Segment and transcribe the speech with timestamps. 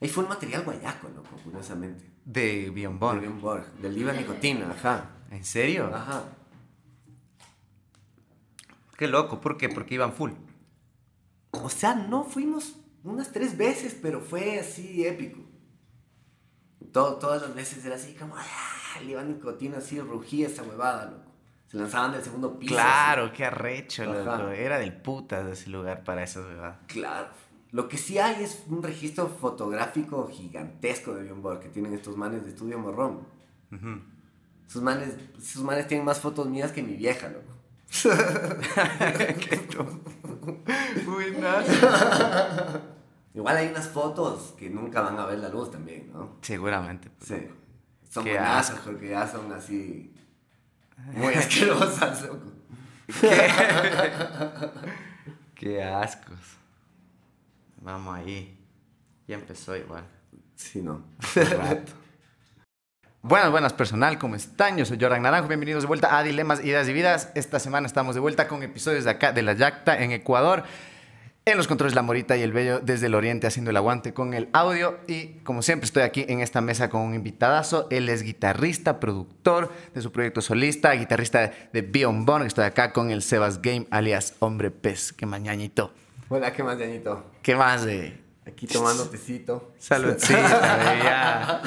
[0.00, 2.10] Ahí fue un material guayaco, loco, curiosamente.
[2.24, 3.20] De Bjorn Borg.
[3.20, 5.10] De Bjorn Borg, del Viva Nicotina, ajá.
[5.30, 5.90] ¿En serio?
[5.94, 6.24] Ajá.
[8.96, 9.68] Qué loco, ¿por qué?
[9.68, 10.32] Porque iban full.
[11.50, 15.40] O sea, no fuimos unas tres veces, pero fue así épico.
[16.92, 19.00] Todo, todas las veces era así como, ¡ah!
[19.00, 21.32] Le iban nicotina así, rugía esa huevada, loco.
[21.66, 22.74] Se lanzaban del segundo piso.
[22.74, 23.32] Claro, así.
[23.32, 24.50] qué arrecho, loco.
[24.50, 26.78] Era del puta ese lugar para esas huevadas.
[26.86, 27.28] Claro.
[27.74, 32.16] Lo que sí hay es un registro fotográfico gigantesco de Bjorn Borg que tienen estos
[32.16, 33.26] manes de Estudio Morrón.
[34.68, 37.52] Sus manes, sus manes tienen más fotos mías que mi vieja, loco.
[39.40, 39.66] Qué.
[41.04, 41.66] Buenas.
[43.34, 46.36] Igual hay unas fotos que nunca van a ver la luz también, ¿no?
[46.42, 47.10] Seguramente.
[47.10, 47.48] pues, Sí.
[48.08, 48.82] Son Qué buenas asco.
[48.84, 50.14] porque ya son así
[51.16, 52.52] muy asquerosas, loco.
[55.56, 56.38] Qué ascos.
[57.84, 58.58] Vamos ahí.
[59.28, 60.04] Ya empezó igual.
[60.56, 61.04] Sí, no.
[61.34, 61.92] Rato.
[63.20, 64.76] Buenas, buenas personal, ¿cómo están?
[64.76, 67.30] Yo soy Jordan Naranjo, bienvenidos de vuelta a Dilemas, Ideas y Vidas.
[67.34, 70.64] Esta semana estamos de vuelta con episodios de acá, de la Yacta, en Ecuador.
[71.46, 74.34] En los controles La Morita y el Bello desde el Oriente haciendo el aguante con
[74.34, 74.98] el audio.
[75.06, 77.86] Y como siempre estoy aquí en esta mesa con un invitadazo.
[77.90, 82.46] Él es guitarrista, productor de su proyecto solista, guitarrista de Beyond Born.
[82.46, 85.14] Estoy acá con el Sebas Game, alias Hombre Pez.
[85.14, 85.92] Qué mañañito.
[86.28, 87.30] Hola, ¿qué más, Yañito?
[87.42, 88.22] ¿Qué más de...?
[88.46, 89.72] Aquí tomando tecito.
[89.78, 91.62] Saludcita, ya.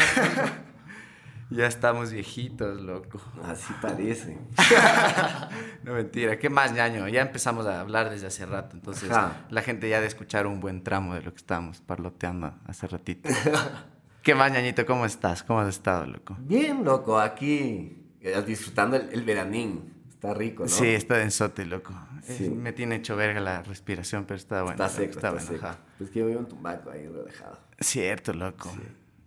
[1.50, 3.20] Ya estamos viejitos, loco.
[3.46, 4.38] Así parece.
[5.84, 7.08] No mentira, ¿qué más, ñaño?
[7.08, 9.46] Ya empezamos a hablar desde hace rato, entonces Ajá.
[9.50, 13.30] la gente ya de escuchar un buen tramo de lo que estábamos parloteando hace ratito.
[14.22, 14.86] ¿Qué más, ñañito?
[14.86, 15.44] ¿Cómo estás?
[15.44, 16.36] ¿Cómo has estado, loco?
[16.40, 19.94] Bien, loco, aquí eh, disfrutando el, el veranín.
[20.18, 20.70] Está rico, ¿no?
[20.70, 21.94] Sí, está densote, loco.
[22.23, 22.46] Sí.
[22.46, 24.84] Eh, Me tiene hecho verga la respiración, pero está bueno.
[24.84, 25.64] Está seco, está, bueno, seco.
[25.68, 25.78] ajá.
[26.00, 27.60] Pues que yo vivo en Tumbaco ahí relajado.
[27.80, 28.76] Cierto, loco.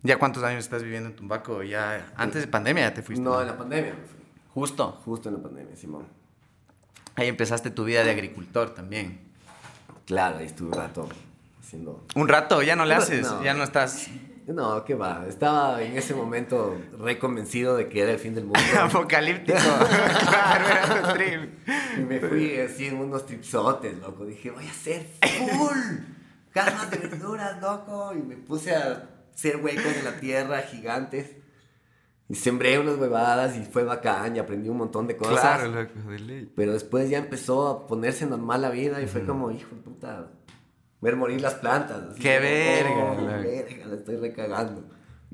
[0.03, 1.63] ¿Ya cuántos años estás viviendo en Tumbaco?
[1.63, 3.23] ¿Ya antes de pandemia ya te fuiste?
[3.23, 4.19] No, en la pandemia me fui.
[4.53, 4.99] Justo.
[5.05, 6.05] Justo en la pandemia, Simón.
[7.15, 9.21] Ahí empezaste tu vida de agricultor también.
[10.05, 11.07] Claro, ahí estuve un rato
[11.61, 12.03] haciendo...
[12.15, 13.41] Un rato, ya no le haces, no.
[13.41, 14.09] ya no estás
[14.47, 15.25] No, qué va.
[15.27, 18.59] Estaba en ese momento reconvencido de que era el fin del mundo.
[18.81, 19.57] apocalíptico.
[20.29, 21.69] claro, era tu trip.
[21.97, 24.25] y me fui así en unos tripsotes, loco.
[24.25, 25.77] Dije, voy a hacer full.
[26.51, 28.13] Cajas de verduras, loco.
[28.15, 31.35] Y me puse a hacer huecos en la tierra gigantes.
[32.27, 35.41] Y sembré unas huevadas y fue bacán y aprendí un montón de cosas.
[35.41, 36.51] Claro, loco, de ley.
[36.55, 40.31] Pero después ya empezó a ponerse normal la vida y fue como, hijo de puta,
[41.01, 41.97] ver morir las plantas.
[42.11, 44.83] Así ¡Qué verga, oh, verga, la estoy recagando.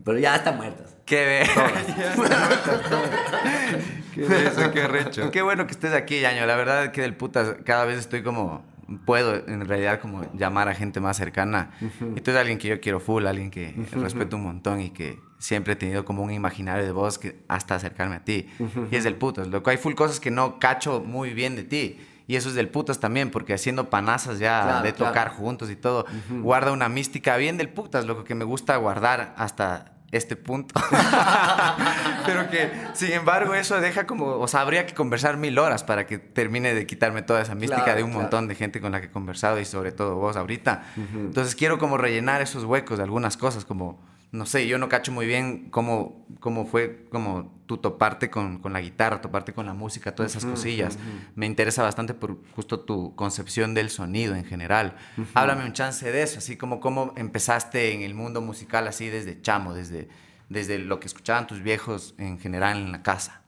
[0.04, 0.96] Pero ya están muertas.
[1.06, 1.48] Qué ver.
[1.54, 1.86] Todas.
[4.14, 5.32] qué beso, qué recho.
[5.32, 6.46] Qué bueno que estés aquí, Yaño.
[6.46, 8.64] La verdad es que del putas cada vez estoy como
[9.06, 11.72] puedo en realidad como llamar a gente más cercana.
[12.16, 15.20] Y tú eres alguien que yo quiero full, alguien que respeto un montón y que
[15.40, 18.48] siempre he tenido como un imaginario de vos que hasta acercarme a ti.
[18.92, 19.70] Y es del putas, loco.
[19.70, 22.00] Hay full cosas que no cacho muy bien de ti.
[22.28, 25.32] Y eso es del putas también, porque haciendo panazas ya Claro, de tocar claro.
[25.36, 29.94] juntos y todo, guarda una mística bien del putas, loco, que me gusta guardar hasta
[30.12, 30.74] este punto.
[32.26, 36.06] Pero que, sin embargo, eso deja como, o sea, habría que conversar mil horas para
[36.06, 38.22] que termine de quitarme toda esa mística Claro, de un claro.
[38.24, 40.84] montón de gente con la que he conversado y sobre todo vos ahorita.
[41.14, 44.00] Entonces quiero como rellenar esos huecos de algunas cosas, como,
[44.32, 48.74] no sé, yo no cacho muy bien cómo, cómo fue como tú toparte con, con
[48.74, 50.98] la guitarra, toparte con la música, todas esas cosillas.
[51.36, 54.96] Me interesa bastante por justo tu concepción del sonido en general.
[55.34, 59.42] Háblame un chance de eso, así como cómo empezaste en el mundo musical así desde
[59.42, 60.10] chamo, desde,
[60.50, 63.44] desde lo que escuchaban tus viejos en general en la casa.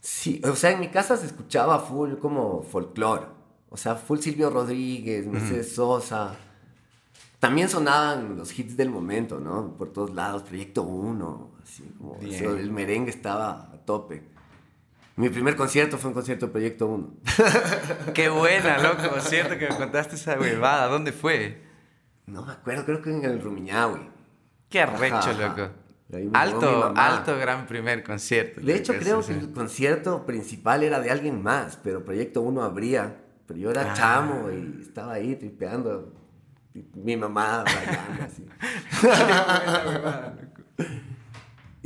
[0.00, 3.26] Sí, o sea, en mi casa se escuchaba full como folclore.
[3.68, 6.36] O sea, full Silvio Rodríguez, Mercedes Sosa.
[7.46, 9.76] También sonaban los hits del momento, ¿no?
[9.76, 14.24] Por todos lados, Proyecto 1, así como eso, el merengue estaba a tope.
[15.14, 17.08] Mi primer concierto fue un concierto de Proyecto 1.
[18.14, 21.62] Qué buena, loco, cierto que me contaste esa huevada, ¿dónde fue?
[22.26, 24.00] No me acuerdo, creo que en el Rumiñahui.
[24.68, 25.70] Qué arrecho, loco.
[26.34, 28.60] Alto, alto gran primer concierto.
[28.60, 33.22] De hecho, creo que el concierto principal era de alguien más, pero Proyecto 1 abría.
[33.46, 33.94] Pero yo era Ah.
[33.94, 36.12] chamo y estaba ahí tripeando.
[36.94, 38.46] Mi mamá bailando así.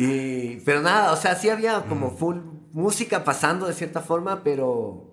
[0.02, 2.38] Y, pero nada, o sea, sí había como full
[2.72, 5.12] música pasando de cierta forma, pero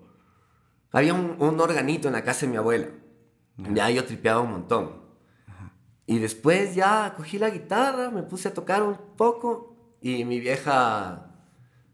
[0.92, 2.88] había un, un organito en la casa de mi abuela.
[3.58, 5.02] Ya yo tripeaba un montón.
[6.06, 11.34] Y después ya cogí la guitarra, me puse a tocar un poco y mi vieja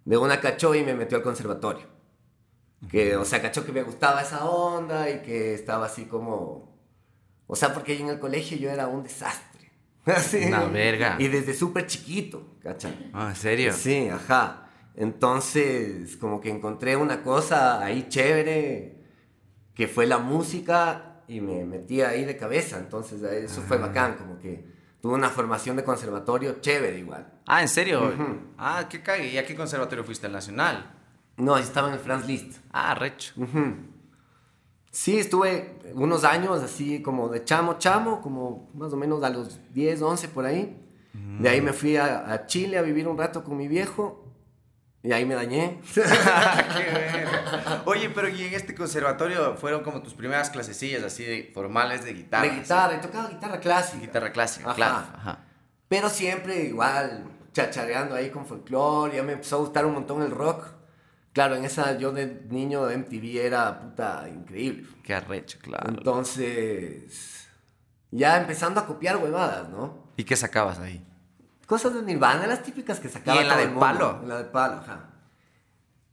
[0.04, 1.88] de una cachó y me metió al conservatorio.
[2.88, 6.73] Que, o sea, cachó que me gustaba esa onda y que estaba así como...
[7.46, 9.70] O sea, porque en el colegio yo era un desastre.
[10.06, 10.44] Así.
[10.44, 11.16] Una verga.
[11.18, 13.10] Y desde súper chiquito, ¿cachai?
[13.12, 13.72] Ah, ¿en serio?
[13.72, 14.68] Sí, ajá.
[14.96, 18.96] Entonces, como que encontré una cosa ahí chévere,
[19.74, 22.78] que fue la música, y me metí ahí de cabeza.
[22.78, 24.64] Entonces, eso fue bacán, como que
[25.00, 27.32] tuve una formación de conservatorio chévere igual.
[27.46, 28.08] Ah, ¿en serio?
[28.08, 28.38] Ujú.
[28.58, 29.28] Ah, qué cague.
[29.28, 30.26] ¿Y a qué conservatorio fuiste?
[30.26, 30.94] ¿Al Nacional?
[31.36, 32.58] No, estaba en el Franz Liszt.
[32.72, 33.32] Ah, recho.
[33.36, 33.74] Ujú.
[34.94, 39.58] Sí, estuve unos años así como de chamo, chamo, como más o menos a los
[39.74, 40.80] 10, 11 por ahí.
[41.40, 44.32] De ahí me fui a, a Chile a vivir un rato con mi viejo
[45.02, 45.80] y ahí me dañé.
[45.94, 47.24] Qué.
[47.86, 52.14] Oye, pero ¿y en este conservatorio fueron como tus primeras clasecillas así de formales de
[52.14, 52.44] guitarra?
[52.48, 54.00] de guitarra, y tocaba guitarra clásica.
[54.00, 54.76] Guitarra clásica, Ajá.
[54.76, 54.94] claro.
[55.12, 55.38] Ajá.
[55.88, 60.30] Pero siempre igual, chachareando ahí con folclore, ya me empezó a gustar un montón el
[60.30, 60.66] rock.
[61.34, 64.86] Claro, en esa yo de niño de MTV era puta increíble.
[65.02, 65.88] Qué arrecho, claro.
[65.90, 67.48] Entonces,
[68.12, 70.12] ya empezando a copiar huevadas, ¿no?
[70.16, 71.04] ¿Y qué sacabas ahí?
[71.66, 74.20] Cosas de Nirvana, las típicas que sacaba ¿Y en la de palo?
[74.22, 75.10] En la de palo, ajá.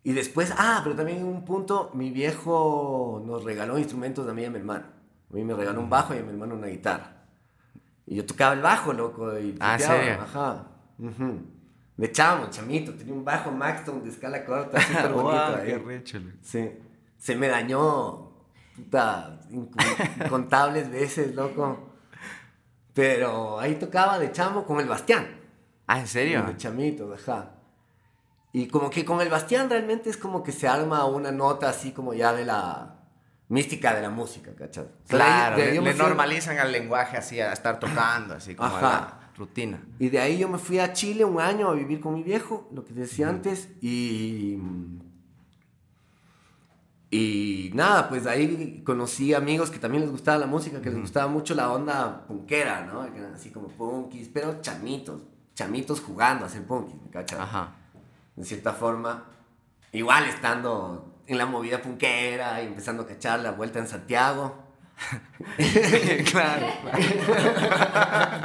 [0.04, 4.42] Y después, ah, pero también en un punto, mi viejo nos regaló instrumentos a mí
[4.42, 4.86] y a mi hermano.
[5.30, 7.18] A mí me regaló un bajo y a mi hermano una guitarra.
[8.08, 9.38] Y yo tocaba el bajo, loco.
[9.38, 10.22] Y Ah, ¿en tripeaba, serio?
[10.24, 10.68] Ajá.
[10.98, 11.42] ujú.
[12.02, 12.96] De chamo, chamito.
[12.96, 16.04] Tenía un bajo Maxton de escala corta, súper bonito.
[16.04, 16.34] Qué.
[16.42, 16.72] Sí.
[17.16, 18.32] Se me dañó
[18.76, 19.40] puta,
[20.26, 21.94] incontables veces, loco.
[22.96, 25.28] Pero ahí tocaba de chamo con el Bastián.
[25.86, 26.42] Ah, ¿en serio?
[26.42, 27.52] De chamitos, ajá.
[28.52, 31.92] Y como que con el Bastián realmente es como que se arma una nota así
[31.92, 32.96] como ya de la
[33.50, 38.56] mística de la música, ahí- Claro, le, normalizan al lenguaje así, a estar tocando, así
[38.56, 38.82] como Ajá.
[38.82, 39.84] la rutina.
[40.00, 42.70] Y de ahí yo me fui a Chile un año a vivir con mi viejo,
[42.74, 44.58] lo que decía antes, y...
[47.14, 51.28] Y nada, pues ahí conocí amigos que también les gustaba la música, que les gustaba
[51.28, 53.12] mucho la onda punkera, ¿no?
[53.12, 55.24] Que eran así como punkis, pero chamitos,
[55.54, 57.40] chamitos jugando a hacer punkis, ¿me cachas?
[57.42, 57.76] Ajá.
[58.38, 59.26] De cierta forma,
[59.92, 64.56] igual estando en la movida punkera y empezando a cachar la vuelta en Santiago.
[66.32, 66.68] claro.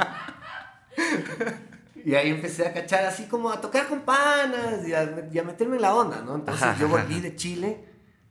[2.05, 5.43] Y ahí empecé a cachar así como a tocar con panas y a, y a
[5.43, 6.35] meterme en la onda, ¿no?
[6.35, 7.03] Entonces Ajá, yo ajá.
[7.03, 7.83] volví de Chile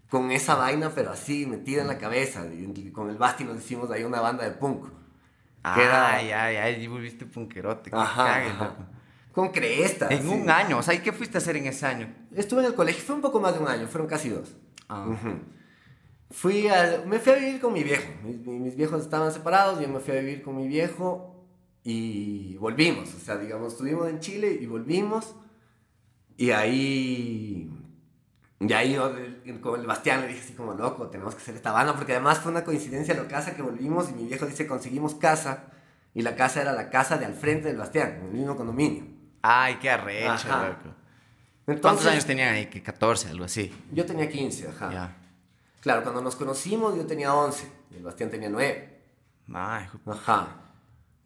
[0.08, 2.46] con esa vaina, pero así metida en la cabeza.
[2.46, 4.86] Y con el Basti nos hicimos ahí una banda de punk.
[5.74, 7.90] Que era- Ay, ay, ay, volviste punkerote.
[7.92, 8.76] Ajá, cague, ajá.
[9.32, 10.10] Con crestas.
[10.10, 10.28] En sí.
[10.28, 12.08] un año, o sea, ¿y qué fuiste a hacer en ese año?
[12.34, 14.56] Estuve en el colegio, fue un poco más de un año, fueron casi dos.
[14.88, 15.06] Ah.
[15.06, 15.38] Ujú.
[16.30, 18.04] Fui a, me fui a vivir con mi viejo.
[18.24, 21.25] Mis- mis viejos estaban separados, yo me fui a vivir con mi viejo
[21.88, 23.14] y volvimos.
[23.14, 25.36] O sea, digamos, estuvimos en Chile y volvimos.
[26.36, 27.70] Y ahí,
[28.58, 29.14] y ahí yo
[29.60, 32.40] con el Bastián le dije así como, loco, tenemos que hacer esta banda, porque además
[32.40, 35.68] fue una coincidencia lo casa que volvimos y mi viejo dice, conseguimos casa.
[36.12, 39.04] Y la casa era la casa de al frente del Bastián, en el mismo condominio.
[39.42, 40.96] Ay, qué arrecho, loco.
[41.68, 42.66] Entonces, ¿Cuántos años tenían ahí?
[42.66, 43.72] Que 14, algo así.
[43.92, 44.92] Yo tenía 15, ajá.
[44.92, 45.16] Ya.
[45.80, 49.02] Claro, cuando nos conocimos yo tenía 11 y el Bastián tenía 9.
[49.52, 50.65] Ay, Ajá.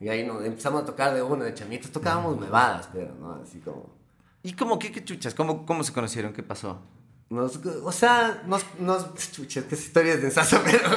[0.00, 1.90] Y ahí nos empezamos a tocar de uno, de chamitos.
[1.90, 3.34] Tocábamos nevadas, pero, ¿no?
[3.42, 3.94] Así como...
[4.42, 5.34] ¿Y cómo qué, qué chuchas?
[5.34, 6.32] ¿Cómo, ¿Cómo se conocieron?
[6.32, 6.80] ¿Qué pasó?
[7.28, 8.64] Nos, o sea, nos...
[8.80, 10.88] nos chucha, es que esa historia es densaza, pero...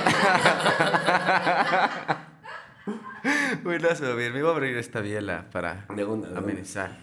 [3.64, 6.40] Bueno, a ver, me voy a abrir esta biela para De una, de una.
[6.40, 6.98] amenizar.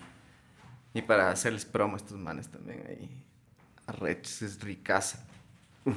[0.93, 3.25] Y para hacerles promo a estos manes también ahí.
[3.87, 5.25] Arrechos, es ricaza.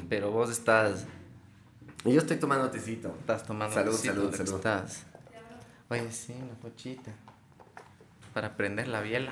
[0.10, 1.06] Pero vos estás,
[2.06, 3.14] Y yo estoy tomando tecito.
[3.20, 4.56] estás tomando Salud, tecito, salud, ¿qué salud.
[4.56, 5.06] Estás.
[5.94, 7.12] Oye, sí, una pochita.
[8.34, 9.32] Para prender la biela.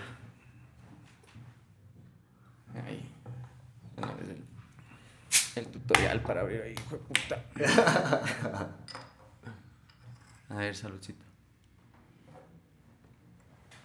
[2.86, 3.12] Ahí.
[3.98, 4.46] El,
[5.56, 7.44] el tutorial para abrir ahí, hijo de puta.
[10.50, 11.26] A ver, saludcito.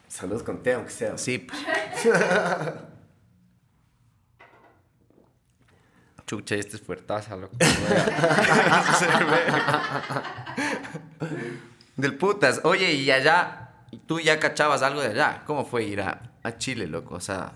[0.06, 1.16] Salud con té, aunque sea.
[1.16, 1.58] Sí, pues.
[6.26, 7.56] Chucha, este es fuertaza, loco.
[11.96, 12.60] Del putas.
[12.64, 13.70] Oye, y allá,
[14.06, 15.42] tú ya cachabas algo de allá.
[15.46, 17.14] ¿Cómo fue ir a, a Chile, loco?
[17.14, 17.52] O sea,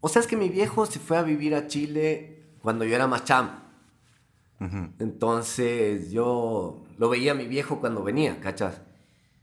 [0.00, 3.06] O sea, es que mi viejo se fue a vivir a Chile cuando yo era
[3.06, 3.50] más chamo.
[4.98, 8.80] Entonces yo lo veía a mi viejo cuando venía, ¿cachas?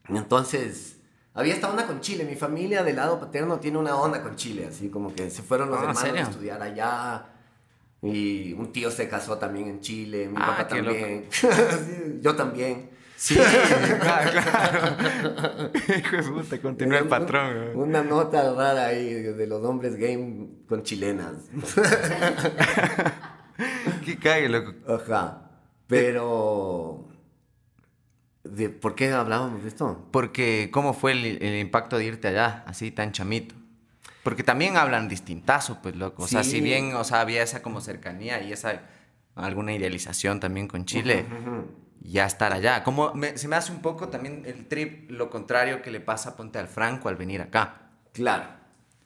[0.09, 0.97] Entonces
[1.33, 2.25] había esta onda con Chile.
[2.25, 5.69] Mi familia del lado paterno tiene una onda con Chile, así como que se fueron
[5.69, 7.25] los Ah, ¿en hermanos a estudiar allá.
[8.01, 11.27] Y un tío se casó también en Chile, mi Ah, papá también.
[11.31, 12.89] Sí, yo también.
[13.15, 15.71] Sí, claro, claro.
[15.97, 17.53] Hijo de puta, continúa el patrón.
[17.73, 17.87] güey.
[17.87, 21.33] Una nota rara ahí de los hombres game con chilenas.
[24.05, 24.73] Qué cague, loco.
[24.91, 25.49] Ajá.
[25.87, 27.07] Pero.
[28.43, 30.07] ¿De ¿Por qué hablábamos de esto?
[30.11, 33.55] Porque, ¿cómo fue el, el impacto de irte allá, así tan chamito?
[34.21, 36.23] Porque también hablan distintazo, pues, loco.
[36.23, 38.81] O sea, si bien, o sea, había esa como cercanía y esa
[39.35, 41.25] alguna idealización también con Chile,
[42.03, 42.83] ya estar allá.
[42.83, 46.35] Como me- se me hace un poco también el trip, lo contrario que le pasa,
[46.35, 47.91] ponte al Franco al venir acá.
[48.11, 48.43] Claro.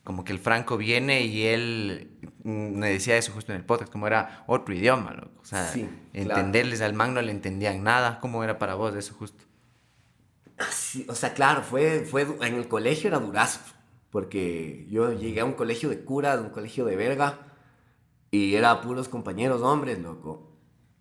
[0.04, 3.92] Como que el Franco viene y él mm, me decía eso justo en el podcast,
[3.92, 5.42] como era otro idioma, loco.
[5.42, 6.30] O sea, Sí, claro.
[6.39, 8.20] entenderles al man no le entendían nada.
[8.20, 9.44] ¿Cómo era para vos eso justo?
[10.72, 13.60] Sí, o sea, claro, fue, fue, en el colegio era durazo,
[14.10, 17.39] porque yo llegué a un colegio de curas, un colegio de verga,
[18.32, 20.51] y era puros compañeros hombres, loco.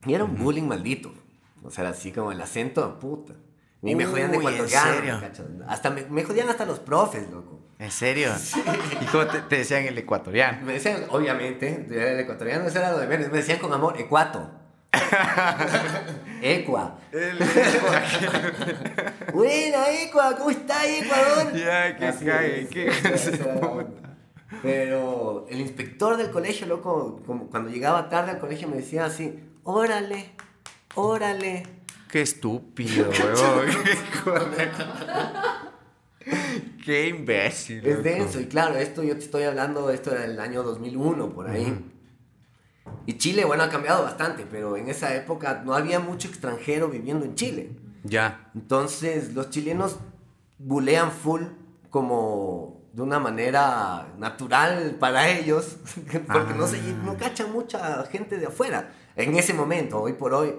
[0.05, 1.13] Y era un bullying maldito.
[1.67, 3.35] O sea, así como el acento, puta.
[3.83, 5.21] Y me jodían de Uy, ¿en ecuatoriano, serio?
[5.21, 5.47] ¿cachas?
[5.69, 7.61] Hasta me, me jodían hasta los profes, loco.
[7.79, 8.33] ¿En serio?
[9.01, 10.65] ¿Y cómo te, te decían el ecuatoriano?
[10.65, 13.31] Me decían, obviamente, yo era el ecuatoriano, eso era lo de menos.
[13.31, 14.51] Me decían con amor, ecuato.
[16.43, 16.99] Ecua.
[19.33, 21.55] Buena, Ecua, ¿cómo está Ecuador?
[21.55, 22.91] Ya, que cague, es, que.
[24.63, 29.39] Pero el inspector del colegio, loco, como cuando llegaba tarde al colegio me decía así,
[29.65, 30.31] órale,
[30.97, 31.63] órale.
[32.11, 33.11] Qué estúpido,
[34.27, 34.47] weón.
[36.85, 37.87] Qué imbécil.
[37.87, 41.49] Es denso, y claro, esto yo te estoy hablando, esto era el año 2001, por
[41.49, 41.85] ahí.
[43.07, 47.25] Y Chile, bueno, ha cambiado bastante, pero en esa época no había mucho extranjero viviendo
[47.25, 47.71] en Chile.
[48.05, 48.51] Ya.
[48.55, 49.99] Entonces, los chilenos
[50.59, 51.43] bulean full
[51.91, 55.77] como de una manera natural para ellos,
[56.33, 58.93] porque no, se, no cachan mucha gente de afuera.
[59.17, 60.55] En ese momento, hoy por hoy,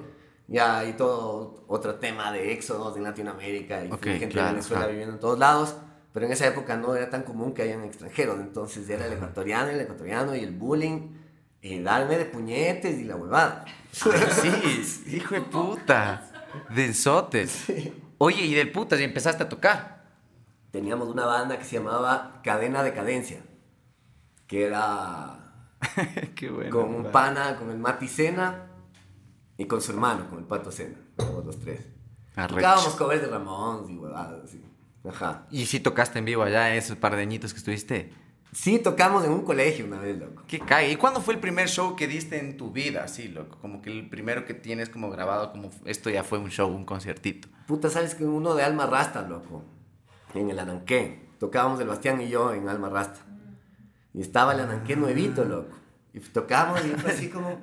[0.48, 4.88] ya hay todo otro tema de éxodos en Latinoamérica y Ok, gente claro, de Venezuela
[4.88, 5.76] viviendo en todos lados.
[6.14, 8.40] Pero en esa época no era tan común que hayan extranjeros.
[8.40, 11.16] Entonces era el ecuatoriano, el ecuatoriano y el bullying.
[11.62, 13.66] Y darme de puñetes y la huevada.
[13.92, 16.30] Sí, hijo de puta.
[16.74, 17.66] Densotes.
[18.20, 20.04] Oye, y del putas, y empezaste a tocar.
[20.72, 23.42] teníamos una banda que se llamaba Cadena de Cadencia,
[24.48, 25.40] que era
[26.36, 26.70] Qué bueno.
[26.72, 28.67] con un pana, con el Mati Sena
[29.58, 31.82] y con su hermano, con el Pato Sena, éramos los tres.
[32.36, 32.56] Arrecho.
[32.56, 34.64] Tocábamos covers de Ramón y huevadas así.
[35.08, 35.48] Ajá.
[35.50, 38.14] ¿Y si tocaste en vivo allá esos par de añitos que estuviste?
[38.52, 40.44] Sí, tocamos en un colegio una vez, loco.
[40.48, 40.92] ¿Qué cae?
[40.92, 43.58] ¿Y cuándo fue el primer show que diste en tu vida, así, loco?
[43.60, 46.86] Como que el primero que tienes como grabado, como esto ya fue un show, un
[46.86, 47.48] conciertito.
[47.68, 49.64] Puta, ¿sabes que uno de Alma Rasta, loco?
[50.34, 51.28] En el Ananqué.
[51.40, 53.20] Tocábamos el Bastián y yo en Alma Rasta.
[54.14, 55.76] Y estaba el Ananqué nuevito, loco.
[56.14, 57.60] Y tocábamos y fue así como...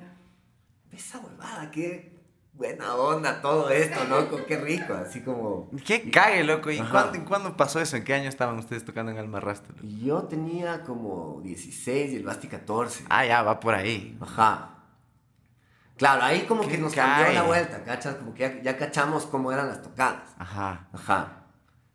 [0.95, 2.13] Esa huevada, qué
[2.53, 4.39] buena onda todo esto, loco.
[4.47, 5.69] Qué rico, así como...
[5.85, 6.71] ¿Qué cae, loco?
[6.71, 7.97] ¿Y cuándo, cuándo pasó eso?
[7.97, 9.69] ¿En qué año estaban ustedes tocando en Alma Rasta?
[9.73, 9.85] loco?
[9.85, 13.05] Y Yo tenía como 16 y el Basti 14.
[13.09, 14.17] Ah, ya, va por ahí.
[14.21, 14.71] Ajá.
[15.97, 17.23] Claro, ahí como ¿Qué que nos cae?
[17.23, 18.15] cambió la vuelta, ¿cachas?
[18.15, 20.33] Como que ya, ya cachamos cómo eran las tocadas.
[20.37, 20.87] Ajá.
[20.93, 21.43] Ajá.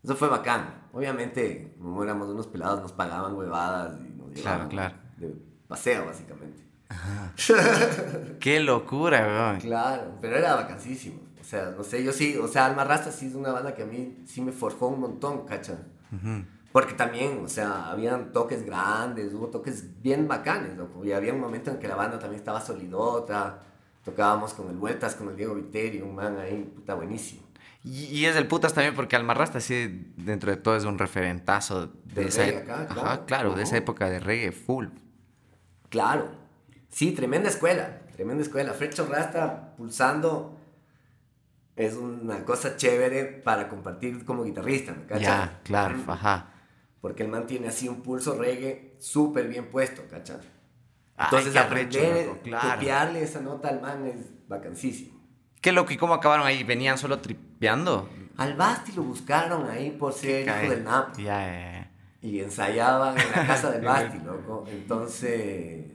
[0.03, 0.89] Eso fue bacán.
[0.93, 4.95] Obviamente, como éramos unos pelados, nos pagaban huevadas y nos Claro, llevaban claro.
[5.19, 5.35] de
[5.69, 6.65] paseo, básicamente.
[8.41, 9.61] Qué locura, weón.
[9.61, 11.21] Claro, pero era vacancísimo.
[11.41, 13.83] O sea, no sé, yo sí, o sea, Alma Rasta sí es una banda que
[13.83, 15.79] a mí sí me forjó un montón, ¿cachas?
[16.73, 21.05] Porque también, o sea, habían toques grandes, hubo toques bien bacanes, loco.
[21.05, 23.63] Y había un momento en que la banda también estaba solidota.
[24.05, 27.43] Tocábamos con el Vueltas, con el Diego Viteri, un man ahí, puta, buenísimo.
[27.83, 31.89] Y, y es del putas también porque Almarrasta sí, dentro de todo, es un referentazo
[32.05, 33.27] de esa e- acá, Ajá, claro.
[33.27, 34.87] claro, de esa época de reggae full.
[35.89, 36.29] Claro.
[36.91, 38.73] Sí, tremenda escuela, tremenda escuela.
[38.75, 40.59] Frecho Rasta pulsando
[41.77, 45.23] es una cosa chévere para compartir como guitarrista, ¿me cachas?
[45.23, 46.11] Ya, claro, Ujú.
[46.13, 46.47] ajá.
[47.01, 50.41] Porque el man tiene así un pulso reggae súper bien puesto, ¿cachas?
[51.17, 52.75] Ay, Entonces qué arrecho, aprender, loco, claro.
[52.75, 55.19] copiarle esa nota al man es vacancísimo.
[55.63, 56.65] Qué loco, ¿y cómo acabaron ahí?
[56.65, 58.09] ¿Venían solo tripeando?
[58.37, 60.65] Al Basti lo buscaron ahí por ser Cae.
[60.65, 61.17] hijo del NAP.
[61.19, 61.91] Ya, ya, ya.
[62.23, 64.65] Y ensayaban en la casa del Basti, loco.
[64.71, 65.87] Entonces.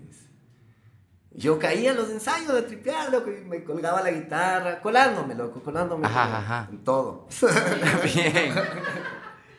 [1.38, 5.62] Yo caía en los ensayos de tripear, loco, y me colgaba la guitarra, colándome, loco,
[5.62, 6.68] colándome Ajá, ajá.
[6.72, 7.27] en todo.
[8.15, 8.54] bien.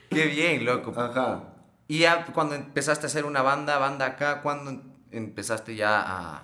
[0.09, 0.99] Qué bien, loco.
[0.99, 1.53] Ajá.
[1.87, 6.43] Y ya cuando empezaste a hacer una banda, banda acá, ¿cuándo empezaste ya a,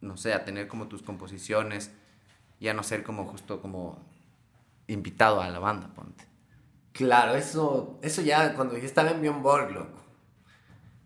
[0.00, 1.90] no sé, a tener como tus composiciones?
[2.60, 3.98] Ya no ser como justo como
[4.86, 6.24] invitado a la banda, ponte.
[6.92, 9.97] Claro, eso, eso ya cuando yo estaba en Bjorn Borg, loco.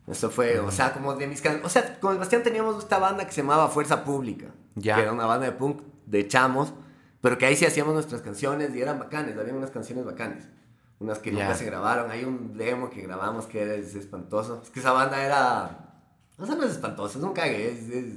[0.06, 2.99] Eso fue, o sea, como de mis can- O sea, con el Bastián teníamos esta
[2.99, 4.47] banda que se llamaba Fuerza Pública.
[4.75, 4.97] Ya.
[4.97, 6.73] Que era una banda de punk de chamos,
[7.21, 10.49] pero que ahí sí hacíamos nuestras canciones y eran bacanes, había unas canciones bacanes.
[10.99, 11.44] Unas que Ya.
[11.44, 12.11] nunca se grabaron.
[12.11, 14.61] Hay un demo que grabamos que era es espantoso.
[14.62, 16.00] Es que esa banda era.
[16.38, 17.71] O sea, no es espantoso, es un cague.
[17.73, 18.14] Es, es,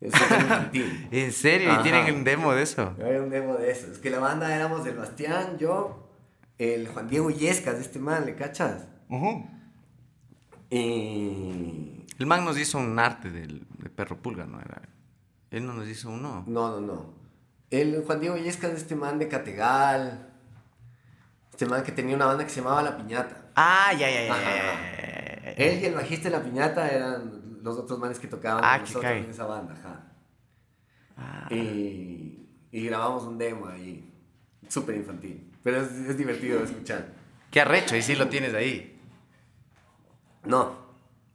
[0.00, 1.08] Es infantil.
[1.10, 1.68] ¿En serio?
[1.68, 1.82] ¿Y Ajá.
[1.82, 2.94] tienen un demo de eso?
[3.04, 3.90] Hay un demo de eso.
[3.90, 6.08] Es que la banda éramos el Bastián, yo,
[6.58, 8.86] el Juan Diego Yescas, este man, ¿le cachas?
[10.70, 12.04] Y...
[12.18, 14.60] El man nos hizo un arte del, de Perro Pulga, ¿no?
[14.60, 14.82] Era,
[15.50, 16.44] él no nos hizo uno.
[16.46, 17.14] No, no, no.
[17.70, 20.30] El Juan Diego Yescas, de este man de Categal.
[21.50, 23.50] Este man que tenía una banda que se llamaba La Piñata.
[23.54, 24.32] Ah, ya, ya, ya.
[24.34, 24.42] Ajá.
[24.42, 25.50] ya, ya, ya, ya.
[25.52, 28.80] Él y el bajista de La Piñata eran los otros manes que tocaban Ah, con
[28.82, 29.18] nosotros cae.
[29.24, 30.04] en esa banda, ajá.
[31.16, 31.48] Ah.
[31.52, 34.08] Y, y grabamos un demo ahí,
[34.68, 37.08] súper infantil, pero es, es divertido de escuchar.
[37.50, 38.97] Qué arrecho, y sí lo tienes ahí.
[40.48, 40.72] No,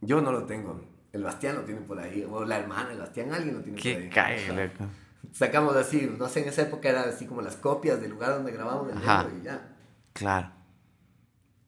[0.01, 0.82] yo no lo tengo.
[1.13, 3.88] El Bastián lo tiene por ahí, o la hermana del Bastián, alguien lo tiene por
[3.88, 4.10] ahí.
[4.10, 4.86] cae, loco.
[5.32, 8.51] Sacamos así, no sé, en esa época era así como las copias del lugar donde
[8.51, 9.27] grabamos el Ajá.
[9.39, 9.75] y ya.
[10.13, 10.50] Claro.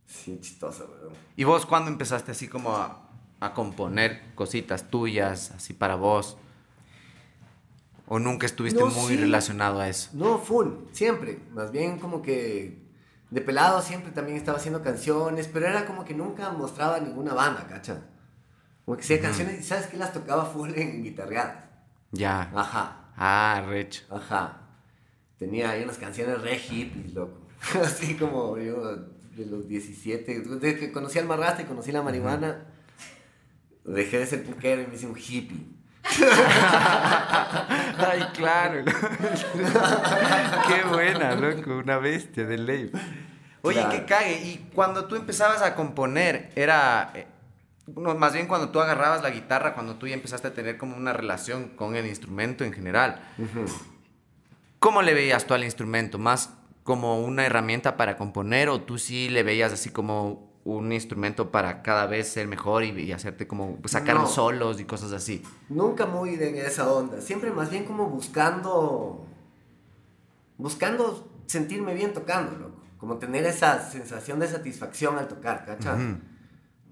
[0.06, 1.14] Sí, chistoso, weón.
[1.36, 3.10] ¿Y vos cuándo empezaste así como a,
[3.40, 6.38] a componer cositas tuyas, así para vos?
[8.08, 9.18] ¿O nunca estuviste No, muy sí.
[9.18, 10.10] relacionado a eso?
[10.14, 11.40] No, full, siempre.
[11.54, 12.85] Más bien como que
[13.32, 17.68] de pelado siempre también estaba haciendo canciones, pero era como que nunca mostraba ninguna banda,
[17.68, 18.02] ¿cacha?
[18.86, 21.66] Como que hacía canciones y sabes que las tocaba full en guitarreadas.
[22.12, 22.52] Ya.
[22.56, 24.04] Ajá, Ah, recho.
[24.10, 24.62] ajá.
[25.38, 27.40] Tenía ahí unas canciones re hippies, loco.
[27.84, 28.96] Así como yo
[29.36, 32.66] de los 17, desde que conocí al marrasta y conocí la marihuana,
[33.84, 35.66] dejé de ser puquero y me hice un hippie.
[37.98, 38.84] Ay, claro.
[40.68, 41.78] qué buena, loco.
[41.78, 42.92] Una bestia de ley.
[43.62, 43.90] Oye, Claro.
[43.92, 44.42] qué cague.
[44.44, 47.12] Y cuando tú empezabas a componer, era...
[47.16, 47.28] eh,
[47.88, 50.96] no, más bien cuando tú agarrabas la guitarra, cuando tú ya empezaste a tener como
[50.98, 53.20] una relación con el instrumento en general.
[54.80, 56.18] ¿Cómo le veías tú al instrumento?
[56.18, 56.52] ¿Más
[56.84, 61.82] como una herramienta para componer o tú sí le veías así como un instrumento para
[61.84, 64.28] cada vez ser mejor y, y hacerte como pues, sacar No.
[64.28, 65.42] solos y cosas así?
[65.70, 67.22] Nunca muy de esa onda.
[67.22, 69.26] Siempre más bien como buscando.
[70.58, 72.82] Buscando sentirme bien tocando, loco.
[72.98, 75.94] Como tener esa sensación de satisfacción al tocar, ¿cacha?
[75.94, 76.18] Ujú.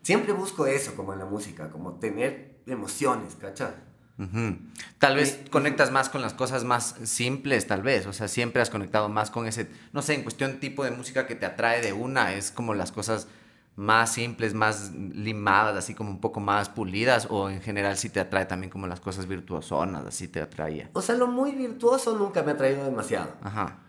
[0.04, 3.76] Siempre busco eso como en la música, como tener emociones, ¿cacha?
[4.20, 4.58] Ujú.
[5.00, 8.06] Tal vez conectas más con las cosas más simples, tal vez.
[8.06, 11.26] O sea, siempre has conectado más con ese, no sé, en cuestión tipo de música
[11.26, 13.28] que te atrae de una, es como las cosas
[13.76, 18.20] más simples, más limadas, así como un poco más pulidas, o en general sí te
[18.20, 20.90] atrae también como las cosas virtuosonas, así te atraía.
[20.94, 23.32] O sea, lo muy virtuoso nunca me ha traído demasiado.
[23.42, 23.80] Ajá.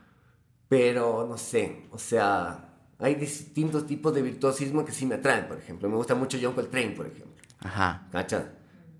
[0.69, 5.59] Pero no sé, o sea, hay distintos tipos de virtuosismo que sí me atraen, por
[5.59, 5.89] ejemplo.
[5.89, 7.43] Me gusta mucho John Coltrane, por ejemplo.
[7.61, 8.09] Ajá.
[8.11, 8.53] ¿Cacha?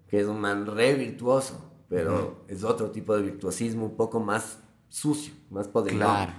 [0.09, 4.59] Que es un man re virtuoso, pero es otro tipo de virtuosismo un poco más
[4.89, 6.05] sucio, más poderoso.
[6.05, 6.33] Claro.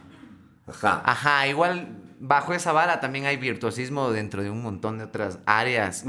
[0.67, 1.01] Ajá.
[1.03, 6.05] Ajá, igual bajo esa vara también hay virtuosismo dentro de un montón de otras áreas,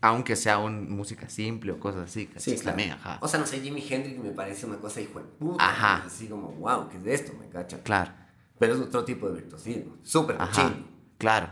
[0.00, 2.30] aunque sea un, música simple o cosas así.
[2.36, 2.64] Sí, claro.
[2.64, 3.18] también, ajá.
[3.20, 5.64] O sea, no sé, Jimi Hendrix me parece una cosa hijo de puta.
[5.64, 6.04] Ajá.
[6.06, 7.36] Así como, wow, ¿qué es esto?
[7.38, 7.82] ¿Me cacha?
[7.82, 8.12] Claro.
[8.58, 9.96] Pero es otro tipo de virtuosismo.
[10.02, 10.74] Súper cochino.
[11.18, 11.48] claro.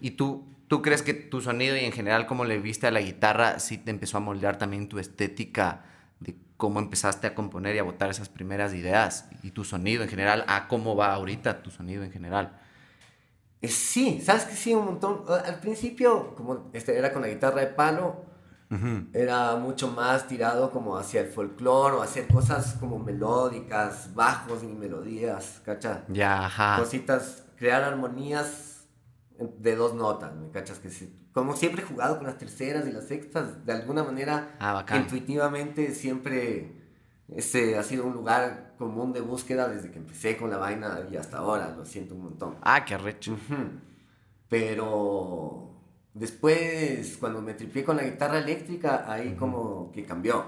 [0.00, 3.00] ¿Y tú, tú crees que tu sonido y en general cómo le viste a la
[3.00, 5.84] guitarra sí te empezó a moldear también tu estética
[6.20, 10.08] de cómo empezaste a componer y a botar esas primeras ideas y tu sonido en
[10.08, 12.58] general a cómo va ahorita tu sonido en general?
[13.68, 15.24] Sí, sabes que sí, un montón.
[15.28, 18.24] Al principio, como este, era con la guitarra de palo,
[19.12, 24.66] era mucho más tirado como hacia el folclore o hacer cosas como melódicas, bajos y
[24.66, 26.04] melodías, ¿cacha?
[26.08, 26.78] Ya, ajá.
[26.80, 28.86] Cositas, crear armonías
[29.38, 30.78] de dos notas, ¿me cachas?
[30.80, 31.20] Que sí.
[31.32, 35.94] Como siempre he jugado con las terceras y las sextas, de alguna manera, Ah, intuitivamente
[35.94, 36.83] siempre
[37.28, 41.16] ese ha sido un lugar común de búsqueda desde que empecé con la vaina y
[41.16, 42.56] hasta ahora, lo siento un montón.
[42.62, 43.36] Ah, qué arrecho.
[44.48, 45.80] Pero
[46.12, 50.44] después, cuando me tripié con la guitarra eléctrica, ahí como que cambió.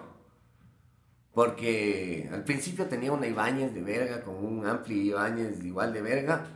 [1.33, 6.47] Porque al principio tenía una Ibáñez de verga, con un ampli Ibáñez igual de verga.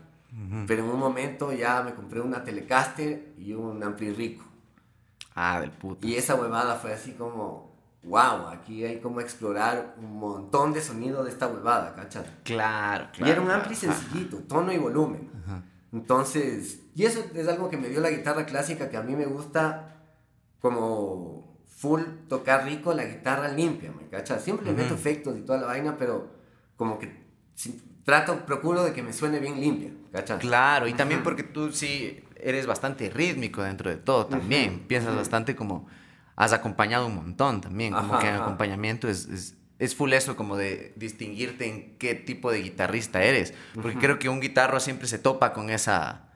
[0.67, 4.45] Pero en un momento ya me compré una Telecaster y un ampli rico.
[5.35, 6.07] Ah, del puto.
[6.07, 7.70] Y esa huevada fue así como,
[8.03, 12.25] wow, aquí hay como explorar un montón de sonido de esta huevada, ¿cachai?
[12.45, 13.27] Claro, claro.
[13.27, 13.95] y era un claro, ampli ajá.
[13.95, 15.31] sencillito, tono y volumen.
[15.93, 19.27] Entonces, y eso es algo que me dio la guitarra clásica, que a mí me
[19.27, 19.97] gusta
[20.61, 24.45] como full tocar rico la guitarra limpia, ¿me cachas?
[24.45, 26.31] Siempre le meto efectos y toda la vaina, pero
[26.77, 27.25] como que
[28.05, 30.41] trato, procuro de que me suene bien limpia, ¿cachas?
[30.41, 34.81] Claro, y también porque tú sí eres bastante rítmico dentro de todo también.
[34.87, 35.87] Piensas bastante como
[36.43, 37.93] has acompañado un montón también.
[37.93, 38.45] Como Ajá, que en ajá.
[38.45, 43.53] acompañamiento es, es, es full eso, como de distinguirte en qué tipo de guitarrista eres.
[43.75, 46.27] Porque creo que un guitarro siempre se topa con esa.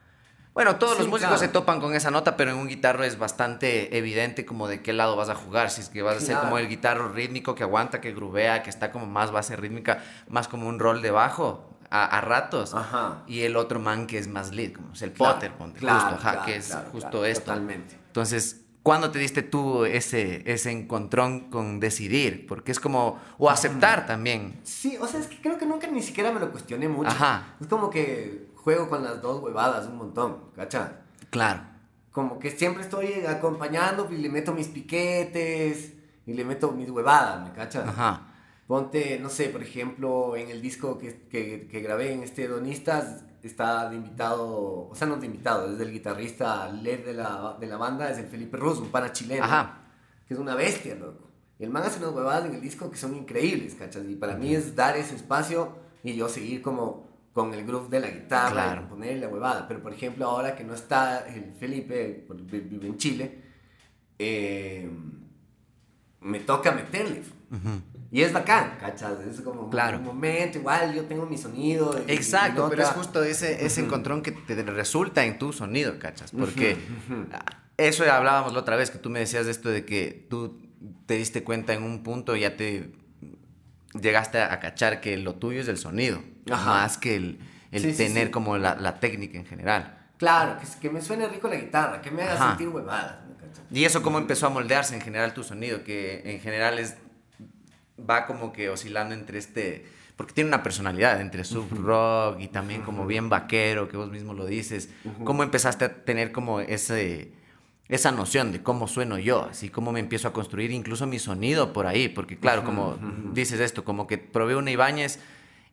[0.53, 1.39] Bueno, todos los Sí, músicos claro.
[1.39, 4.93] se topan con esa nota, pero en un guitarro es bastante evidente como de qué
[4.93, 5.69] lado vas a jugar.
[5.69, 6.43] Si es que vas a ser Claro.
[6.43, 10.47] como el guitarro rítmico que aguanta, que grubea, que está como más base rítmica, más
[10.47, 12.73] como un rol de bajo a, a ratos.
[12.73, 13.23] Ajá.
[13.27, 15.99] Y el otro man que es más lead, como es el Claro, Potter, ponte, claro,
[15.99, 17.41] justo, ajá, claro, que es justo esto.
[17.45, 17.95] totalmente.
[18.07, 22.45] Entonces, ¿cuándo te diste tú ese, ese encontrón con decidir?
[22.45, 24.59] Porque es como, o aceptar también.
[24.61, 27.09] Sí, o sea, es que creo que nunca ni siquiera me lo cuestioné mucho.
[27.09, 27.55] Ajá.
[27.59, 31.01] Es como que juego con las dos huevadas un montón, ¿cacha?
[31.31, 31.61] Claro.
[32.11, 35.93] Como que siempre estoy acompañando y le meto mis piquetes
[36.27, 37.87] y le meto mis huevadas, ¿me cachas?
[37.87, 38.27] Ajá.
[38.67, 43.23] Ponte, no sé, por ejemplo, en el disco que, que, que grabé en este Donistas,
[43.47, 47.67] está de invitado, o sea, no de invitado, es del guitarrista LED de la, de
[47.67, 49.43] la banda, es el Felipe Ruz, un pana chileno.
[49.43, 49.81] Ajá.
[50.27, 51.29] Que es una bestia, loco.
[51.59, 54.03] Y el man hace unas huevadas en el disco que son increíbles, ¿cachas?
[54.09, 57.99] Y para mí es dar ese espacio y yo seguir como con el groove de
[57.99, 58.81] la guitarra, Claro.
[58.83, 59.67] y ponerle la huevada.
[59.67, 63.41] Pero, por ejemplo, ahora que no está el Felipe, vive en Chile,
[64.19, 64.89] eh,
[66.21, 67.23] me toca meterle.
[68.15, 69.11] Y es bacán, ¿cachas?
[69.29, 69.97] Es como Claro.
[69.97, 72.01] un momento, igual yo tengo mi sonido.
[72.07, 75.99] y- y Exacto, pero es justo ese, ese encontrón que te resulta en tu sonido,
[75.99, 76.31] ¿cachas?
[76.31, 76.77] Porque
[77.75, 80.61] eso hablábamos la otra vez, que tú me decías de esto de que tú
[81.07, 82.89] te diste cuenta en un punto, ya te
[83.99, 86.69] llegaste a, a cachar que lo tuyo es el sonido, Ajá.
[86.69, 87.39] más que el,
[87.73, 88.31] el Sí, tener sí.
[88.31, 90.07] como la, la técnica en general.
[90.15, 92.47] Claro, que, que me suene rico la guitarra, que me haga Ajá.
[92.51, 93.15] sentir huevadas.
[93.71, 96.95] Y eso cómo empezó a moldearse en general tu sonido, que en general es
[97.97, 102.83] va como que oscilando entre este porque tiene una personalidad entre sub rock y también
[102.83, 104.89] como bien vaquero, que vos mismo lo dices.
[105.25, 107.33] ¿Cómo empezaste a tener como ese
[107.87, 111.71] esa noción de cómo sueno yo, así como me empiezo a construir incluso mi sonido
[111.71, 112.97] por ahí, porque claro, como
[113.33, 115.19] dices esto, como que probé una Ibáñez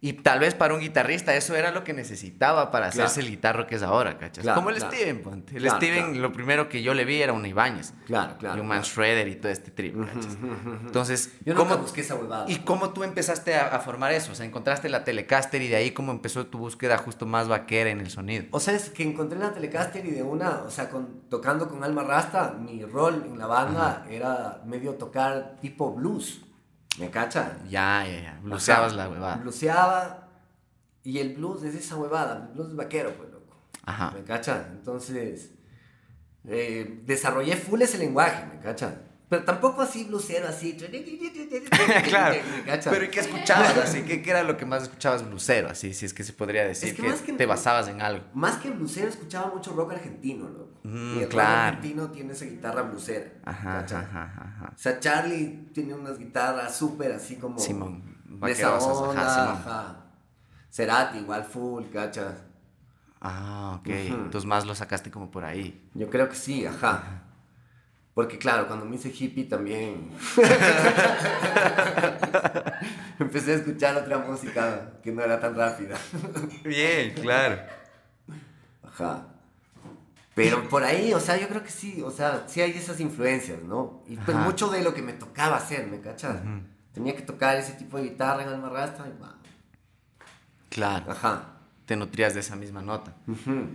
[0.04, 3.06] y tal vez para un guitarrista eso era lo que necesitaba para Claro.
[3.06, 4.42] hacerse el guitarro que es ahora, ¿cachas?
[4.42, 4.92] Claro, como el claro.
[4.92, 5.56] Steven, ponte.
[5.56, 7.94] El Steven, lo primero que yo le vi era una Ibáñez.
[8.06, 8.56] Claro, claro.
[8.58, 10.36] Y un Man Shredder y todo este trip, ¿cachas?
[10.84, 12.46] Entonces, Yo nunca busqué esa huevada.
[12.48, 14.32] ¿Y cómo tú empezaste a, a formar eso?
[14.32, 17.90] O sea, encontraste la Telecaster y de ahí cómo empezó tu búsqueda justo más vaquera
[17.90, 18.46] en el sonido.
[18.50, 21.84] O sea, es que encontré la Telecaster y de una, o sea, con, tocando con
[21.84, 26.40] Alma Rasta, mi rol en la banda era medio tocar tipo blues.
[26.98, 27.58] ¿Me cacha?
[27.68, 28.40] Ya, ya, ya.
[28.42, 29.36] Bluseabas la huevada.
[29.36, 30.28] Bluseaba.
[31.04, 32.48] Y el blues es esa huevada.
[32.48, 33.56] El blues es vaquero, pues, loco.
[33.84, 34.10] Ajá.
[34.12, 34.68] ¿Me cacha?
[34.70, 35.52] Entonces,
[36.44, 39.02] eh, desarrollé full ese lenguaje, ¿me cacha?
[39.32, 40.76] Pero tampoco así blusero, así.
[42.04, 42.36] claro.
[42.84, 44.02] Pero ¿y qué escuchabas así?
[44.02, 45.70] ¿Qué, qué era lo que más escuchabas blusero?
[45.70, 48.02] Así, si es que se podría decir Es que que, más que- te basabas en
[48.02, 48.26] algo.
[48.34, 50.80] Más que blusero, escuchaba mucho rock argentino, loco.
[50.82, 51.68] Mm, y el rock claro.
[51.68, 53.32] argentino tiene esa guitarra blusera.
[53.46, 54.70] Ajá, ajá, ajá, ajá.
[54.74, 57.58] O sea, Charlie tiene unas guitarras súper así como.
[57.58, 59.48] Simón, De esa ajá, onda, Simón.
[59.62, 59.96] ajá.
[60.70, 62.34] Cerati igual full, ¿cachas?
[63.18, 63.88] Ah, ok.
[63.88, 65.88] Entonces más lo sacaste como por ahí.
[65.94, 67.22] Yo creo que sí, ajá.
[68.14, 70.10] Porque claro, cuando me hice hippie también
[73.18, 75.96] empecé a escuchar otra música que no era tan rápida.
[76.62, 77.58] Bien, claro.
[78.82, 79.28] Ajá.
[80.34, 83.62] Pero por ahí, o sea, yo creo que sí, o sea, sí hay esas influencias,
[83.62, 84.02] ¿no?
[84.06, 84.46] Y pues Ajá.
[84.46, 86.36] mucho de lo que me tocaba hacer, ¿me cachas?
[86.92, 89.36] Tenía que tocar ese tipo de guitarra en Alma Rasta y va.
[90.68, 91.10] Claro.
[91.10, 91.44] Ajá.
[91.86, 93.14] Te nutrías de esa misma nota.
[93.26, 93.68] Ujú.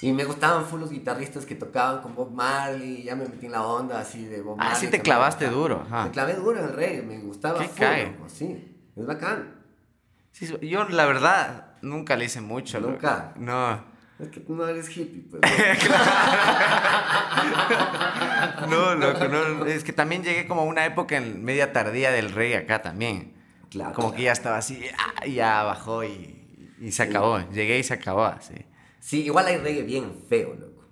[0.00, 3.52] Y me gustaban full los guitarristas que tocaban con Bob Marley, ya me metí en
[3.52, 4.80] la onda así de Bob Ah, Marley.
[4.80, 6.04] sí te clavaste duro, ajá.
[6.06, 8.06] Me clavé duro en el reggae, me gustaba ¿Qué full, cae?
[8.12, 9.54] loco, sí, es bacán.
[10.32, 12.80] Sí, yo la verdad nunca le hice mucho.
[12.80, 12.92] loco.
[12.92, 13.32] ¿Nunca?
[13.36, 13.84] No.
[14.18, 15.42] Es que tú no eres hippie, pues.
[18.68, 19.66] No, loco, no.
[19.66, 23.34] Es que también llegué como a una época en media tardía del reggae acá también.
[23.70, 24.16] Claro, Como claro.
[24.16, 27.38] que ya estaba así, ah, ya bajó y, y se acabó.
[27.50, 28.54] Llegué y se acabó, así.
[29.04, 30.82] Sí, igual hay reggae bien feo, loco.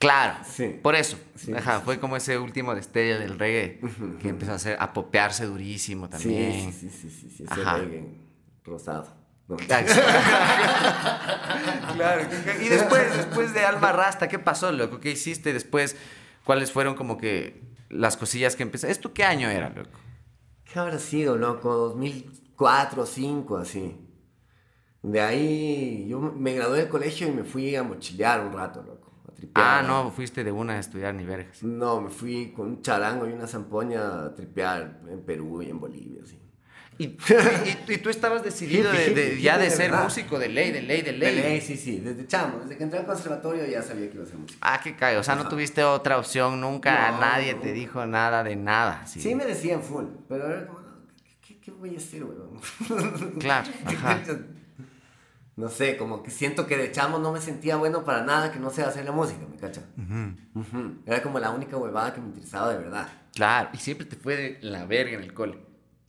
[0.00, 0.80] Claro, Sí.
[0.82, 1.16] por eso.
[1.36, 3.78] Sí, Ajá, sí, fue como ese último destello del reggae
[4.20, 6.72] que empezó a, hacer, a popearse durísimo también.
[6.72, 7.76] Sí, sí, sí, sí, sí, ese Ajá.
[7.76, 8.08] reggae
[8.64, 9.06] rosado.
[9.46, 9.56] No.
[11.94, 12.26] claro.
[12.60, 14.98] Y después, después de Alma Rasta, ¿qué pasó, loco?
[14.98, 15.94] ¿Qué hiciste después?
[16.44, 18.90] ¿Cuáles fueron como que las cosillas que empezaste?
[18.90, 19.96] ¿Esto qué año era, loco?
[20.64, 21.72] ¿Qué habrá sido, loco?
[21.72, 23.96] 2004 o 2005, así.
[25.04, 29.12] De ahí yo me gradué del colegio y me fui a mochilear un rato, loco.
[29.30, 29.66] A tripear.
[29.66, 31.62] Ah, no, fuiste de una a estudiar ni vergas.
[31.62, 35.78] No, me fui con un charango y una zampoña a tripear en Perú y en
[35.78, 36.40] Bolivia, así.
[36.96, 40.04] Y, y- y tú estabas decidido de, ya de ser verdad.
[40.04, 41.36] músico, de ley, de ley, de De ley.
[41.42, 44.26] ley, sí, sí, desde chamo, desde que entré al conservatorio ya sabía que iba a
[44.26, 44.58] hacer música.
[44.62, 45.16] Ah, qué cae.
[45.18, 47.10] O sea, no tuviste otra opción nunca.
[47.10, 47.60] No, Nadie no.
[47.60, 49.04] te dijo nada de nada.
[49.06, 50.78] Sí, Sí, me decían full, pero era como,
[51.24, 52.60] ¿qué, qué- qué voy a hacer, weón?
[53.40, 54.20] Claro, ajá.
[55.56, 58.58] No sé, como que siento que de chamo no me sentía bueno para nada que
[58.58, 59.82] no sea hacer la música, ¿me cacha?
[59.96, 61.02] Ujú.
[61.06, 63.08] Era como la única huevada que me interesaba de verdad.
[63.34, 65.58] Claro, y siempre te fue de la verga en el cole.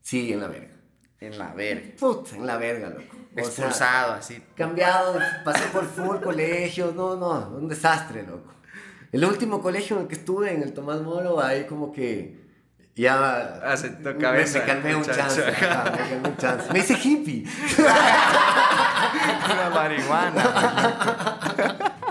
[0.01, 0.75] Sí, en la verga.
[1.19, 1.95] En la verga.
[1.99, 3.17] Puta, en la verga, loco.
[3.37, 4.41] O sea, así.
[4.55, 8.53] cambiado, pasé por full colegios, no, no, un desastre, loco.
[9.11, 12.44] El último colegio en el que estuve, en el Tomás Moro, ahí como que
[12.95, 13.59] ya...
[13.63, 16.73] Ah, sentó me- cabeza, Me, calmé un chance, me calmé un chance.
[16.73, 17.45] Me hice hippie.
[19.53, 20.43] Una marihuana.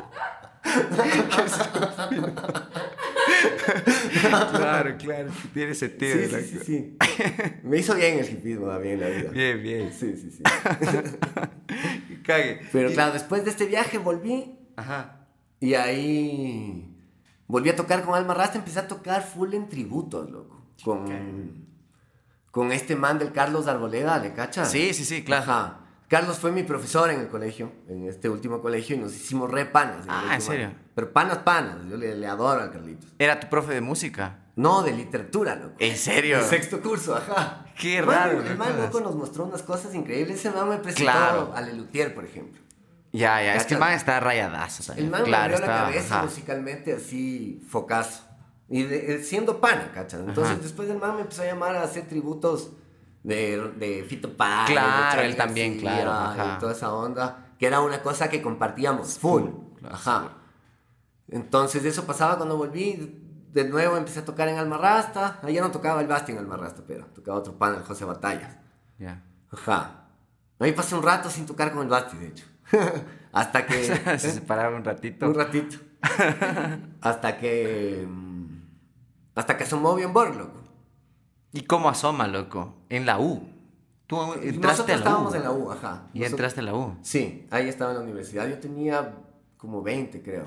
[4.53, 5.31] claro, claro.
[5.53, 6.17] Tiene sentido.
[6.17, 6.97] Sí, sí, sí, sí.
[7.63, 9.31] Me hizo bien el hippismo, va bien la vida.
[9.31, 9.93] Bien, bien.
[9.93, 10.43] Sí, sí, sí.
[12.25, 12.61] Cague.
[12.73, 15.27] Pero claro, después de este viaje volví Ajá.
[15.61, 16.91] y ahí
[17.47, 20.64] volví a tocar con Alma Rasta, empecé a tocar full en tributos, loco.
[20.83, 21.67] Con,
[22.51, 24.71] con este man del Carlos Arboleda, ¿le cachas?
[24.71, 25.43] Sí, sí, sí, claro.
[25.45, 25.81] Ajá.
[26.09, 29.65] Carlos fue mi profesor en el colegio, en este último colegio, y nos hicimos re
[29.67, 30.05] panas.
[30.05, 30.73] el Ah, ¿en serio?
[30.95, 31.79] Pero panas, panas.
[31.91, 33.11] Yo le, le adoro al Carlitos.
[33.19, 34.41] Era tu profe de música.
[34.57, 35.75] No, de literatura, loco.
[35.81, 36.39] ¿En serio?
[36.39, 37.65] De sexto curso, ajá.
[37.81, 40.39] Qué raro, El man loco nos mostró unas cosas increíbles.
[40.39, 41.53] Ese man me presentó Claro.
[41.57, 42.63] a Lelutier, por ejemplo.
[43.13, 43.55] Ya, ya.
[43.57, 43.91] Es que el Cacha.
[43.91, 44.85] man está rayadazo.
[44.85, 45.07] también.
[45.07, 45.87] El man claro, me abrió la está.
[45.87, 46.25] cabeza ajá.
[46.27, 48.23] musicalmente así, focazo.
[48.69, 50.21] Y de- eh, siendo pana, ¿cachas?
[50.21, 50.63] Entonces Ajá.
[50.63, 52.71] después el man me empezó a llamar a hacer tributos
[53.23, 54.69] de, de Fito Páez.
[54.69, 56.55] de Claro, Charly él también, claro, ajá.
[56.57, 59.43] Y toda esa onda, que era una cosa que compartíamos, full.
[59.79, 60.29] claro, Ajá.
[61.29, 63.21] Entonces eso pasaba cuando volví.
[63.53, 65.39] De nuevo empecé a tocar en Almarrasta.
[65.43, 68.57] Allá no tocaba el Basti en Almarrasta, pero tocaba otro pan, el José Batallas.
[68.99, 69.23] Ya.
[69.53, 70.09] Ajá.
[70.59, 72.45] Ahí pasé un rato sin tocar con el Basti, de hecho.
[73.33, 73.85] Hasta que...
[74.19, 75.27] Se separaron un ratito.
[75.29, 75.77] Un ratito.
[77.01, 78.07] hasta que.
[79.35, 80.61] Hasta que asomó bien Borg, loco.
[81.53, 82.75] ¿Y cómo asoma, loco?
[82.89, 83.49] En la U.
[84.07, 85.37] Tú entraste Nosotros a la estábamos U.
[85.37, 86.09] en la U, ajá.
[86.13, 86.97] Y Nosotros- entraste a la U.
[87.03, 88.49] Sí, ahí estaba en la universidad.
[88.49, 89.15] Yo tenía
[89.57, 90.47] como 20, creo.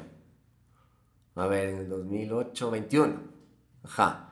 [1.36, 3.14] A ver, en el 2008, 21.
[3.84, 4.24] Ajá.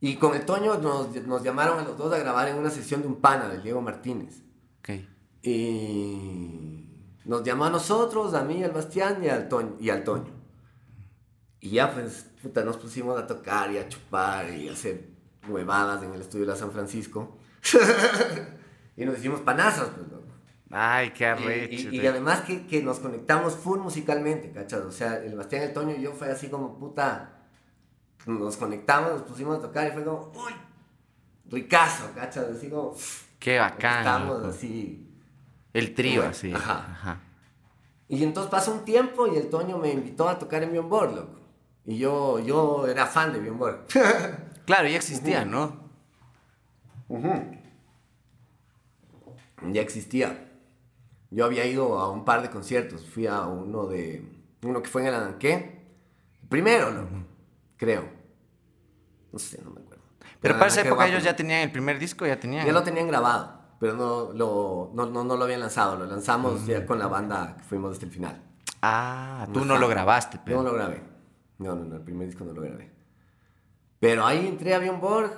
[0.00, 3.02] Y con el Toño nos, nos llamaron a los dos a grabar en una sesión
[3.02, 4.42] de un pana del Diego Martínez.
[4.80, 4.90] Ok.
[5.42, 6.86] Y
[7.24, 9.74] nos llamó a nosotros, a mí, al Bastián y al Toño.
[9.80, 10.32] Y, al Toño.
[11.60, 15.08] y ya pues, puta, nos pusimos a tocar y a chupar y a hacer
[15.48, 17.36] huevadas en el estudio de la San Francisco.
[18.96, 20.24] y nos hicimos panazos, pues, loco.
[20.70, 21.88] Ay, qué arrecho.
[21.90, 24.80] y- y además que, que nos conectamos full musicalmente, ¿cachas?
[24.84, 27.36] O sea, el Bastián, el Toño y yo fue así como, puta,
[28.26, 30.52] nos conectamos, nos pusimos a tocar y fue como, uy,
[31.50, 32.46] ricazo, ¿cachas?
[32.56, 32.94] Así como,
[33.38, 33.98] Qué bacán.
[34.00, 34.48] estamos loco.
[34.48, 35.04] así.
[35.72, 36.52] El trío, Bueno, así.
[36.52, 36.86] ajá.
[36.90, 37.20] Ajá.
[38.08, 41.14] Y entonces pasó un tiempo y el Toño me invitó a tocar en Bjorn Borg,
[41.14, 41.37] loco.
[41.88, 43.86] Y yo, yo era fan de Borg.
[44.66, 45.88] Claro, ya existía, ¿no?
[49.72, 50.52] ya existía.
[51.30, 53.06] Yo había ido a un par de conciertos.
[53.06, 54.30] Fui a uno de.
[54.62, 55.86] Uno que fue en el Ananqué.
[56.50, 57.24] Primero, loco.
[57.78, 58.04] Creo.
[59.32, 60.02] No sé, no me acuerdo.
[60.42, 62.66] Pero para esa época ellos ya tenían el primer disco, ya tenían.
[62.66, 63.62] Ya lo tenían grabado.
[63.80, 65.96] Pero no lo, no, no, no lo habían lanzado.
[65.96, 68.42] Lo lanzamos ya con la banda que fuimos hasta el final.
[68.82, 70.58] Ah, tú no lo grabaste, pero.
[70.58, 71.17] No lo grabé.
[71.58, 72.90] No, no, no, el primer disco no lo grabé.
[74.00, 75.32] Pero ahí entré a Bjorn Borg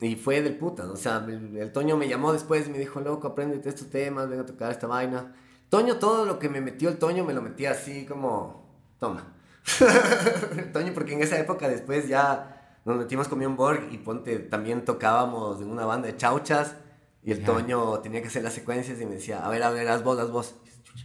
[0.00, 0.90] y fue del puta.
[0.90, 4.28] O sea, el, el Toño me llamó después y me dijo, loco, apréndete estos temas,
[4.28, 5.34] ven a tocar esta vaina.
[5.68, 8.66] Toño, todo lo que me metió el Toño me lo metía así como,
[8.98, 9.34] toma.
[10.56, 14.38] el Toño, porque en esa época después ya nos metimos con Bjorn Borg y ponte,
[14.38, 16.76] también tocábamos en una banda de chauchas
[17.24, 17.46] y el Ya.
[17.46, 20.18] Toño tenía que hacer las secuencias y me decía, a ver, a ver, haz vos,
[20.20, 20.54] haz vos.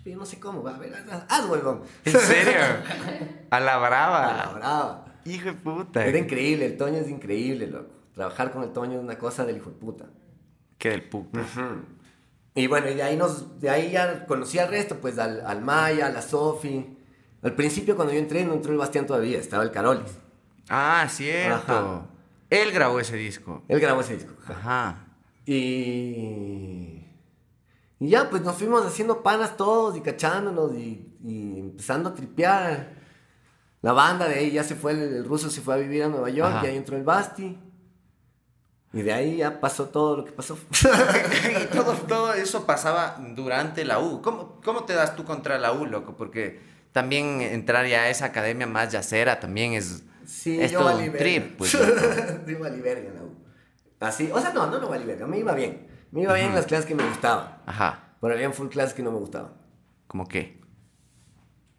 [0.06, 0.94] Yo no sé cómo, a ver,
[1.28, 1.82] haz, huevón.
[2.06, 2.60] ¿En serio?
[3.52, 4.34] A la A brava.
[4.38, 5.06] la brava.
[5.26, 6.06] Hijo de puta.
[6.06, 7.92] Era increíble, el Toño es increíble, loco.
[8.14, 10.06] Trabajar con el Toño es una cosa del hijo de puta.
[10.78, 11.42] Qué del puta.
[12.56, 15.62] Y bueno, y de ahí, nos, de ahí ya conocí al resto, pues al, al
[15.62, 16.98] Maya, a la Sofi.
[17.44, 20.12] Al principio cuando yo entré no entró el Bastián todavía, estaba el Carolis.
[20.70, 21.56] Ah, cierto.
[21.56, 22.06] Ajá.
[22.50, 23.64] Él grabó ese disco.
[23.68, 24.34] Él grabó ese disco.
[24.48, 25.06] Ajá.
[25.46, 27.01] Y...
[28.02, 32.94] Y ya, pues nos fuimos haciendo panas todos y cachándonos y, y empezando a tripear.
[33.84, 36.08] La banda de ahí ya se fue, el, el ruso se fue a vivir a
[36.08, 36.66] Nueva York Ajá.
[36.66, 37.58] y ahí entró el Basti.
[38.94, 40.58] Y de ahí ya pasó todo lo que pasó.
[41.62, 44.22] y todo, todo eso pasaba durante la U.
[44.24, 46.18] ¿Cómo, ¿Cómo te das tú contra la U, loco?
[46.18, 46.60] Porque
[46.92, 51.08] también entrar ya a esa academia más yacera también es, Sí, es yo todo valí
[51.08, 51.20] un verga.
[51.20, 51.58] trip.
[51.58, 51.72] Pues,
[52.48, 53.36] yo valí verga en la U.
[54.00, 55.88] Así, o sea, no, no, no valí verga, me iba bien.
[56.12, 57.58] Me iba bien en las clases que me gustaban.
[57.66, 58.16] Ajá.
[58.20, 59.54] Pero había full clases que no me gustaban.
[60.08, 60.62] ¿Cómo qué?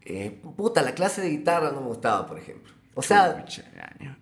[0.00, 2.72] Eh, puta, la clase de guitarra no me gustaba, por ejemplo.
[2.94, 3.44] O sea,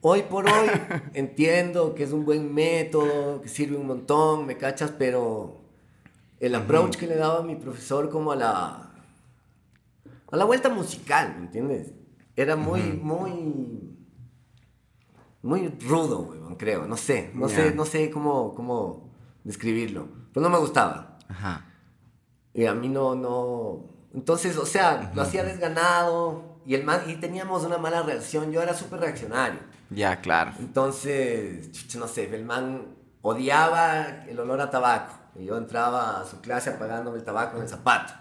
[0.01, 0.69] hoy por hoy
[1.15, 5.61] entiendo que es un buen método, que sirve un montón, me cachas, pero
[6.39, 8.93] el approach que le daba mi profesor como a la,
[10.31, 11.93] a la vuelta musical, ¿me entiendes?
[12.37, 13.97] Era muy, muy,
[15.43, 19.10] muy rudo, weón, creo, no sé, no sé, no sé cómo, cómo
[19.45, 21.19] describirlo, pero no me gustaba.
[21.29, 21.67] Ajá.
[22.53, 23.85] Y a mí no, no.
[24.15, 26.61] Entonces, o sea, lo hacía desganado.
[26.67, 28.53] Y el man, y teníamos una mala relación.
[28.53, 29.61] Yo era súper reaccionario.
[29.91, 30.53] Ya, claro.
[30.59, 35.15] Entonces, no sé, el man odiaba el olor a tabaco.
[35.37, 38.13] Y yo entraba a su clase apagándome el tabaco en el zapato.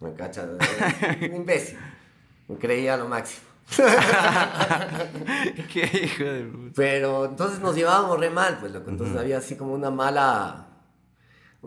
[0.00, 0.44] Me cacha,
[1.22, 1.78] un imbécil.
[2.48, 3.51] Me creía lo máximo.
[5.72, 6.72] Qué hijo de puta.
[6.74, 8.90] Pero entonces nos llevábamos re mal, pues loco.
[8.90, 10.68] Entonces había así como una mala.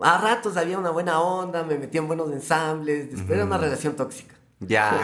[0.00, 3.10] A ratos había una buena onda, me metía en buenos ensambles.
[3.10, 4.34] Después era una relación tóxica.
[4.60, 4.98] Ya.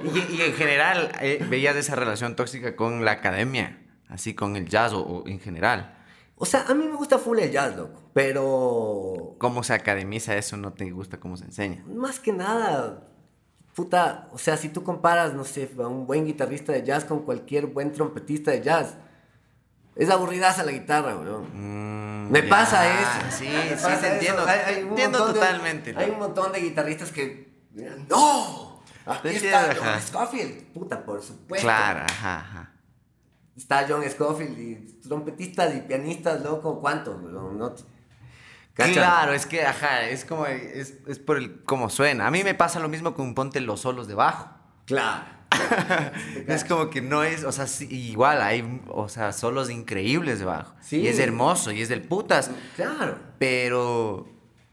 [0.02, 4.68] y, y en general, eh, veías esa relación tóxica con la academia, así con el
[4.68, 5.98] jazz o, o en general.
[6.36, 8.10] O sea, a mí me gusta full el jazz, loco.
[8.12, 9.36] Pero.
[9.38, 10.56] ¿Cómo se academiza eso?
[10.56, 11.84] ¿No te gusta cómo se enseña?
[11.86, 13.11] Más que nada.
[13.74, 17.20] Puta, o sea, si tú comparas, no sé, a un buen guitarrista de jazz con
[17.22, 18.94] cualquier buen trompetista de jazz,
[19.96, 21.46] es aburridaza la guitarra, weón.
[22.26, 23.36] Mm, Me pasa eso.
[23.38, 24.44] Sí, Me sí, te entiendo.
[24.46, 25.94] Hay- hay un entiendo de- totalmente.
[25.96, 27.52] hay un montón de guitarristas que.
[28.08, 28.82] ¡No!
[29.06, 30.00] Aquí está John.
[30.00, 30.72] Scofield.
[30.72, 31.66] Puta, por supuesto.
[31.66, 32.72] Claro, ajá, ajá.
[33.56, 34.74] Está John Scofield y
[35.06, 37.20] trompetistas y pianistas, loco, ¿cuántos?
[37.22, 37.74] No
[38.74, 38.92] ¿Cacha?
[38.92, 42.26] Claro, es que, ajá, es como, es, es por el cómo suena.
[42.26, 44.48] A mí me pasa lo mismo con ponte los solos de bajo.
[44.86, 45.42] Claro.
[46.46, 50.46] Es como que no es, o sea, sí, igual hay, o sea, solos increíbles de
[50.46, 50.74] bajo.
[50.80, 51.00] Sí.
[51.00, 52.50] Y es hermoso y es del putas.
[52.76, 53.18] Claro.
[53.38, 54.28] Pero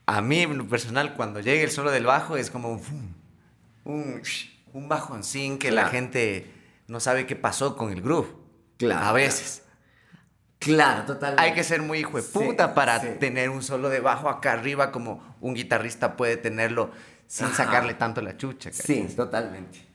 [0.05, 3.15] a mí, en lo personal, cuando llega el solo del bajo, es como un,
[3.83, 4.21] un,
[4.73, 6.51] un bajoncín que la gente
[6.87, 8.33] no sabe qué pasó con el groove.
[8.77, 9.63] Claro, A veces.
[10.59, 11.41] Claro, totalmente.
[11.43, 13.07] Hay que ser muy hijo de Sí, puta para sí.
[13.19, 16.91] tener un solo de bajo acá arriba como un guitarrista puede tenerlo
[17.27, 17.55] sin Ajá.
[17.65, 18.71] sacarle tanto la chucha.
[18.73, 19.87] Sí, totalmente.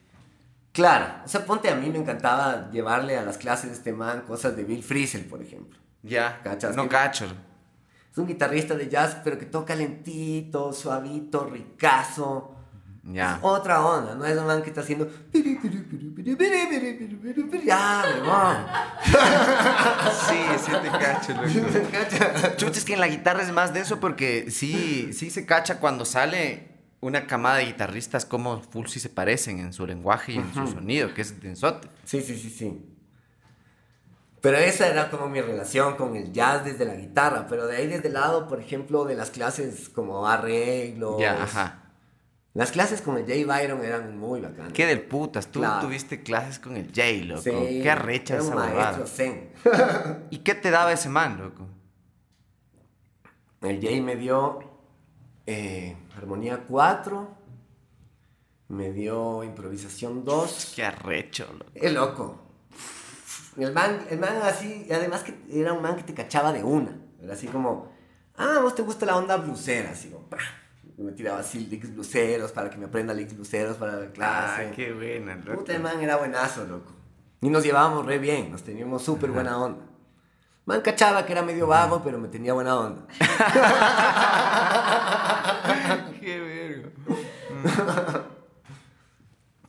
[0.72, 4.22] Claro, o sea, ponte a mí me encantaba llevarle a las clases de este man
[4.22, 5.79] cosas de Bill Frisell, por ejemplo.
[6.03, 6.74] Ya, ¿Cachas?
[6.74, 7.27] no cacho.
[8.11, 12.55] Es un guitarrista de jazz, pero que toca lentito, suavito, ricazo.
[13.05, 13.35] Ya.
[13.35, 15.09] Es otra onda, no es un man que está haciendo.
[17.64, 18.56] Ya, huevón.
[20.28, 21.90] Sí, sí te cacho, loco.
[21.92, 22.56] ¿Cacha?
[22.56, 26.04] Chucha, es que en la guitarra es más denso porque sí, sí se cacha cuando
[26.04, 26.68] sale
[27.00, 30.66] una camada de guitarristas como full sí se parecen en su lenguaje y en su
[30.66, 31.88] sonido, que es densote.
[32.04, 32.90] Sí, sí, sí, sí.
[34.40, 37.46] Pero esa era como mi relación con el jazz desde la guitarra.
[37.48, 41.18] Pero de ahí desde el lado, por ejemplo, de las clases como arreglos.
[41.18, 41.83] Ya, ajá.
[42.54, 44.72] Las clases con el Jay Byron eran muy bacanas.
[44.72, 45.86] Qué del putas, tú Claro.
[45.86, 47.42] tuviste clases con el Jay, loco.
[47.42, 47.50] Sí,
[47.82, 49.50] Qué arrecha era esa maestro zen.
[50.30, 51.66] ¿Y qué te daba ese man, loco?
[53.60, 54.60] El Jay me dio
[55.46, 57.28] eh, armonía 4,
[58.68, 60.72] me dio improvisación 2.
[60.76, 61.70] Qué arrecho, loco.
[61.74, 62.40] Es loco.
[63.56, 66.96] El man, el man así, además que era un man que te cachaba de una.
[67.20, 67.90] Era así como,
[68.36, 70.38] ah, vos te gusta la onda blusera, así como, pa.
[70.96, 74.68] Me tiraba así licks bluseros para que me aprenda licks bluseros para la clase.
[74.68, 75.59] Ah, qué buena, loco.
[75.59, 76.92] Puta, el man era buenazo, loco.
[77.40, 79.85] Y nos llevábamos re bien, nos teníamos súper buena onda.
[80.66, 83.07] Man cachaba que era medio vago, pero me tenía buena onda.
[86.20, 86.88] Qué verga.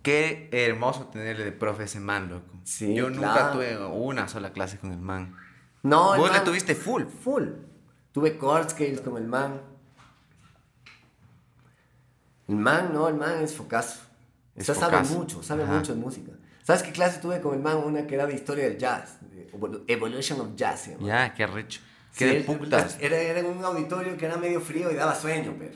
[0.02, 2.46] Qué hermoso tenerle de profe ese man, loco.
[2.64, 3.52] Sí, Yo nunca claro.
[3.54, 5.36] tuve una sola clase con el man.
[5.84, 7.04] No, el Vos le man- tuviste full.
[7.24, 7.44] Full.
[8.12, 8.38] Tuve
[8.70, 9.62] scales con el man.
[12.48, 14.00] El man, no, el man es focazo.
[14.56, 15.74] O Es sea, sabe mucho, sabe Ajá.
[15.74, 16.32] mucho de música.
[16.64, 17.78] ¿Sabes qué clase tuve con el man?
[17.78, 19.18] Una que era de historia del jazz.
[19.22, 20.90] de Evolu- Evolution of Jazz.
[21.00, 21.82] Ya, qué arrecho.
[22.12, 22.98] Sí, Qué de putas.
[23.02, 25.76] Era, era en un auditorio que era medio frío y daba sueño, pero.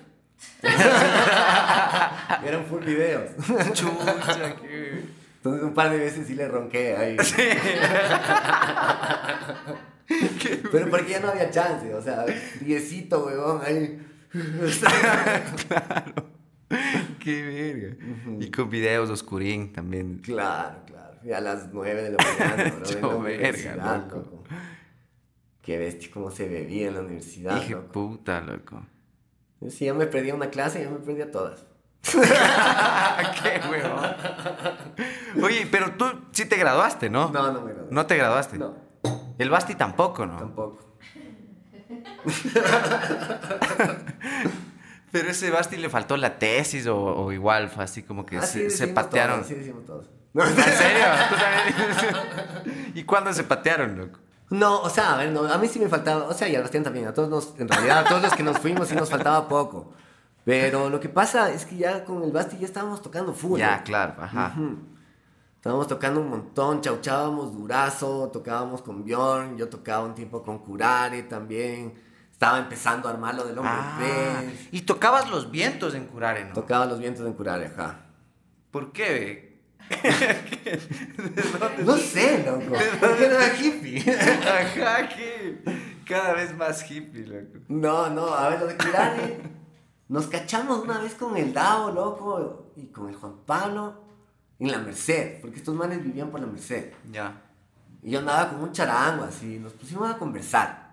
[2.47, 3.31] Eran full videos.
[3.73, 5.03] Chucha, qué...
[5.37, 7.17] Entonces un par de veces sí le ronqué ahí.
[10.71, 12.25] Pero porque ya no había chance, o sea,
[12.61, 13.99] diecito, huevón, ahí.
[17.19, 17.95] Qué verga.
[18.39, 20.19] Y con videos oscurín también.
[20.19, 21.17] Claro, claro.
[21.23, 24.15] Y a las nueve de la mañana, bro, en la verga, loco.
[24.17, 24.43] loco.
[25.61, 27.91] Qué bestia, cómo se bebía en la universidad, Dije, loco.
[27.91, 28.85] puta, loco.
[29.61, 31.65] Yo sí, ya me perdía una clase, ya me perdía todas.
[32.03, 35.43] qué huevón.
[35.43, 37.29] Oye, pero tú sí te graduaste, ¿no?
[37.29, 37.91] No, no me gradué.
[37.91, 38.57] ¿No te graduaste?
[38.57, 38.75] No,
[39.37, 40.37] El Basti tampoco, ¿no?
[40.37, 40.95] tampoco.
[45.11, 48.41] Pero ese Basti le faltó la tesis o, o igual fue así como que Ah,
[48.41, 49.35] sí se, se decimos patearon.
[49.37, 50.05] todos, sí decimos todos.
[50.35, 51.05] ¿En serio?
[51.29, 52.91] ¿Tú también?
[52.95, 54.19] ¿Y cuándo se patearon, loco?
[54.51, 56.61] No, o sea, a ver, no, a mí sí me faltaba, o sea, y a
[56.61, 59.09] Bastián también, a todos nos, en realidad, a todos los que nos fuimos sí nos
[59.09, 59.93] faltaba poco.
[60.45, 63.59] Pero lo que pasa es que ya con el Basti ya estábamos tocando full.
[63.59, 63.83] Ya, ¿no?
[63.83, 64.53] claro, ajá.
[64.55, 64.77] Ujú.
[65.57, 71.23] Estábamos tocando un montón, chauchábamos durazo, tocábamos con Bjorn, yo tocaba un tiempo con Curare
[71.23, 71.93] también.
[72.39, 74.69] Estaba empezando a armar lo del hombre Ah, pez.
[74.71, 76.53] y tocabas los vientos en Curare, ¿no?
[76.53, 77.99] Tocaba los vientos en Curare, ajá.
[78.71, 79.59] ¿Por qué?
[81.83, 82.77] No sé, loco.
[83.01, 83.99] Porque era hippie.
[84.19, 85.61] Ajá, que
[86.07, 87.59] cada vez más hippie, loco.
[87.67, 89.41] No, no, a ver, lo de Curare.
[90.07, 94.01] Nos cachamos una vez con el Dao, loco, y con el Juan Pablo
[94.59, 96.93] en la Merced, porque estos manes vivían por la Merced.
[97.11, 97.41] Ya.
[98.01, 100.88] Y yo andaba con un charango así, nos pusimos a conversar.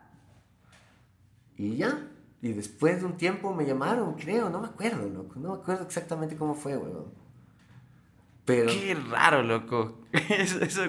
[1.57, 2.09] Y ya.
[2.43, 5.39] Y después de un tiempo me llamaron, creo, no me acuerdo, loco.
[5.41, 7.13] No me acuerdo exactamente cómo fue, weón.
[8.45, 8.71] Pero.
[8.71, 9.99] Qué raro, loco.
[10.13, 10.83] Eso, eso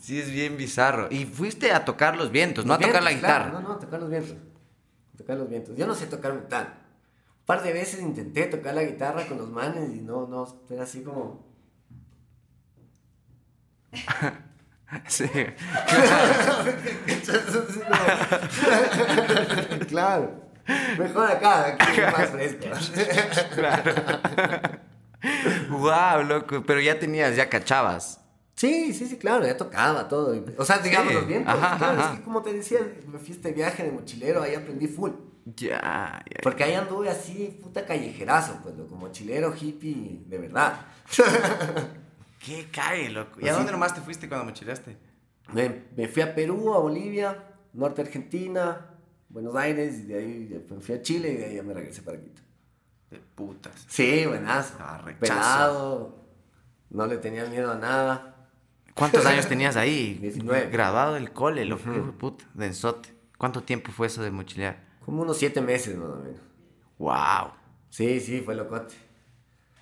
[0.00, 1.08] sí es bien bizarro.
[1.10, 3.60] Y fuiste a tocar los vientos, no a tocar la vientos, claro, guitarra.
[3.62, 4.36] no, no, a tocar los vientos.
[5.14, 5.76] A tocar los vientos.
[5.76, 6.78] Yo no sé tocar metal.
[7.40, 10.84] Un par de veces intenté tocar la guitarra con los manes y no, no, era
[10.84, 11.44] así como.
[15.08, 15.24] Sí.
[19.88, 20.42] claro.
[20.98, 22.66] Mejor acá, aquí es más fresco.
[25.70, 26.62] wow, loco.
[26.66, 28.20] Pero ya tenías, ya cachabas.
[28.56, 30.34] Sí, sí, sí, claro, ya tocaba todo.
[30.56, 31.52] O sea, digamos Sí, los vientos.
[31.54, 32.12] ajá, claro, ajá.
[32.12, 32.78] es que como te decía,
[33.08, 35.10] me fui a este viaje de mochilero, ahí aprendí full.
[35.56, 36.38] Ya, ya.
[36.42, 40.74] Porque ahí anduve así, puta callejerazo, pues, como mochilero hippie, de verdad.
[42.44, 43.38] Qué cae, loco.
[43.38, 43.58] ¿Y Pues a sí.
[43.58, 44.96] dónde nomás te fuiste cuando mochileaste?
[45.52, 48.90] Me, me fui a Perú, a Bolivia, norte Argentina,
[49.28, 52.02] Buenos Aires, y de ahí me fui a Chile y de ahí ya me regresé
[52.02, 52.42] para Quito.
[53.10, 53.84] De putas.
[53.88, 54.74] Sí, buenazo.
[54.80, 55.04] Ah.
[55.20, 56.24] Pelado,
[56.90, 58.48] no le tenía miedo a nada.
[58.94, 60.14] ¿Cuántos años tenías ahí?
[60.20, 60.70] 19.
[60.70, 61.82] Graduado del cole, loco.
[61.92, 62.44] hijo de puta.
[62.54, 63.14] Densote.
[63.38, 64.82] ¿Cuánto tiempo fue eso de mochilear?
[65.04, 66.40] Como unos siete meses más o menos.
[66.98, 67.52] Wow.
[67.90, 68.94] Sí, sí, fue locote.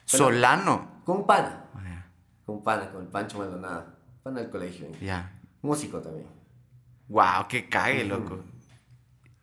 [0.04, 1.02] Solano.
[1.04, 1.58] Con un pana.
[2.46, 3.86] Un pana, con el Pancho Maldonado.
[4.22, 4.86] Pana del colegio.
[4.86, 4.98] ¿eh?
[5.00, 5.40] Ya.
[5.62, 6.26] Músico también.
[7.08, 8.40] Wow, qué cague, loco.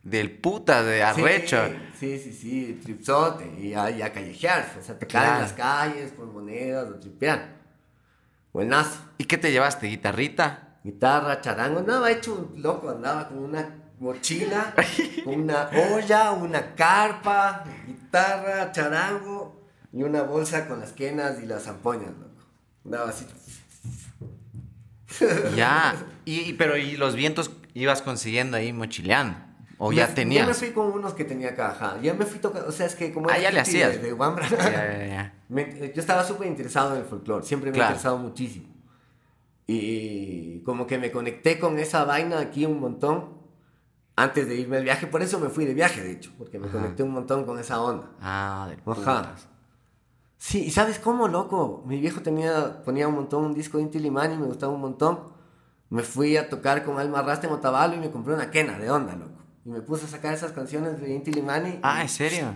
[0.04, 1.58] Del puta, de arrecho.
[2.00, 3.60] Sí, sí, sí, sí, tripsote.
[3.60, 4.80] Y a, y a callejearse.
[4.80, 5.36] O sea, tocar Claro.
[5.36, 7.58] en las calles, por monedas, o tripear.
[8.54, 9.00] Buenazo.
[9.18, 9.88] ¿Y qué te llevaste?
[9.88, 10.80] ¿Guitarrita?
[10.84, 11.80] Guitarra, charango.
[11.80, 12.90] Andaba hecho un loco.
[12.90, 14.74] Andaba con una mochila,
[15.26, 21.64] con una olla, una carpa, guitarra, charango y una bolsa con las quenas y las
[21.64, 22.12] zampoñas,
[22.84, 22.86] loco.
[22.86, 23.26] Andaba así.
[25.56, 25.96] Ya.
[26.26, 29.38] Y, pero ¿y los vientos ibas consiguiendo ahí mochileando?
[29.78, 30.44] ¿O ya tenías?
[30.44, 31.98] Yo me fui con unos que tenía acá, ajá.
[32.02, 33.30] Ya me fui tocando, o sea, es que como...
[33.30, 33.94] Ah, ya le hacías.
[33.94, 35.34] De, de Wambra, Ya, ya, ya.
[35.50, 37.88] me- yo estaba súper interesado en el folclore, siempre me Claro.
[37.88, 38.68] ha interesado muchísimo.
[39.68, 43.38] Y como que me conecté con esa vaina aquí un montón
[44.18, 46.68] antes de irme al viaje, por eso me fui de viaje, de hecho, porque me
[46.68, 46.78] Ajá.
[46.80, 48.10] conecté un montón con esa onda.
[48.20, 48.84] Ah, de Ajá.
[48.84, 49.48] putas.
[50.40, 51.84] Sí, ¿y sabes cómo, loco?
[51.86, 55.20] Mi viejo tenía, ponía un montón un disco de Inti Limani, me gustaba un montón.
[55.90, 58.90] Me fui a tocar con Alma Rasta en Otavalo y me compré una quena de
[58.90, 59.44] onda, loco.
[59.66, 61.80] Y me puse a sacar esas canciones de Inti Limani.
[61.84, 62.56] Ah, ¿en serio?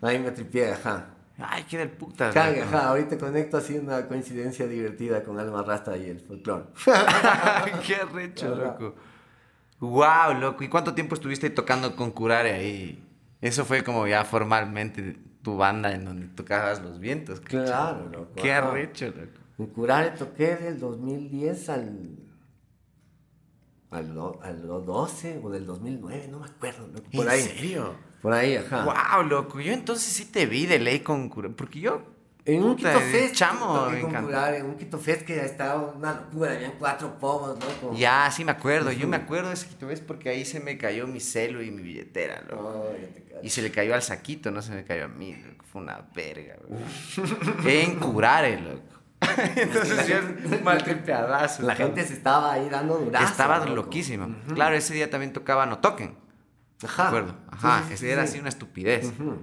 [0.00, 1.08] Ahí me tripié, ajá.
[1.38, 2.32] Ay, qué del putas.
[2.32, 6.66] Cague, ajá, ahorita conecto así una coincidencia divertida con Alma Rasta y el folclore.
[7.86, 8.94] qué recho, loco.
[9.80, 10.62] Wow, loco.
[10.62, 13.02] ¿Y cuánto tiempo estuviste tocando con Curare ahí?
[13.40, 15.16] Eso fue como ya formalmente
[15.46, 17.38] tu banda en donde tocabas los vientos.
[17.38, 18.32] Claro, loco.
[18.34, 19.38] Qué arrecho, loco.
[19.60, 22.18] En Curare toqué del 2010 al.
[23.92, 27.08] Al, al 12 o del 2009, no me acuerdo, loco.
[27.12, 27.42] Por ¿En ahí.
[27.42, 27.94] serio?
[28.20, 28.84] Por ahí, ajá.
[28.86, 29.60] Wow, loco.
[29.60, 31.54] Yo entonces sí te vi de ley con Curare.
[31.54, 32.02] Porque yo.
[32.46, 34.26] En un Quito Fest, Chamo, toqué me con encanta.
[34.28, 37.94] Curare, en un Quito Fest que estaba una locura, habían cuatro pomos, loco.
[37.96, 38.92] Ya, sí me acuerdo.
[38.92, 41.70] Yo me acuerdo de ese Quito Fest porque ahí se me cayó mi celo y
[41.72, 42.86] mi billetera, loco.
[43.42, 45.64] Y se le cayó al saquito, no se me cayó a mí, loco.
[45.70, 47.68] Fue una verga, loco.
[47.68, 48.82] En Curare, loco.
[49.56, 50.16] Entonces yo
[50.62, 51.62] mal tripeadazo.
[51.64, 53.24] La gente se estaba ahí dando durazo.
[53.24, 53.74] Estaba loco.
[53.74, 54.28] loquísima.
[54.54, 56.14] Claro, ese día también tocaba No Toquen.
[56.84, 57.02] Ajá.
[57.04, 57.34] Me acuerdo.
[57.50, 58.28] Ajá, Sí, sí, ese sí, era sí.
[58.30, 59.06] así una estupidez.
[59.18, 59.38] Ujú.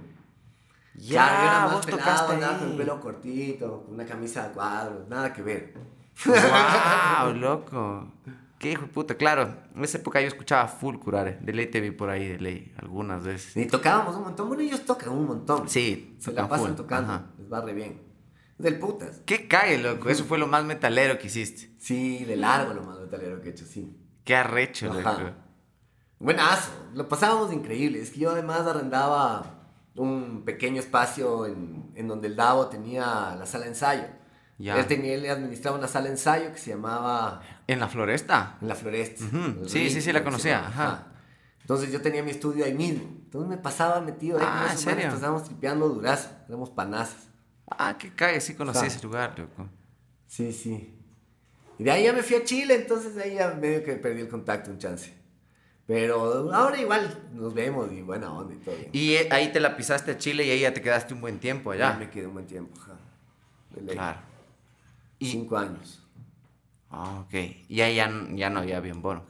[0.96, 4.54] Ya, Claro, yo era más vos pelado, andaba con el pelo cortito, una camisa de
[4.54, 5.74] cuadros, nada que ver.
[6.24, 8.12] ¡Wow, loco!
[8.58, 9.14] Qué hijo de puta.
[9.16, 11.38] Claro, en esa época yo escuchaba full curare.
[11.42, 13.56] De ley te vi por ahí, de ley, algunas veces.
[13.56, 14.48] Y tocábamos un montón.
[14.48, 15.68] Bueno, ellos tocan un montón.
[15.68, 17.12] Sí, Se la pasan full, tocando.
[17.12, 17.26] ajá.
[17.38, 18.00] Les va re bien.
[18.56, 19.20] Del putas.
[19.26, 20.08] Qué cague, loco.
[20.08, 21.74] Eso fue lo más metalero que hiciste.
[21.78, 23.98] Sí, de largo lo más metalero que he hecho, sí.
[24.24, 25.12] Qué arrecho, Ajá.
[25.18, 25.30] loco.
[26.20, 28.00] Buenazo, lo pasábamos increíble.
[28.00, 29.53] Es que yo además arrendaba
[29.96, 34.04] un pequeño espacio en, en donde el Davo tenía la sala de ensayo.
[34.58, 34.78] Ya.
[34.78, 37.42] Él, tenía, él administraba una sala de ensayo que se llamaba...
[37.66, 38.56] ¿En la floresta?
[38.60, 39.24] En la floresta.
[39.66, 40.66] Sí, sí, sí, la conocía.
[40.66, 41.08] Ajá.
[41.60, 43.02] Entonces yo tenía mi estudio ahí mismo.
[43.24, 44.44] Entonces me pasaba metido ahí.
[44.46, 45.08] Ah, ¿en serio?
[45.08, 46.30] Estábamos tripeando durazo.
[46.46, 47.28] Éramos panazas.
[47.68, 49.68] Ah, qué cae, sí conocí ese lugar, loco.
[50.26, 50.94] Sí, sí.
[51.78, 54.28] Y de ahí ya me fui a Chile, entonces ahí ya medio que perdí el
[54.28, 55.12] contacto un chance.
[55.86, 58.74] Pero ahora igual nos vemos y buena onda y todo.
[58.92, 61.38] Y eh, ahí te la pisaste a Chile y ahí ya te quedaste un buen
[61.38, 61.92] tiempo allá.
[61.92, 62.94] Ya me quedé un buen tiempo, ajá.
[63.86, 64.20] Claro.
[65.18, 65.30] Y...
[65.30, 66.02] Cinco años.
[66.90, 67.34] Ah, ok.
[67.68, 69.24] Y ahí ya, ya no había bien bono.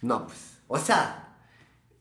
[0.00, 0.58] No, pues.
[0.66, 1.22] O sea,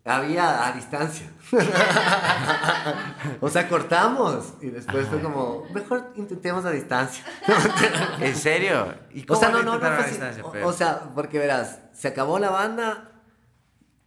[0.03, 1.31] había a distancia.
[3.41, 7.23] o sea, cortamos y después fue como, mejor intentemos a distancia.
[8.19, 8.95] ¿En serio?
[9.11, 12.39] ¿Y cómo o sea, no, no, no, a distancia, o, sea, porque verás, se acabó
[12.39, 13.10] la banda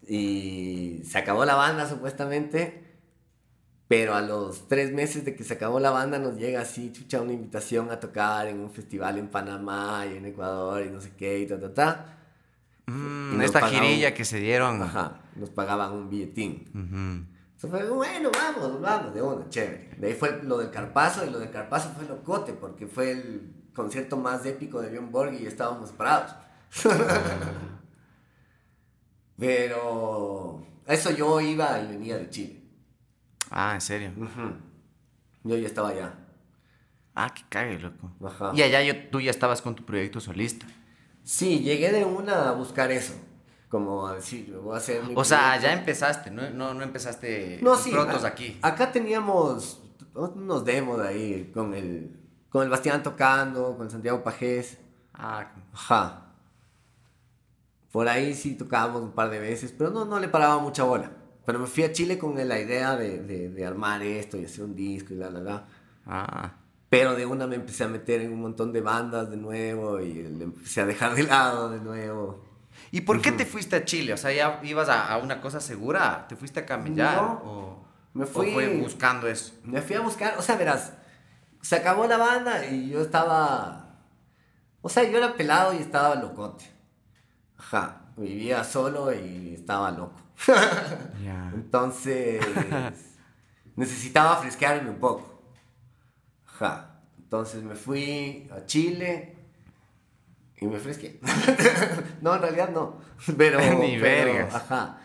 [0.09, 2.83] y se acabó la banda supuestamente.
[3.87, 7.21] Pero a los tres meses de que se acabó la banda nos llega así, chucha,
[7.21, 11.13] una invitación a tocar en un festival en Panamá y en Ecuador y no sé
[11.17, 12.19] qué y ta, ta, ta.
[12.87, 14.83] Mm, esta girilla que se dieron.
[14.83, 16.65] Ajá, nos pagaban un billetín.
[16.75, 19.91] Entonces fue, bueno, vamos, vamos, de una, chévere.
[19.99, 23.53] De ahí fue lo del Carpazo y lo del Carpazo fue locote porque fue el
[23.75, 26.35] concierto más épico de Bjorn Borg y estábamos parados.
[29.39, 32.63] Pero eso yo iba y venía de Chile.
[33.51, 34.13] Ah, ¿en serio?
[35.43, 36.15] Yo ya estaba allá.
[37.15, 38.11] Ah, qué cague, loco.
[38.25, 38.53] Ajá.
[38.55, 40.67] Y allá yo, tú ya estabas con tu proyecto solista.
[41.23, 43.15] Sí, llegué de una a buscar eso.
[43.69, 47.59] Como a decir, voy a hacer mi O sea, ya empezaste, no, no, no empezaste
[47.61, 47.93] no, sí,
[48.25, 48.59] aquí.
[48.63, 49.83] Acá teníamos
[50.15, 54.79] unos demos ahí con el, con el Bastián tocando, con Santiago Pajés.
[55.13, 55.51] Ah.
[55.73, 56.24] Ajá.
[57.95, 61.13] Por ahí sí tocábamos un par de veces, pero no, no le paraba mucha bola.
[61.47, 64.65] Pero me fui a Chile con la idea de, de, de armar esto y hacer
[64.65, 65.69] un disco y la, la, la.
[66.05, 66.55] Ah.
[66.91, 70.13] Pero de una me empecé a meter en un montón de bandas de nuevo y
[70.13, 72.45] le empecé a dejar de lado de nuevo.
[72.91, 74.13] ¿Y por qué te fuiste a Chile?
[74.13, 76.27] O sea, ¿ya ibas a, una cosa segura?
[76.29, 77.21] ¿Te fuiste a camellar?
[77.45, 78.51] o, me fui...
[78.51, 79.55] ¿O fue buscando eso?
[79.63, 80.95] Me fui a buscar, o sea, verás,
[81.61, 84.01] se acabó la banda y yo estaba...
[84.83, 86.74] O sea, yo era pelado y estaba locote.
[87.59, 90.21] Ajá, vivía solo y estaba loco.
[91.55, 92.45] Entonces,
[93.77, 95.43] necesitaba fresquearme un poco.
[96.47, 96.91] Ajá.
[97.19, 99.35] Entonces me fui a Chile
[100.61, 101.19] y me fresqué.
[102.21, 102.99] no, en realidad no.
[103.37, 104.55] Pero, Ni vergas.
[104.55, 104.99] Ajá.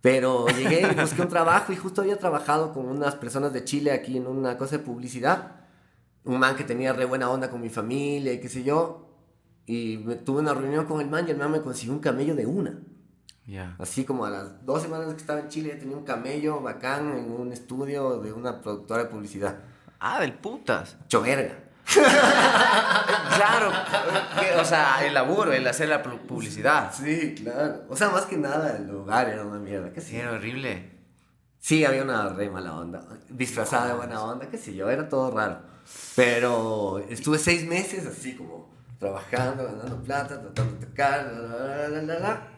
[0.00, 3.92] Pero llegué y busqué un trabajo y justo había trabajado con unas personas de Chile
[3.92, 5.52] aquí en una cosa de publicidad.
[6.24, 9.03] Un man que tenía re buena onda con mi familia y qué sé yo.
[9.66, 12.34] Y me, tuve una reunión con el man y el man me consiguió un camello
[12.34, 12.78] de una.
[13.78, 17.30] Así como a las dos semanas que estaba en Chile tenía un camello bacán en
[17.30, 19.58] un estudio de una productora de publicidad.
[20.00, 20.96] Ah, del putas.
[21.08, 21.58] Choverga.
[23.36, 23.70] claro,
[24.58, 26.90] o sea, el laburo, el hacer la publicidad.
[26.92, 27.82] Sí, claro.
[27.90, 29.92] O sea, más que nada, el lugar era una mierda.
[29.92, 30.92] ¿Qué sí, era horrible.
[31.58, 33.06] Sí, había una re mala onda.
[33.28, 35.60] Disfrazada de buena onda, qué sé yo, era todo raro.
[36.16, 42.50] Pero estuve seis meses así como trabajando, ganando plata, tratando de tocar,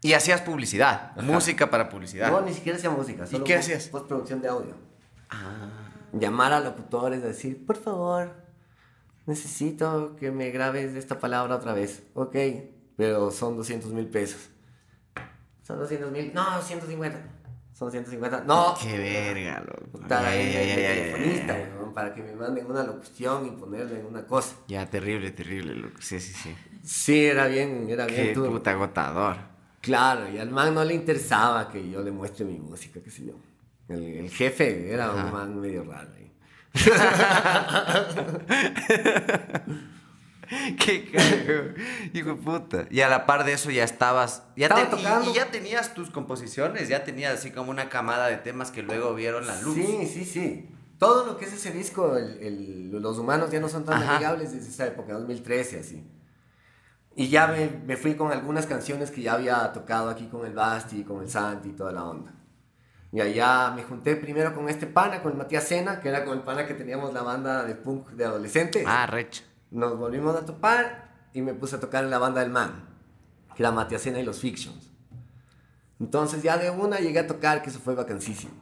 [0.00, 2.30] Y hacías publicidad, música para publicidad.
[2.30, 3.24] No, ni siquiera hacía música.
[3.30, 3.88] ¿Y qué hacías?
[3.88, 4.74] Postproducción de audio.
[5.30, 5.82] Ah
[6.12, 8.34] llamar a locutores, decir, por favor,
[9.26, 12.04] necesito que me grabes esta palabra otra vez.
[12.14, 12.36] Ok,
[12.96, 14.50] pero son 200 mil pesos.
[15.62, 17.18] Son 200 mil, no, 150.
[17.72, 18.74] Son 150, no.
[18.80, 20.06] Qué verga, loco.
[21.92, 24.56] Para que me manden una locución y ponerle una cosa.
[24.68, 25.96] Ya, terrible, terrible, loco.
[26.00, 26.54] Sí, sí, sí.
[26.82, 28.34] Sí, era bien, era bien.
[28.34, 29.36] Qué puta agotador.
[29.80, 33.26] Claro, y al man no le interesaba que yo le muestre mi música, qué sé
[33.26, 33.34] yo.
[33.88, 36.10] El, jefe era un man medio raro
[40.78, 41.74] Qué cago.
[42.12, 42.86] Hijo puta.
[42.90, 44.42] Y a la par de eso ya estabas.
[44.56, 44.68] Ya
[45.26, 49.14] Y, ya tenías tus composiciones, ya tenías así como una camada de temas que luego
[49.14, 49.74] vieron la luz.
[49.74, 50.68] Sí, sí, sí.
[51.02, 52.16] Todo lo que es ese disco,
[52.92, 56.08] los humanos ya no son tan amigables desde esa época, 2013, así.
[57.16, 60.54] Y ya me, me, fui con algunas canciones que ya había tocado aquí con el
[60.54, 62.32] Basti, con el Santi y toda la onda.
[63.10, 66.38] Y allá me junté primero con este pana, con el Matías Sena, que era con
[66.38, 68.84] el pana que teníamos la banda de punk de adolescentes.
[68.86, 69.42] Ah, recha.
[69.72, 72.88] Nos volvimos a topar y me puse a tocar en la banda del man,
[73.56, 74.92] que era Matías Sena y los Fictions.
[75.98, 78.52] Entonces ya de una llegué a tocar, que eso fue vacancísimo.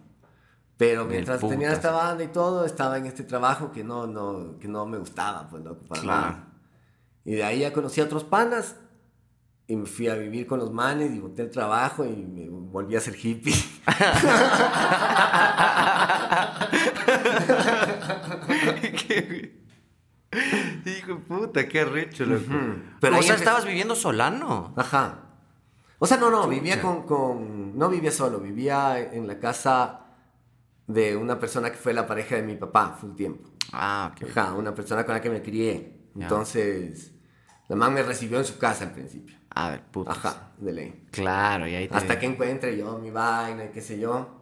[0.81, 4.67] Pero mientras tenía esta banda y todo, estaba en este trabajo que no, no, que
[4.67, 6.39] no me gustaba, pues no claro.
[7.23, 8.77] Y de ahí ya conocí a otros panas
[9.67, 12.97] y me fui a vivir con los manes y boté el trabajo y me volví
[12.97, 13.53] a ser hippie.
[20.87, 22.45] Hijo Qué puta, qué rico, loco.
[23.01, 24.73] Pero o sea, empe- estabas viviendo solano.
[24.77, 25.27] Ajá.
[25.99, 27.77] O sea, no, no, vivía con, con...
[27.77, 30.00] No vivía solo, vivía en la casa
[30.93, 33.51] de una persona que fue la pareja de mi papá, full tiempo.
[33.73, 34.31] Ah, ok.
[34.31, 36.11] Ajá, una persona con la que me crié.
[36.15, 37.13] Entonces,
[37.69, 39.37] la mamá me recibió en su casa al principio.
[39.51, 40.13] A ver, puta.
[40.13, 41.07] Ajá, de ley.
[41.11, 41.97] Claro, y ahí te...
[41.97, 44.41] Hasta que encuentre yo mi vaina y qué sé yo.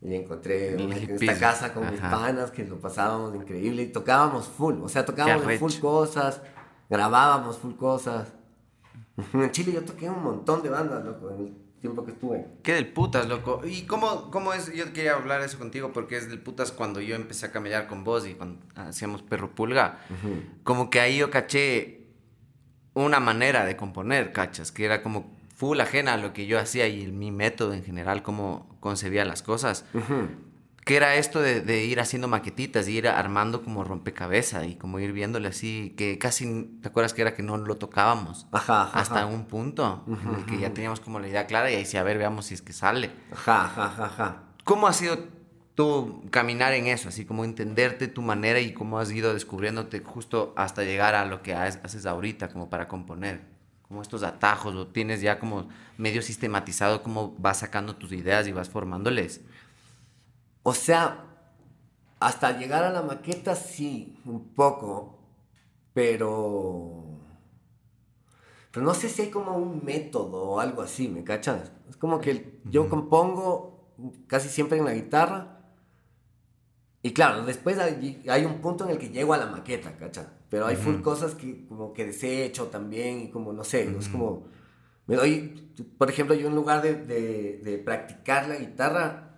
[0.00, 1.14] Y encontré hippie.
[1.14, 4.80] esta casa con mis panas que lo pasábamos increíble y tocábamos full.
[4.82, 6.40] O sea, tocábamos en full cosas,
[6.88, 8.32] grabábamos full cosas.
[9.34, 12.46] En Chile yo toqué un montón de bandas, loco, en tiempo que estuve.
[12.62, 13.60] Qué del putas, loco.
[13.66, 14.72] ¿Y cómo, cómo es?
[14.72, 18.04] Yo quería hablar eso contigo porque es del putas cuando yo empecé a camellar con
[18.04, 19.98] vos y cuando hacíamos perro pulga.
[20.62, 22.06] Como que ahí yo caché
[22.94, 26.86] una manera de componer, cachas, que era como full ajena a lo que yo hacía
[26.86, 29.84] y mi método en general, cómo concebía las cosas.
[30.84, 34.98] Que era esto de, de ir haciendo maquetitas, y ir armando como rompecabezas y como
[34.98, 38.46] ir viéndole así, que casi, ¿te acuerdas que era que no lo tocábamos?
[38.50, 38.98] Ajá, ajá.
[38.98, 39.26] Hasta ajá.
[39.26, 42.02] un punto en el que ya teníamos como la idea clara y ahí sí, a
[42.02, 43.10] ver, veamos si es que sale.
[43.32, 44.42] Ajá, ajá, ajá.
[44.64, 45.18] ¿Cómo ha sido
[45.76, 47.08] tu caminar en eso?
[47.08, 51.42] Así como entenderte tu manera y cómo has ido descubriéndote justo hasta llegar a lo
[51.42, 53.40] que ha- haces ahorita, como para componer.
[53.82, 58.52] Como estos atajos, lo tienes ya como medio sistematizado, cómo vas sacando tus ideas y
[58.52, 59.42] vas formándoles.
[60.62, 61.24] O sea,
[62.20, 65.18] hasta llegar a la maqueta sí, un poco,
[65.92, 67.18] pero...
[68.70, 71.72] Pero no sé si hay como un método o algo así, ¿me cachas?
[71.90, 73.94] Es como que yo compongo
[74.26, 75.58] casi siempre en la guitarra.
[77.02, 80.28] Y claro, después hay, hay un punto en el que llego a la maqueta, ¿cachas?
[80.48, 84.44] Pero hay full cosas que como que desecho también y como, no sé, es como...
[85.06, 89.31] Me doy, por ejemplo, yo en lugar de, de, de practicar la guitarra,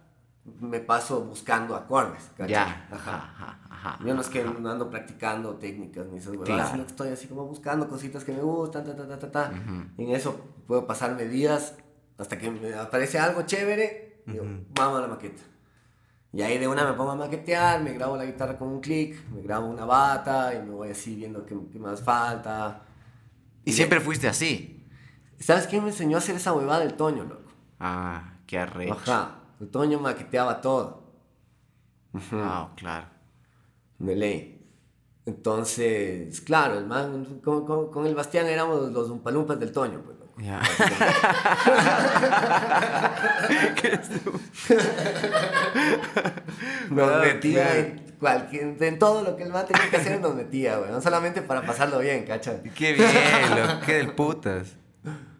[0.60, 2.48] me paso buscando acordes, ¿cachai?
[2.50, 2.88] Ya.
[2.90, 3.14] Ajá.
[3.34, 3.98] Ajá, ajá.
[4.04, 6.70] Yo no es que ando practicando técnicas ni esas Claro.
[6.70, 9.52] sino que estoy así como buscando cositas que me gustan, ta, ta, ta, ta, ta.
[9.96, 11.74] En eso puedo pasarme días
[12.18, 15.42] hasta que me aparece algo chévere y digo, vamos a la maqueta.
[16.32, 19.24] Y ahí de una me pongo a maquetear, me grabo la guitarra con un clic,
[19.30, 22.82] me grabo una bata y me voy así viendo qué, qué más falta.
[23.64, 24.84] Y siempre fuiste así.
[25.38, 26.82] ¿Sabes quién me enseñó a hacer esa huevada?
[26.82, 27.50] El Toño, loco.
[27.78, 28.94] Ah, qué arrecho.
[28.94, 29.36] Ajá.
[29.70, 31.04] Toño maqueteaba todo.
[32.32, 33.06] Ah, claro.
[33.98, 34.50] De ley.
[35.26, 40.14] Entonces, claro, el man, con, con- con el Bastián éramos los umpalumpas del Toño, pues.
[40.36, 40.60] Ya.
[46.90, 50.78] Nos metía en, cualquier, en todo lo que el man tenía que hacer, nos metía,
[50.78, 50.90] güey.
[50.90, 52.62] No solamente para pasarlo bien, ¿cachai?
[52.74, 53.08] Qué bien,
[53.50, 53.80] loco.
[53.86, 54.74] Qué del putas.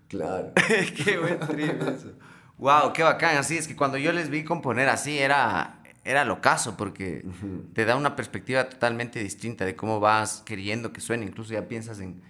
[0.09, 0.53] Claro.
[1.05, 2.13] qué buen trip eso.
[2.59, 3.37] Wow, qué bacán.
[3.37, 7.27] Así es que cuando yo les vi componer así era, era locazo porque
[7.73, 11.27] te da una perspectiva totalmente distinta de cómo vas queriendo que suene.
[11.27, 12.23] Incluso ya piensas en,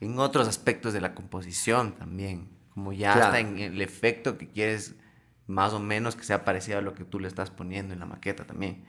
[0.00, 2.48] en otros aspectos de la composición también.
[2.74, 3.26] Como ya Claro.
[3.26, 4.94] hasta en el efecto que quieres
[5.46, 8.06] más o menos que sea parecido a lo que tú le estás poniendo en la
[8.06, 8.84] maqueta también.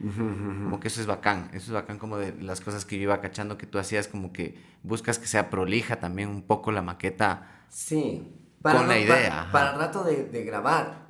[0.63, 1.49] Como que eso es bacán.
[1.53, 4.33] Eso es bacán como de las cosas que yo iba cachando que tú hacías como
[4.33, 7.47] que buscas que sea prolija también un poco la maqueta.
[7.69, 8.33] Sí.
[8.61, 11.07] Con la idea, Para, para el rato de, de grabar,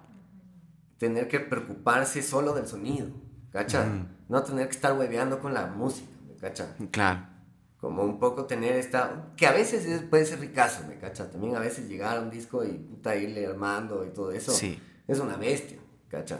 [0.97, 3.07] tener que preocuparse solo del sonido,
[3.51, 3.85] ¿cacha?
[4.29, 6.75] No tener que estar hueveando con la música, ¿me cacha?
[6.91, 7.25] Claro.
[7.79, 9.27] Como un poco tener esta...
[9.37, 11.29] Que a veces es- puede ser ricazo, ¿me cacha?
[11.31, 14.51] También a veces llegar a un disco y puta irle armando y todo eso.
[14.51, 14.81] Sí.
[15.07, 15.77] Es una bestia,
[16.09, 16.39] ¿cacha?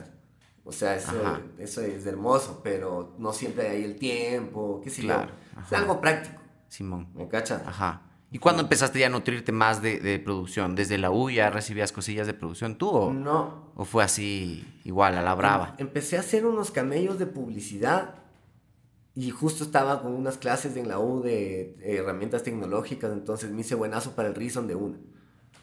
[0.64, 1.12] O sea, eso,
[1.58, 5.60] eso es hermoso, pero no siempre hay el tiempo, qué sé Claro, yo.
[5.62, 7.08] Es algo práctico, Simón.
[7.14, 7.62] ¿me cacha?
[7.64, 8.02] Ajá.
[8.30, 10.74] ¿Y cuándo empezaste ya a nutrirte más de, de producción?
[10.74, 15.16] ¿Desde la U ya recibías cosillas de producción tú o, No, o fue así igual,
[15.16, 15.74] a la brava?
[15.78, 18.16] Em- Empecé a hacer unos camellos de publicidad
[19.14, 23.74] y justo estaba con unas clases en la U de herramientas tecnológicas, entonces me hice
[23.74, 24.98] buenazo para el Reason de una.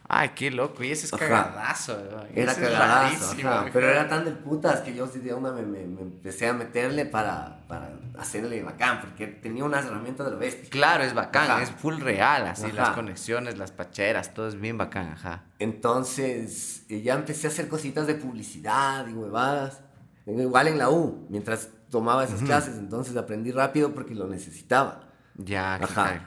[0.07, 0.83] Ay, qué loco.
[0.83, 1.99] Y ese es cagadazo.
[2.33, 5.85] Era Ese cagadazo, ajá, pero era tan del putas que yo de una me, me-
[5.87, 7.89] me empecé a meterle para, para
[8.19, 10.69] hacerle bacán, porque tenía unas herramientas de lo bestia.
[10.69, 11.63] Claro, es bacán, Ajá.
[11.63, 12.73] es full real, así, Ajá.
[12.75, 15.45] las conexiones, las pacheras, todo es bien bacán, ajá.
[15.59, 19.81] Entonces eh, ya empecé a hacer cositas de publicidad y huevadas.
[20.27, 25.01] Igual en la U, mientras tomaba esas clases, entonces aprendí rápido porque lo necesitaba.
[25.35, 26.03] Ya, Ajá.
[26.05, 26.21] cague.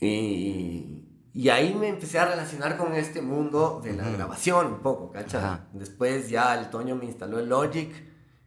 [0.00, 1.02] Y,
[1.36, 5.44] y ahí me empecé a relacionar con este mundo de la grabación un poco, ¿cachai?
[5.44, 5.66] Ajá.
[5.74, 7.92] Después ya el Toño me instaló el Logic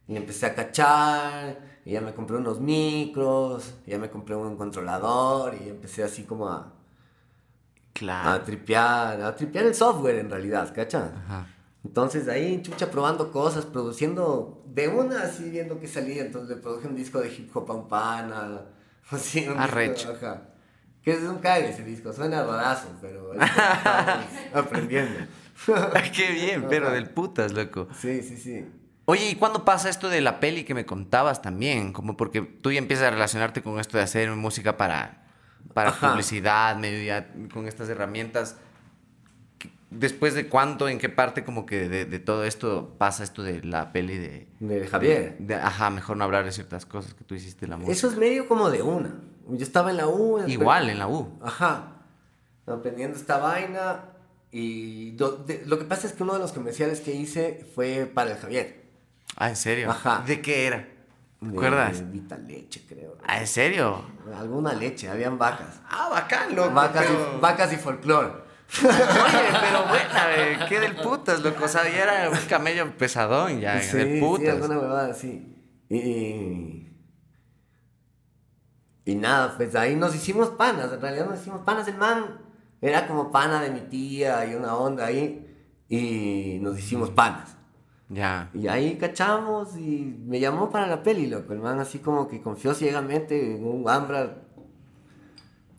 [0.08, 4.56] y empecé a cachar, y ya me compré unos micros, y ya me compré un
[4.56, 6.74] controlador y empecé así como a,
[7.92, 8.30] Claro.
[8.30, 11.02] a tripear, a tripear el software en realidad, ¿cachai?
[11.26, 11.46] Ajá.
[11.84, 16.22] Entonces ahí, chucha, probando cosas, produciendo de una, así viendo que salía.
[16.22, 18.62] Entonces le produje un disco de hip hop a un pana,
[19.10, 19.56] así, un
[19.94, 20.42] disco, ajá.
[21.02, 23.32] Que es un cague ese disco, suena rarazo, pero
[24.54, 25.20] aprendiendo.
[26.14, 27.88] Qué bien, pero del putas, loco.
[27.98, 28.66] Sí, sí, sí.
[29.06, 31.92] Oye, ¿y cuándo pasa esto de la peli que me contabas también?
[31.92, 35.24] Como porque tú ya empiezas a relacionarte con esto de hacer música para,
[35.74, 36.10] para Ajá.
[36.10, 38.56] publicidad, medio ya con estas herramientas.
[39.90, 43.64] Después de cuánto, en qué parte como que de, de todo esto pasa esto de
[43.64, 44.46] la peli de...
[44.60, 45.36] De Javier.
[45.40, 47.92] de- ajá, mejor no hablar de ciertas cosas que tú hiciste la música.
[47.92, 49.14] Eso es medio como de una.
[49.56, 50.42] Yo estaba en la U.
[50.46, 51.38] Igual, en la U.
[51.42, 51.96] Ajá.
[52.66, 54.04] Aprendiendo esta vaina.
[54.52, 58.10] Y do- de- lo que pasa es que uno de los comerciales que hice fue
[58.12, 58.84] para el Javier.
[59.36, 59.90] Ah, ¿en serio?
[59.90, 60.24] Ajá.
[60.26, 60.88] ¿De qué era?
[61.40, 62.10] ¿Te acuerdas?
[62.10, 63.16] Vita Leche, creo.
[63.26, 64.04] Ah, ¿en serio?
[64.36, 65.80] Alguna leche, habían vacas.
[65.88, 66.72] Ah, bacán, loco.
[66.74, 68.28] Vacas, pero- y, vacas y folclore.
[68.82, 68.88] Oye,
[69.60, 71.64] pero buena, eh, qué del putas, loco.
[71.64, 74.48] O sea, ya era un camello pesadón, ya, sí, del sí, putas.
[74.54, 75.56] alguna huevada así.
[75.88, 76.89] Y,
[79.10, 80.92] y nada, pues ahí nos hicimos panas.
[80.92, 81.88] En realidad nos hicimos panas.
[81.88, 82.38] El man
[82.80, 85.46] era como pana de mi tía y una onda ahí.
[85.88, 87.56] Y nos hicimos panas.
[88.08, 88.50] Ya.
[88.54, 91.52] Y ahí cachamos y me llamó para la peli, loco.
[91.52, 94.42] El man así como que confió ciegamente en un Ambra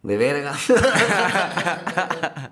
[0.03, 0.53] de verga.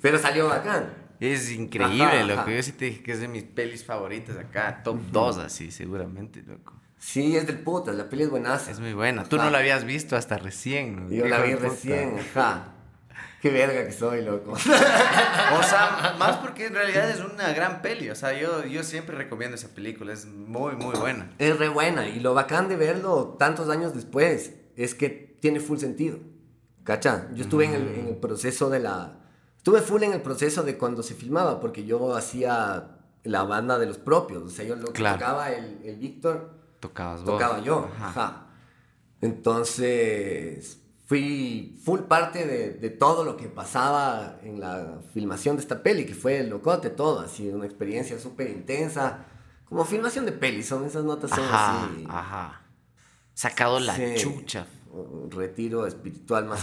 [0.00, 0.94] Pero salió bacán.
[1.20, 2.40] Es increíble, Ajá, loco.
[2.40, 2.50] ajá.
[2.50, 4.82] Yo sí te dije que es de mis pelis favoritas acá.
[4.82, 6.74] Top 2, así, seguramente, loco.
[7.04, 8.70] Sí, es del putas, la peli es buenaza.
[8.70, 9.24] Es muy buena.
[9.24, 9.46] Tú Ajá.
[9.46, 11.10] no la habías visto hasta recién.
[11.10, 12.68] Yo la vi recién, ajá.
[13.40, 14.52] Qué verga que soy, loco.
[15.58, 18.08] O sea, más porque en realidad es una gran peli.
[18.08, 20.12] O sea, yo, yo siempre recomiendo esa película.
[20.12, 21.28] Es muy, muy buena.
[21.40, 25.78] Es re buena y lo bacán de verlo tantos años después es que tiene full
[25.78, 26.20] sentido.
[26.84, 27.26] ¿Cacha?
[27.34, 29.18] Yo estuve en, el, en el proceso de la...
[29.56, 33.86] Estuve full en el proceso de cuando se filmaba porque yo hacía la banda de
[33.86, 34.44] los propios.
[34.44, 35.18] O sea, yo lo Claro.
[35.18, 37.30] tocaba el, el Víctor, Tocabas vos.
[37.38, 37.88] tocaba yo.
[37.96, 38.08] Ajá.
[38.08, 38.46] Ajá.
[39.20, 45.82] Entonces, fui full parte de, de todo lo que pasaba en la filmación de esta
[45.82, 49.26] peli, que fue el locote, todo, así, una experiencia súper intensa.
[49.64, 52.04] Como filmación de peli, son esas notas son Ajá, así.
[52.08, 52.62] ajá.
[53.32, 54.14] Sacado la Sí.
[54.18, 54.66] chucha.
[54.90, 56.56] Un retiro espiritual de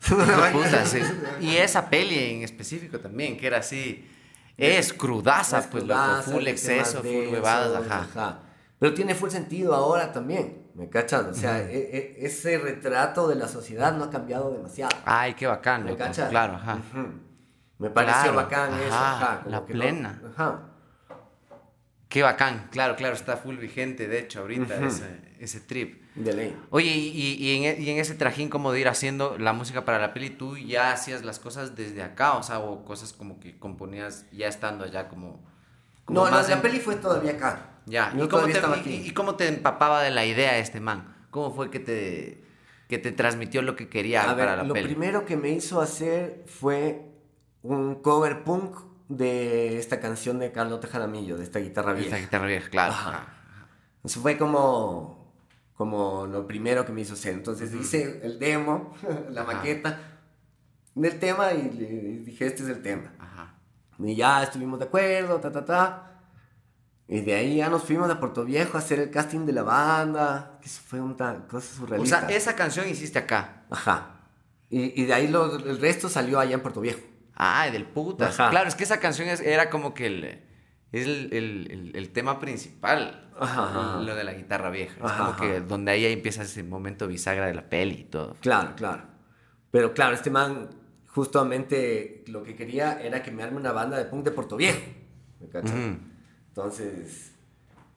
[0.52, 0.98] puta, sí.
[1.40, 4.08] Y esa peli en específico también, que era así.
[4.56, 6.00] Es crudaza, pues, loco.
[6.02, 8.40] crudas, Full exceso, full huevadas, ajá.
[8.80, 11.26] Pero tiene full sentido ahora también, ¿me cachas?
[11.26, 14.90] O sea, e- e- ese retrato de la sociedad no ha cambiado demasiado.
[15.04, 16.02] Ay, qué bacán, ¿Me loco.
[16.02, 16.30] cachas?
[16.30, 16.76] Claro, ajá.
[16.76, 17.08] Ujú.
[17.78, 19.38] Me pareció Claro, bacán eso, ajá, ajá.
[19.44, 20.22] como la que no- plena.
[20.34, 20.60] ajá.
[22.08, 22.68] Qué bacán.
[22.72, 24.86] Claro, claro, está full vigente, de hecho, ahorita Ujú.
[24.86, 26.00] ese, ese trip.
[26.16, 26.56] De ley.
[26.70, 29.52] Oye, y, y- y en, e- y en ese trajín como de ir haciendo la
[29.52, 32.34] música para la peli, ¿tú ya hacías las cosas desde acá?
[32.34, 35.44] O sea, o cosas como que componías ya estando allá como...
[36.04, 37.66] como No, la, más la en- peli fue todavía acá.
[37.86, 41.14] Ya, Yo ¿y cómo, te, y- y cómo te empapaba de la idea este man?
[41.30, 42.44] ¿Cómo fue que te,
[42.88, 44.88] que te transmitió lo que quería A para ver, la lo peli?
[44.88, 47.06] primero que me hizo hacer fue
[47.62, 48.76] un cover punk
[49.08, 52.08] de esta canción de Carlota Jaramillo, de esta guitarra vieja.
[52.16, 52.92] Esta guitarra vieja, claro.
[52.92, 53.26] Ajá.
[54.04, 55.32] Eso fue como,
[55.74, 57.34] como lo primero que me hizo hacer.
[57.34, 58.94] Entonces hice el demo,
[59.30, 59.52] la Ajá.
[59.54, 59.98] maqueta
[60.94, 61.86] del tema y le
[62.24, 63.12] dije, este es el tema.
[63.18, 63.54] Ajá.
[63.98, 66.06] Y ya estuvimos de acuerdo, ta, ta, ta.
[67.12, 69.64] Y de ahí ya nos fuimos a Puerto Viejo a hacer el casting de la
[69.64, 70.58] banda.
[70.60, 71.16] Que eso fue una
[71.48, 72.20] cosa O surrealista.
[72.28, 73.64] sea, esa canción hiciste acá.
[73.68, 74.20] Ajá.
[74.70, 77.00] Y, y de ahí lo- el resto salió allá en Puerto Viejo.
[77.34, 78.38] Ay, del putas.
[78.38, 78.50] Ajá.
[78.50, 80.24] Claro, es que esa canción es- era como que el,
[80.92, 83.28] es el, el- el- tema principal.
[83.40, 84.00] Ajá, ajá.
[84.02, 84.94] Lo de la guitarra vieja.
[85.04, 88.36] Es como que donde ahí empieza ese momento bisagra de la peli y todo.
[88.40, 89.02] Claro, claro.
[89.72, 90.68] Pero claro, este man
[91.08, 94.78] justamente lo que quería era que me arme una banda de punk de Puerto Viejo.
[95.40, 95.70] ¿Me cachas?
[95.70, 95.96] Ujú.
[96.50, 97.32] Entonces...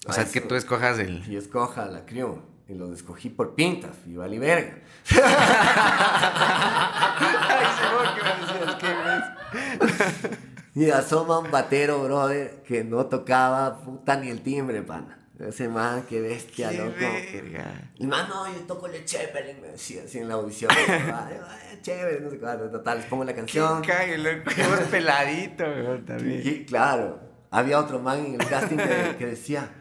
[0.05, 1.25] O sea, a que tú escojas el...
[1.29, 2.41] Y escoja la crew.
[2.67, 3.95] Y los escogí por pintas.
[4.05, 4.79] Y vale verga.
[10.75, 15.19] Y asoma un batero, brother, que no tocaba puta ni el timbre, pana.
[15.39, 16.95] Ese man, qué bestia, Qué loco.
[16.97, 17.91] verga.
[17.97, 20.71] Y man, no, yo toco el Zeppelin, me decía así en la audición.
[20.75, 23.83] Ay, ay, chévere, no sé cuánto, total, les pongo la canción.
[23.83, 24.49] Qué cague, loco.
[24.89, 26.41] Peladito, weón, también.
[26.43, 27.19] Y claro,
[27.53, 29.71] había otro man en el casting que, que decía,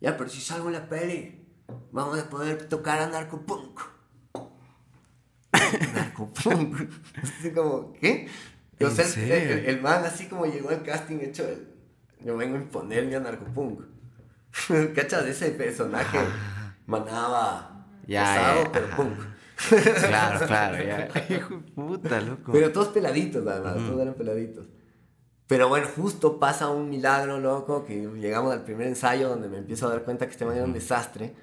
[0.00, 1.46] ya, pero si salgo en la peli,
[1.92, 3.80] vamos a poder tocar a narcopunk.
[5.94, 6.76] narcopunk.
[7.22, 8.28] Así como, ¿qué?
[8.80, 9.34] O ¿En sea, el, serio?
[9.58, 11.68] el- el man así como llegó al casting hecho el,
[12.24, 13.82] yo vengo a imponerme a narcopunk.
[14.96, 15.24] ¿Cachas?
[15.26, 16.18] Ese personaje
[16.86, 18.96] manaba Ya, pesado, ya, pero ajá.
[18.96, 19.18] punk.
[20.08, 21.08] Claro, claro, ya.
[21.36, 22.52] Hijo de puta, loco.
[22.52, 24.66] Pero todos peladitos, además, todos eran peladitos.
[25.50, 29.88] Pero bueno, justo pasa un milagro, loco, que llegamos al primer ensayo donde me empiezo
[29.88, 31.34] a dar cuenta que este man era un desastre,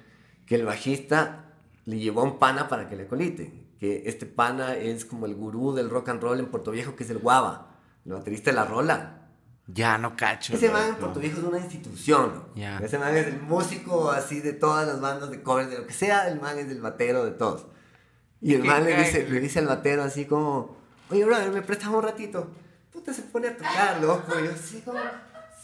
[0.46, 1.52] que el bajista
[1.84, 3.66] le llevó a un pana para que le colite.
[3.78, 7.04] que este pana es como el gurú del rock and roll en Puerto Viejo, que
[7.04, 9.28] es el Guava, el baterista de La Rola.
[9.66, 10.54] Ya, no cacho.
[10.54, 10.94] Ese man en.
[10.94, 12.44] Puerto Viejo es una institución.
[12.54, 12.78] Ya.
[12.78, 15.92] Ese man es el músico así de todas las bandas de covers, de lo que
[15.92, 17.66] sea, el man es el batero de todos.
[18.40, 20.78] Y el man le dice, le dice al batero así como,
[21.10, 22.48] oye, brother, ¿me prestas un ratito?
[22.98, 24.32] Puta, se pone a tocar, loco.
[24.40, 24.98] Y yo así como,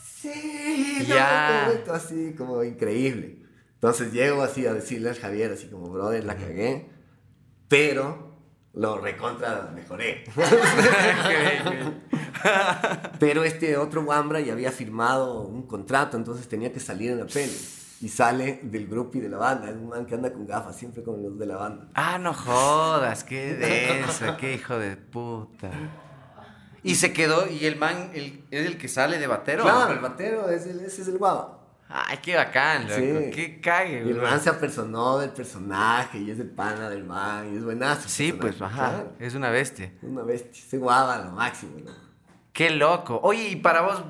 [0.05, 1.71] sí, loco, Ya.
[1.73, 3.43] esto así como increíble.
[3.75, 6.89] Entonces llego así a decirle al Javier, así como, brother, la cagué,
[7.69, 8.33] pero
[8.73, 10.25] lo recontra mejoré.
[13.19, 17.27] Pero este otro Wambra ya había firmado un contrato, entonces tenía que salir en la
[17.27, 17.53] peli.
[18.01, 19.71] Y sale del grupo y de la banda.
[19.71, 21.89] Es un man que anda con gafas, siempre con los de la banda.
[21.95, 25.71] Ah, no jodas, qué denso, qué hijo de puta.
[26.85, 29.63] Y se quedó, y el man el- es el que sale de batero.
[29.65, 31.61] Claro, el batero, es el- ese es el guava.
[31.89, 32.95] Ay, qué bacán, loco.
[32.97, 33.31] Sí.
[33.33, 37.53] Qué cague, Y el man se apersonó del personaje y es el pana del man
[37.53, 38.09] y es buenazo.
[38.09, 38.91] Sí, pues, ajá.
[38.91, 39.13] claro.
[39.19, 39.87] Es una bestia.
[39.87, 40.63] Es una bestia.
[40.63, 41.91] Ese guava lo máximo, ¿no?
[42.53, 43.21] Qué loco.
[43.23, 44.03] Oye, y para vos,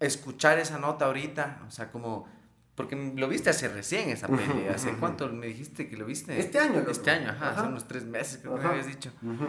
[0.00, 2.28] escuchar esa nota ahorita, o sea, como.
[2.74, 4.66] Porque lo viste hace recién esa peli.
[4.74, 6.38] ¿Hace cuánto me dijiste que lo viste?
[6.40, 6.90] Este año, loco.
[6.90, 7.68] Este año, ajá, hace Ajá.
[7.68, 8.68] unos tres meses, creo que Ajá.
[8.68, 9.12] me habías dicho.
[9.22, 9.46] Ujú.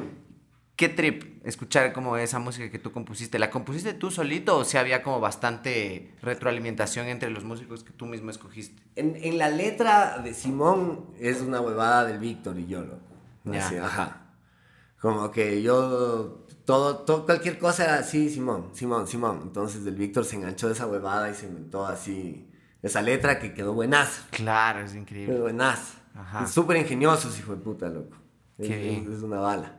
[0.75, 3.37] ¿Qué trip escuchar como esa música que tú compusiste?
[3.37, 8.05] ¿La compusiste tú solito o si había como bastante retroalimentación entre los músicos que tú
[8.07, 8.81] mismo escogiste?
[8.95, 12.85] En, en la letra de Simón es una huevada del Víctor y yo.
[13.43, 13.65] Ya.
[13.67, 14.19] Así, ajá.
[14.99, 19.41] Como que yo, todo, todo, cualquier cosa era así, Simón, Simón, Simón.
[19.43, 22.49] Entonces el Víctor se enganchó de esa huevada y se inventó así
[22.81, 24.23] esa letra que quedó buenaza.
[24.31, 25.39] Claro, es Quedó increíble.
[25.39, 25.99] buenaza.
[26.15, 26.45] Ajá.
[26.45, 28.15] Es Súper ingeniosos, hijo de puta, loco.
[28.57, 29.13] Es, Qué bien.
[29.13, 29.77] es una bala.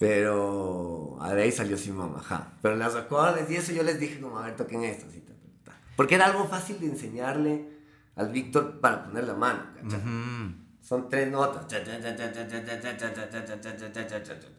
[0.00, 2.54] Pero de ahí salió Simón, ajá.
[2.62, 5.04] Pero los acordes y eso yo les dije como, a ver, toquen esto.
[5.06, 5.78] Así, ta, ta, ta.
[5.94, 7.68] Porque era algo fácil de enseñarle
[8.16, 9.98] al Víctor para poner la mano, ¿cachai?
[10.00, 10.54] Ujú.
[10.80, 11.66] Son tres notas.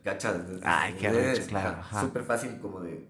[0.03, 0.35] ¿Cachas?
[0.61, 1.77] Ay, qué arrecho, claro.
[1.99, 3.09] Súper fácil como de,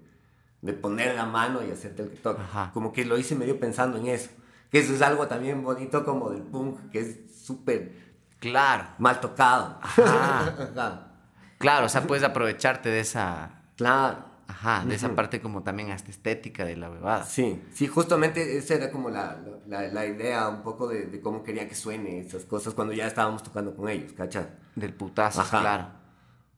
[0.61, 2.43] de poner la mano y hacerte el que toca.
[2.43, 2.71] Ajá.
[2.73, 4.29] Como que lo hice medio pensando en eso.
[4.71, 7.91] Que eso es algo también bonito como del punk, que es súper
[8.39, 9.77] Claro, mal tocado.
[9.81, 10.45] Ajá.
[10.47, 11.10] Ajá.
[11.61, 14.25] Claro, o sea, puedes aprovecharte de esa, Claro.
[14.47, 17.23] ajá, de esa parte como también hasta estética de la bebada.
[17.23, 19.37] Sí, sí, justamente esa era como la,
[19.67, 23.07] la, la idea un poco de, de cómo quería que suene esas cosas cuando ya
[23.07, 24.47] estábamos tocando con ellos, ¿cachai?
[24.75, 25.59] Del putazo, Ajá.
[25.61, 26.00] claro.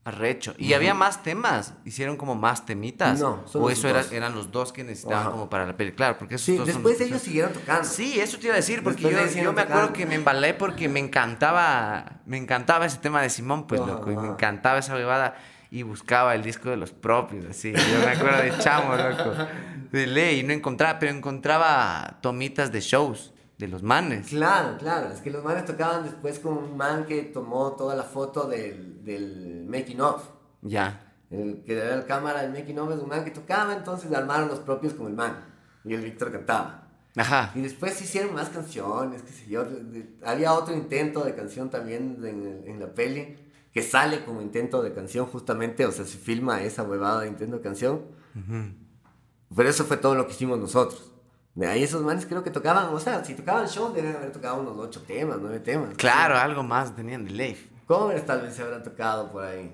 [0.06, 0.54] Arrecho.
[0.58, 1.76] ¿Y había más temas?
[1.86, 3.22] ¿Hicieron como más temitas?
[3.22, 5.32] No, ¿O eso era- eran los dos que necesitaban Ajá.
[5.32, 5.94] como para la peli?
[5.94, 7.86] Claro, porque esos Sí, dos son después los- ellos siguieron tocando.
[7.88, 9.98] Sí, eso te iba a decir, porque Después yo, yo me acuerdo tocando.
[9.98, 14.12] que me embalé porque me encantaba, me encantaba ese tema de Simón, pues Ajá, loco,
[14.12, 15.36] y me encantaba esa bebada
[15.72, 17.72] y buscaba el disco de los propios, así.
[17.72, 19.34] Yo me acuerdo de chamo, loco,
[19.92, 23.33] de ley, y no encontraba, pero encontraba tomitas de shows
[23.64, 24.28] de los manes.
[24.28, 28.04] Claro, claro, es que los manes tocaban después con un man que tomó toda la
[28.04, 30.22] foto del, del making of.
[30.62, 31.14] Ya.
[31.30, 34.50] El que era la cámara del making of es un man que tocaba, entonces armaron
[34.50, 35.46] los propios con el man.
[35.86, 36.90] Y el Víctor cantaba.
[37.16, 37.54] Ajá.
[37.56, 39.66] Y después se hicieron más canciones, qué sé yo.
[40.26, 43.38] había otro intento de canción también en, en la peli,
[43.72, 47.58] que sale como intento de canción justamente, o sea, se filma esa huevada de intento
[47.58, 48.02] de canción.
[49.56, 51.13] Pero eso fue todo lo que hicimos nosotros.
[51.56, 54.62] De ahí esos manes creo que tocaban, o sea, si tocaban shows deben haber tocado
[54.62, 55.96] unos ocho temas, nueve temas.
[55.98, 57.70] Claro, algo más tenían de ley.
[57.86, 59.72] Covers tal vez se habrán tocado por ahí.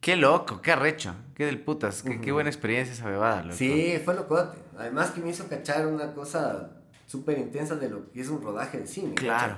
[0.00, 3.54] Qué loco, qué arrecho, qué del putas, qué, qué buena experiencia esa bebada, loco.
[3.56, 4.58] Sí, fue locote.
[4.76, 6.70] Además que me hizo cachar una cosa
[7.06, 9.14] súper intensa de lo que es un rodaje de cine.
[9.14, 9.56] Claro.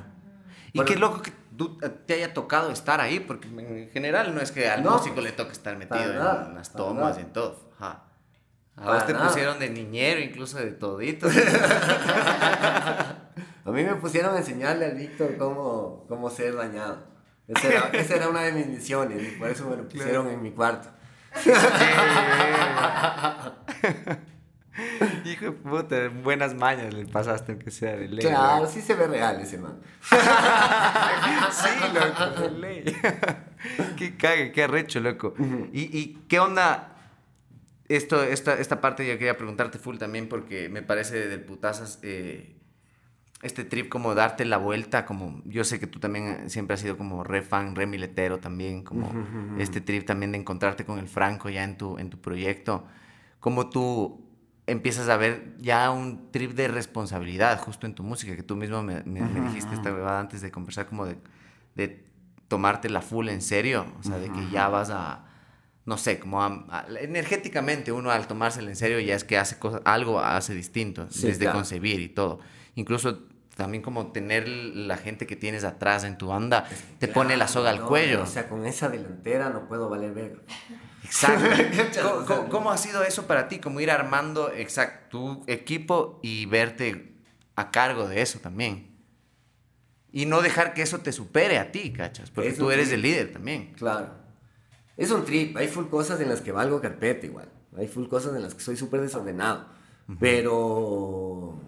[0.72, 0.89] Y Bueno.
[0.93, 4.68] qué loco que tú- te haya tocado estar ahí, porque en general no es que
[4.68, 7.70] al No, músico le toque estar metido en nada, las tomas y en todo.
[7.78, 8.05] Ajá.
[8.77, 9.29] A vos te nada.
[9.29, 11.29] pusieron de niñero, incluso de todito.
[13.66, 16.99] A mí me pusieron a enseñarle al Víctor cómo, cómo ser dañado.
[17.49, 20.43] Esa era, esa era una de mis misiones y por eso me lo pusieron en
[20.43, 20.91] mi cuarto.
[25.25, 28.27] Hijo de puta, buenas mañas le pasaste aunque sea de ley.
[28.27, 29.79] Claro, sí se ve real ese man.
[30.11, 32.97] Sí, loco, de ley.
[33.97, 35.35] qué cague, qué arrecho, loco.
[35.72, 36.94] ¿Y, y qué onda?
[37.89, 42.57] Esto, esta, esta parte yo quería preguntarte full también porque me parece del putazas eh,
[43.43, 46.97] este trip como darte la vuelta, como yo sé que tú también siempre has sido
[46.97, 49.18] como re fan, re miletero también, como
[49.55, 52.87] este trip también de encontrarte con el Franco ya en tu, en tu proyecto,
[53.41, 54.24] como tú
[54.66, 58.82] empiezas a ver ya un trip de responsabilidad justo en tu música, que tú mismo
[58.82, 61.18] me, me- me dijiste esta bebada antes de conversar, como de,
[61.74, 62.03] de
[62.49, 65.26] tomarte la full en serio, o sea, de que ya vas a,
[65.87, 69.59] no sé, como a- a- energéticamente uno al tomárselo en serio ya es que hace
[69.59, 71.59] cosas, algo hace distinto, Sí, desde claro.
[71.59, 72.41] concebir y todo.
[72.74, 73.20] Incluso
[73.57, 76.66] también como tener la gente que tienes atrás en tu banda,
[76.99, 78.22] te pone la soga al cuello.
[78.22, 80.43] O sea, con esa delantera no puedo valer verga.
[81.05, 81.45] Exacto.
[82.26, 83.59] ¿Cómo, ¿Cómo, ha sido eso para ti?
[83.59, 87.14] Como ir armando exacto, tu equipo y verte
[87.57, 88.91] a cargo de eso también.
[90.11, 92.30] Y no dejar que eso te supere a ti, ¿cachas?
[92.30, 93.72] Porque tú eres el líder también.
[93.74, 94.24] Claro.
[94.97, 95.57] Es un trip.
[95.57, 97.49] Hay full cosas en las que valgo carpeta igual.
[97.77, 99.67] Hay full cosas en las que soy súper desordenado.
[100.21, 101.59] Pero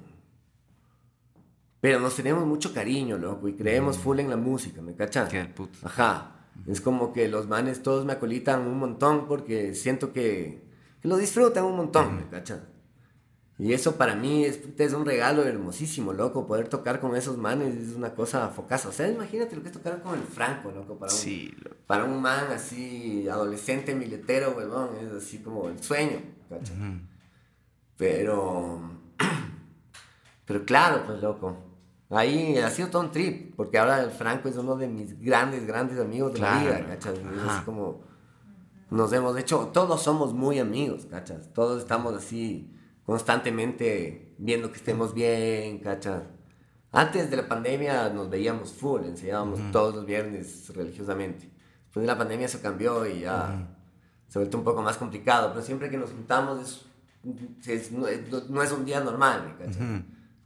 [1.87, 5.29] pero nos tenemos mucho cariño, loco, y creemos full en la música, ¿me cachas?
[5.29, 5.79] Qué puto.
[5.85, 6.33] Ajá.
[6.67, 10.65] Es como que los manes todos me acolitan un montón porque siento que,
[11.01, 12.61] que lo disfrutan un montón, ¿me cachas?
[13.59, 16.47] Y eso para mí es, es, un regalo hermosísimo, loco.
[16.47, 18.91] Poder tocar con esos manes es una cosa focasa.
[18.91, 20.99] O sea, imagínate lo que es tocar con el Franco, loco.
[20.99, 21.55] Para un,
[21.87, 24.91] para un man así, adolescente, miletero, huevón.
[25.01, 26.21] Es así como el sueño.
[27.97, 28.91] Pero.
[30.45, 31.57] Pero claro, pues, loco.
[32.11, 35.67] Ahí ha sido todo un trip, porque ahora el Franco es uno de mis grandes,
[35.67, 37.15] grandes amigos de la vida, ¿cachas?
[37.19, 38.05] Es como,
[38.91, 41.53] nos hemos hecho, todos somos muy amigos, ¿cachas?
[41.53, 42.73] Todos estamos así
[43.07, 46.25] constantemente viendo que estemos bien, ¿cachas?
[46.93, 51.51] Antes de la pandemia nos veíamos full, enseñábamos todos los viernes religiosamente.
[51.85, 53.69] Después de la pandemia se cambió y ya
[54.29, 56.87] se ha vuelto un poco más complicado, pero siempre que nos juntamos
[57.67, 59.79] es, no, es un día normal, ¿cachas?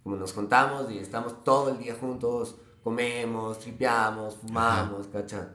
[0.03, 5.47] como nos contamos y estamos todo el día juntos, comemos, tripeamos, fumamos, ¿cachai?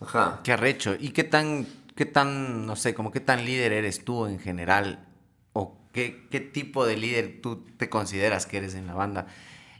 [0.00, 0.40] Ajá.
[0.42, 0.94] Qué arrecho.
[0.98, 5.06] ¿Y qué tan, qué tan, no sé, como qué tan líder eres tú en general?
[5.52, 9.26] ¿O qué, qué tipo de líder tú te consideras que eres en la banda?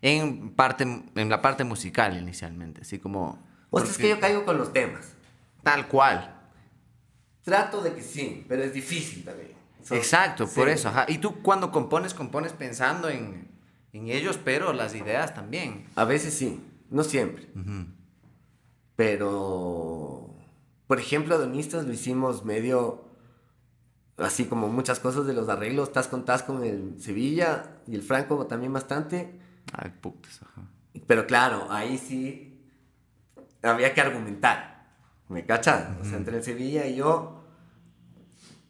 [0.03, 3.47] En, parte, en la parte musical inicialmente, así como...
[3.71, 5.15] O sea, es que yo caigo con los temas.
[5.63, 6.35] Tal cual.
[7.43, 9.53] Trato de que sí, pero es difícil también.
[9.91, 10.89] Exacto, por eso.
[10.89, 11.07] Ajá.
[11.09, 13.49] Y tú cuando compones, compones pensando en,
[13.93, 15.87] en ellos, pero las ideas también.
[15.95, 16.61] A veces sí,
[16.91, 17.49] no siempre.
[18.97, 20.35] Pero,
[20.87, 23.08] por ejemplo, Adonistas lo hicimos medio,
[24.19, 28.03] así como muchas cosas de los arreglos, estás con tas con el Sevilla y el
[28.03, 29.39] Franco también bastante.
[29.73, 30.63] Ay, putas, ajá.
[31.07, 32.67] Pero claro, ahí sí
[33.63, 34.79] había que argumentar.
[35.29, 35.89] ¿Me cachas?
[36.01, 37.45] O sea, entre el Sevilla y yo,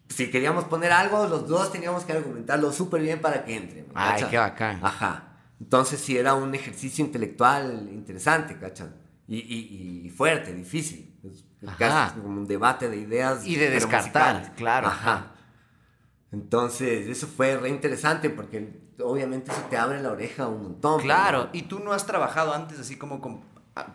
[0.09, 3.87] si queríamos poner algo, los dos teníamos que argumentarlo súper bien para que entre.
[3.95, 4.81] Ay, qué bacán.
[4.83, 5.37] Ajá.
[5.61, 8.89] Entonces sí era un ejercicio intelectual interesante, ¿cachai?
[9.29, 9.39] Y,
[10.05, 11.15] y, fuerte, difícil.
[11.79, 13.47] casi como un debate de ideas.
[13.47, 14.87] Y de descartar, claro.
[14.89, 15.35] Ajá.
[16.33, 21.01] Entonces, eso fue re interesante porque obviamente eso te abre la oreja un montón.
[21.01, 23.43] Claro, y tú no has trabajado antes así como con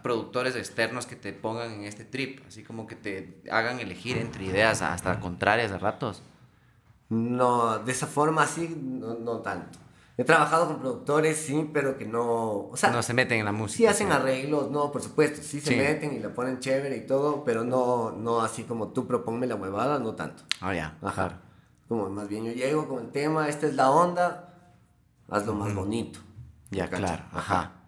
[0.01, 4.45] productores externos que te pongan en este trip, así como que te hagan elegir entre
[4.45, 6.23] ideas hasta contrarias a ratos.
[7.09, 9.79] No, de esa forma así, no, no tanto.
[10.15, 12.69] He trabajado con productores, sí, pero que no...
[12.69, 13.77] O sea, no se meten en la música.
[13.77, 17.43] Sí hacen arreglos, no, por supuesto, sí se meten y la ponen chévere y todo,
[17.43, 20.43] pero no, no así como tú proponme la huevada, no tanto.
[20.61, 20.97] Ah, ya.
[21.01, 21.39] Ajá.
[21.87, 24.73] Como más bien yo llego con el tema, esta es la onda,
[25.29, 26.19] hazlo más bonito.
[26.71, 27.23] Ya, claro.
[27.31, 27.83] Ajá.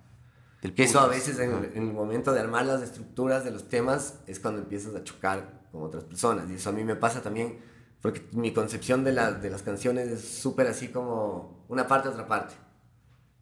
[0.61, 4.39] Que eso a veces en, el momento de armar las estructuras de los temas es
[4.39, 6.49] cuando empiezas a chocar con otras personas.
[6.49, 7.59] Y eso a mí me pasa también
[8.01, 12.55] porque mi concepción de, de las canciones es súper así como una parte, otra parte.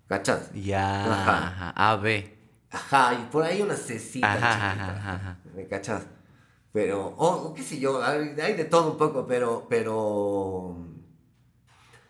[0.08, 0.51] ¿Cachas?
[0.54, 1.06] Ya.
[1.06, 1.74] Ajá.
[1.76, 2.38] A, B.
[2.72, 4.34] Ajá, y por ahí una cecita.
[4.34, 6.04] Ajá, ajá, ajá, ¿Me cachas?
[6.74, 10.76] Pero, o qué sé yo, hay, de todo un poco, pero, pero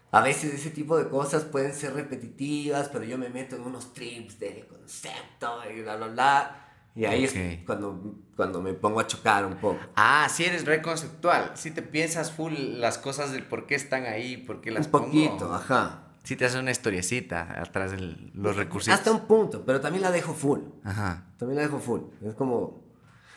[0.10, 3.94] a veces ese tipo de cosas pueden ser repetitivas, pero yo me meto en unos
[3.94, 6.60] trips de concepto y bla, bla, bla.
[6.96, 9.80] Y ahí es cuando, cuando me pongo a chocar un poco.
[9.96, 11.52] Ah, sí eres reconceptual.
[11.56, 14.92] Sí te piensas full las cosas del por qué están ahí, por qué las Un
[14.92, 16.04] poquito, ajá.
[16.24, 17.98] Sí te hace una historiecita atrás de
[18.34, 18.94] los recursos.
[18.94, 20.62] Hasta un punto, pero también la dejo full.
[20.86, 21.26] Ajá.
[21.38, 22.02] También la dejo full.
[22.24, 22.83] Es como...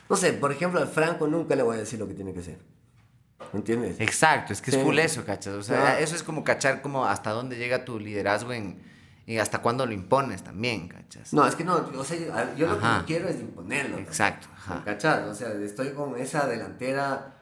[0.09, 2.39] No sé, por ejemplo, al Franco nunca le voy a decir lo que tiene que
[2.39, 2.59] hacer.
[3.53, 3.99] ¿Me entiendes?
[3.99, 5.53] Exacto, es que es full eso, ¿cachas?
[5.53, 8.87] O sea, eso es como cachar como hasta dónde llega tu liderazgo en
[9.27, 11.33] y hasta cuándo lo impones también, ¿cachas?
[11.33, 13.97] No, es que no, o sea, yo lo que quiero es imponerlo.
[13.97, 14.83] Exacto, ajá.
[14.85, 15.27] ¿Cachas?
[15.27, 17.35] O sea, estoy con esa delantera.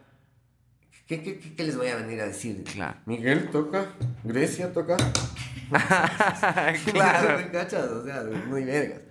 [1.05, 2.63] ¿Qué, qué, qué, les voy a venir a decir?
[2.63, 2.97] Claro.
[3.05, 3.93] Miguel toca,
[4.23, 4.97] Grecia toca.
[6.91, 7.51] claro.
[7.51, 7.85] ¿Cachas?
[7.85, 9.01] O sea, muy vergas.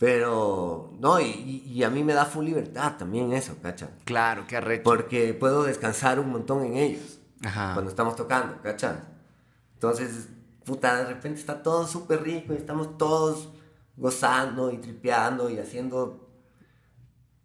[0.00, 3.90] Pero, no, y, y, a mí me da full libertad también eso, ¿cachas?
[4.06, 4.82] Claro, qué arrecho.
[4.82, 7.18] Porque puedo descansar un montón en ellos.
[7.44, 7.74] Ajá.
[7.74, 8.96] Cuando estamos tocando, ¿cachas?
[9.74, 10.30] Entonces,
[10.64, 13.50] puta, de repente está todo súper rico y estamos todos
[13.98, 16.30] gozando y tripeando y haciendo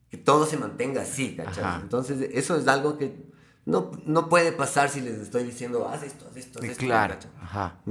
[0.09, 1.81] que todo se mantenga así, ¿cachai?
[1.81, 3.33] Entonces, eso es algo que
[3.65, 6.85] no, no puede pasar si les estoy diciendo, haz esto, haz esto, haz esto.
[6.85, 7.81] Claro, ajá.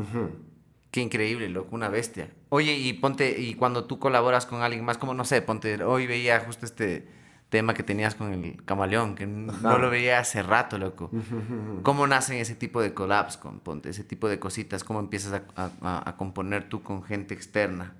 [0.95, 2.31] Qué increíble, loco, una bestia.
[2.51, 6.07] Oye, y ponte, y cuando tú colaboras con alguien más, como no sé, ponte, hoy
[6.07, 7.09] veía justo este
[7.49, 11.11] tema que tenías con el camaleón, que no lo veía hace rato, loco.
[11.83, 14.85] ¿Cómo nacen ese tipo de collabs con ponte, ese tipo de cositas?
[14.85, 15.73] ¿Cómo empiezas a,
[16.09, 17.97] a, componer tú con gente externa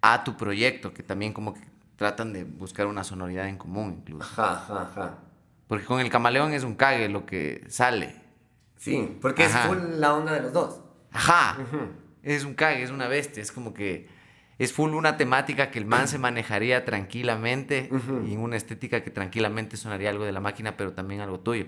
[0.00, 1.60] a tu proyecto, que también como que
[1.94, 4.28] tratan de buscar una sonoridad en común incluso?
[4.28, 5.18] Ajá, ajá, ajá.
[5.68, 8.16] Porque con el camaleón es un cague lo que sale.
[8.78, 10.80] Sí, porque es full la onda de los dos.
[11.12, 11.58] Ajá
[12.34, 14.08] es un cague, es una bestia, es como que
[14.58, 17.90] es full una temática que el man se manejaría tranquilamente
[18.26, 21.66] y una estética que tranquilamente sonaría algo de la máquina, pero también algo tuyo.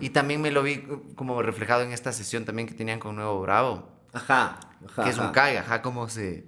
[0.00, 0.84] Y también me lo vi
[1.14, 3.88] como reflejado en esta sesión también que tenían con Nuevo Bravo.
[4.12, 5.04] Ajá, ajá.
[5.04, 6.46] Que es un cague, ajá, cómo se,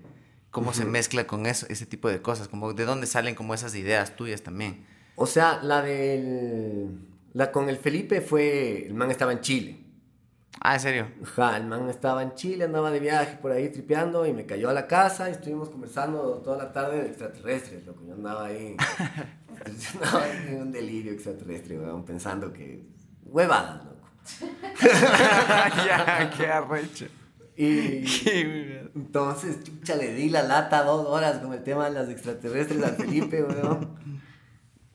[0.50, 3.74] cómo se mezcla con eso, ese tipo de cosas, como de dónde salen como esas
[3.74, 4.86] ideas tuyas también.
[5.14, 6.88] O sea, la del...
[7.34, 8.86] La con el Felipe fue...
[8.86, 9.78] El man estaba en Chile.
[10.60, 11.08] Ah, ¿en serio?
[11.22, 14.70] Ajá, el man estaba en Chile, andaba de viaje por ahí tripeando y me cayó
[14.70, 18.02] a la casa y estuvimos conversando toda la tarde de extraterrestres, loco.
[18.06, 18.76] Yo andaba ahí,
[19.66, 22.86] yo andaba ahí en un delirio extraterrestre, weón, pensando que...
[23.24, 24.08] Huevadas, loco.
[25.86, 27.06] ya, qué arrecho.
[27.56, 28.04] Y
[28.94, 32.96] entonces, chucha, le di la lata dos horas con el tema de las extraterrestres al
[32.96, 33.98] Felipe, weón.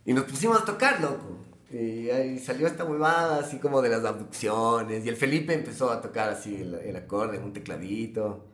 [0.06, 1.37] Y nos pusimos a tocar, loco.
[1.70, 5.06] Y ahí salió esta huevada así como de las abducciones.
[5.06, 8.46] Y el Felipe empezó a tocar así el, acorde en un tecladito.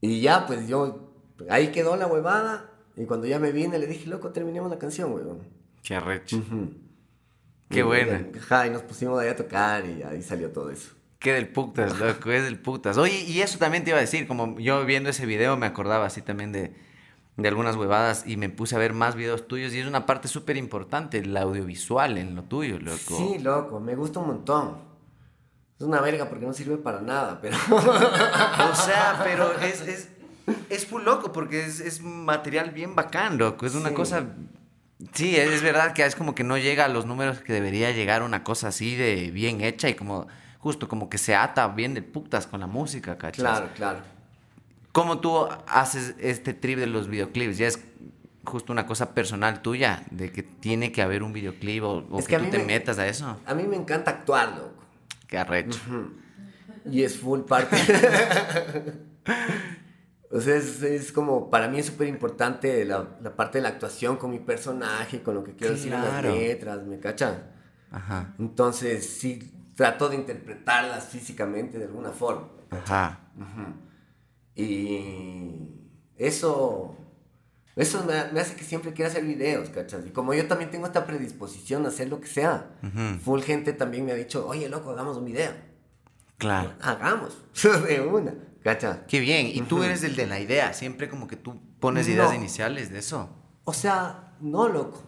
[0.00, 1.12] Y ya, pues yo,
[1.48, 2.70] ahí quedó la huevada.
[2.96, 5.48] Y cuando ya me vine, le dije, loco, terminemos la canción, huevón.
[5.82, 6.42] Qué arrecho.
[7.68, 8.26] Qué buena.
[8.38, 10.90] Ajá, y nos pusimos ahí a tocar y ahí salió todo eso.
[11.18, 12.98] Qué del putas, loco, es del putas.
[12.98, 16.04] Oye, y eso también te iba a decir, como yo viendo ese video me acordaba
[16.04, 16.74] así también de
[17.36, 20.28] de algunas huevadas y me puse a ver más videos tuyos y es una parte
[20.28, 23.16] súper importante, el audiovisual en lo tuyo, loco.
[23.16, 24.78] Sí, loco, me gusta un montón.
[25.78, 27.56] Es una verga porque no sirve para nada, pero...
[27.70, 30.08] o sea, pero es, es,
[30.70, 33.66] es full loco porque es, es material bien bacán, loco.
[33.66, 34.24] Es una cosa...
[35.12, 38.22] Sí, es, verdad que es como que no llega a los números que debería llegar
[38.22, 40.28] una cosa así de bien hecha y como
[40.58, 43.40] justo como que se ata bien de putas con la música, ¿cachas?
[43.40, 43.98] Claro, claro.
[44.94, 47.58] ¿Cómo tú haces este trip de los videoclips?
[47.58, 47.80] ¿Ya es
[48.44, 52.44] justo una cosa personal tuya de que tiene que haber un videoclip o, que, tú
[52.48, 53.40] te metas a eso?
[53.44, 54.84] A mí me encanta actuar, loco.
[55.26, 55.80] Qué arrecho.
[56.88, 57.76] Y es full parte.
[60.30, 64.30] o sea, es, como, para mí es súper importante la, parte de la actuación con
[64.30, 67.50] mi personaje, con lo que quiero decir en las letras, ¿me cachan?
[67.90, 68.32] Ajá.
[68.38, 72.46] Entonces, sí, trato de interpretarlas físicamente de alguna forma.
[72.70, 73.18] Ajá.
[73.40, 73.74] Ajá.
[74.56, 75.80] Y
[76.16, 76.96] eso,
[77.76, 80.06] eso me, hace que siempre quiera hacer videos, ¿cachas?
[80.06, 82.70] Y como yo también tengo esta predisposición a hacer lo que sea,
[83.22, 85.52] full gente también me ha dicho, oye, loco, hagamos un video.
[86.38, 86.72] Claro.
[86.80, 87.38] Hagamos,
[87.88, 88.98] de una, ¿cachas?
[89.08, 92.34] Qué bien, y tú eres el de la idea, siempre como que tú pones ideas
[92.34, 93.28] iniciales de eso.
[93.64, 95.02] O sea, no, loco.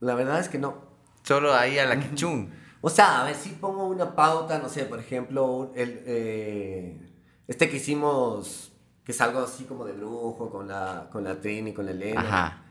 [0.00, 0.86] La verdad es que no.
[1.22, 2.08] Solo ahí a la que
[2.80, 7.07] O sea, a ver si pongo una pauta, no sé, por ejemplo, el, eh,
[7.48, 8.70] este que hicimos,
[9.04, 12.20] que es algo así como de brujo, con la, con la Trini, con la Elena.
[12.20, 12.64] Ajá.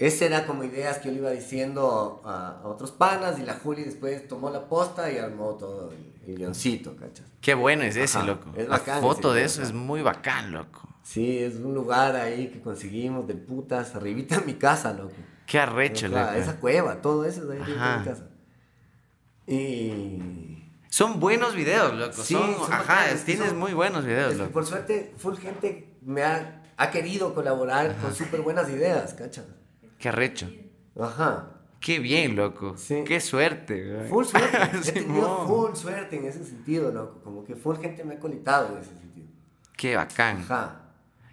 [0.00, 3.84] Ese era como ideas que yo le iba diciendo a, otros panas y la Juli
[3.84, 5.92] después tomó la posta y armó todo
[6.26, 7.26] el, guioncito, ¿cachas?
[7.42, 8.50] Qué bueno es ese, loco.
[8.56, 10.88] Es la foto de eso es muy bacán, loco.
[11.02, 15.16] Sí, es un lugar ahí que conseguimos de putas, arribita en mi casa, loco.
[15.44, 16.30] Qué arrecho, loco.
[16.30, 18.30] Esa cueva, todo eso es ahí en mi casa.
[19.46, 20.59] Y
[20.90, 22.22] son buenos videos, loco.
[22.22, 24.50] Sí, son, ajá, tienes muy buenos videos, loco.
[24.50, 29.46] Por suerte, full gente me ha, ha querido colaborar con súper buenas ideas, ¿cachas?
[29.98, 30.50] Qué arrecho.
[31.00, 31.50] Ajá.
[31.78, 32.76] Qué bien, loco.
[32.76, 33.04] Sí.
[33.06, 34.08] Qué suerte, güey.
[34.08, 34.58] Full suerte.
[34.88, 37.22] He tenido full suerte en ese sentido, loco.
[37.22, 39.28] Como que full gente me ha colitado en ese sentido.
[39.76, 40.38] Qué bacán.
[40.42, 40.80] Ajá.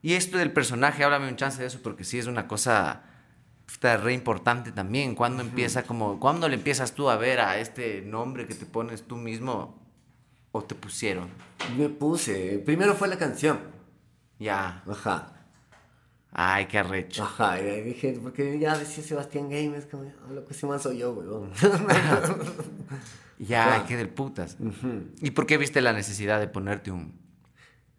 [0.01, 3.03] Y esto del personaje, háblame un chance de eso, porque sí es una cosa
[3.68, 5.15] está re importante también.
[5.15, 9.03] ¿Cuándo empieza como, cuándo le empiezas tú a ver a este nombre que te pones
[9.03, 9.80] tú mismo
[10.52, 11.30] o te pusieron?
[11.77, 12.60] Me puse.
[12.60, 13.60] Primero fue la canción.
[14.39, 14.84] Ya.
[14.88, 15.34] Ajá.
[16.31, 17.23] Ay, qué arrecho.
[17.23, 20.99] Ajá, y dije, porque ya decía Sebastián Games, como, ah, lo que se más soy
[20.99, 21.52] yo, weón.
[23.39, 24.57] ya, qué del putas.
[25.22, 27.19] ¿Y por qué viste la necesidad de ponerte un...?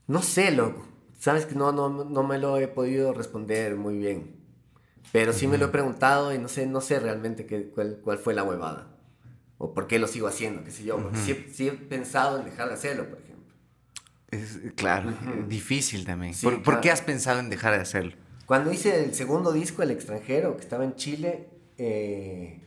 [0.07, 0.87] No sé, loco.
[1.19, 4.38] Sabes que no, no, no me lo he podido responder muy bien.
[5.13, 8.19] Pero sí me lo he preguntado y no sé, no sé realmente qué, cuál, cuál,
[8.19, 8.89] fue la huevada.
[9.57, 11.03] O por qué lo sigo haciendo, qué sé yo.
[11.03, 11.19] Porque
[11.53, 13.55] sí, he pensado en dejar de hacerlo, por ejemplo.
[14.31, 15.13] Es, claro,
[15.49, 16.35] difícil también.
[16.63, 18.13] ¿Por, qué has pensado en dejar de hacerlo?
[18.47, 21.49] Cuando hice el segundo disco, El extranjero, que estaba en Chile,
[21.79, 22.61] eh,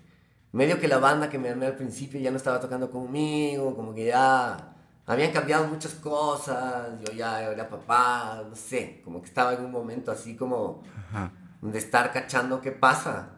[0.51, 3.93] medio que la banda que me armé al principio ya no estaba tocando conmigo, como
[3.93, 9.53] que ya habían cambiado muchas cosas, yo ya era papá, no sé, como que estaba
[9.53, 10.84] en un momento así como
[11.61, 13.29] de estar cachando qué pasa.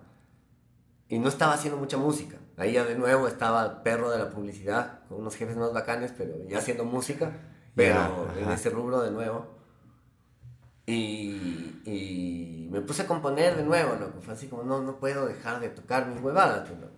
[1.10, 2.38] Y no estaba haciendo mucha música.
[2.58, 6.14] Ahí ya de nuevo estaba el perro de la publicidad, con unos jefes más bacanes,
[6.18, 7.32] pero ya haciendo música,
[7.76, 9.48] pero en ese rubro de nuevo.
[10.86, 14.22] Y, y, me puse a componer de nuevo, loco.
[14.22, 16.92] Fue así como, no, no puedo dejar de tocar mis huevadas, loco.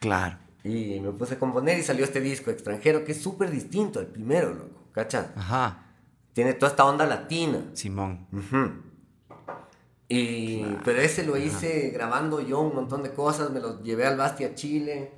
[0.00, 0.38] Claro.
[0.64, 4.06] Y me puse a componer y salió este disco extranjero que es súper distinto al
[4.06, 4.88] primero, loco.
[4.92, 5.28] ¿Cachas?
[5.36, 5.86] Ajá.
[6.32, 7.70] Tiene toda esta onda latina.
[7.74, 8.26] Simón.
[10.08, 14.16] Y, Pero ese lo hice grabando yo un montón de cosas, me lo llevé al
[14.16, 15.12] Bastia, Chile.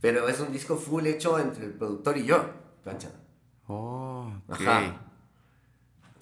[0.00, 2.44] Pero es un disco full hecho entre el productor y yo,
[2.84, 3.12] ¿cachas?
[3.68, 5.00] Oh, Ajá.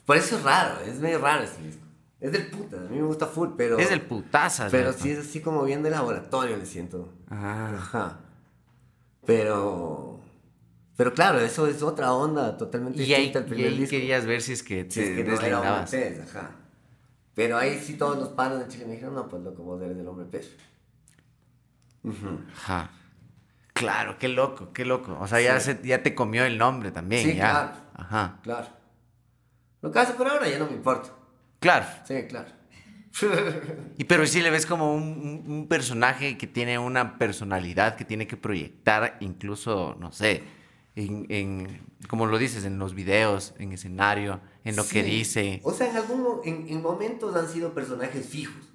[0.05, 1.87] Por eso es raro, es medio raro ese disco.
[2.21, 3.79] Es del puta, a mí me gusta full, pero...
[3.79, 4.69] Es del putaza.
[4.71, 7.15] Pero sí es así como bien de laboratorio, le siento.
[7.31, 7.73] Ah.
[7.75, 8.21] Ajá.
[9.25, 10.21] Pero...
[10.97, 13.91] Pero claro, eso es otra onda totalmente y ahí, distinta al primer y ahí disco.
[13.93, 16.60] querías ver si es que te Si es que no era ajá.
[17.35, 19.97] Pero ahí sí todos los panos de Chile me dijeron, no, pues loco, vos eres
[19.97, 20.57] el hombre pez.
[22.03, 22.41] Ujú.
[22.53, 22.91] Ajá.
[23.73, 25.17] Claro, qué loco, qué loco.
[25.21, 27.23] O sea, ya, se- ya te comió el nombre también.
[27.31, 27.51] Sí, ya.
[27.51, 27.71] claro.
[27.95, 28.39] Ajá.
[28.43, 28.67] Claro.
[29.83, 31.11] Lo que hace por ahora ya no me importa.
[31.61, 31.87] Claro.
[32.05, 32.49] Sí, claro.
[33.99, 35.03] Y pero sí le ves como un,
[35.47, 40.43] un- un personaje que tiene una personalidad que tiene que proyectar incluso, no sé,
[40.97, 45.61] en, en- como lo dices, en los videos, en escenario, en lo que dice.
[45.65, 48.69] O sea, en algún en, en momentos han sido personajes fijos.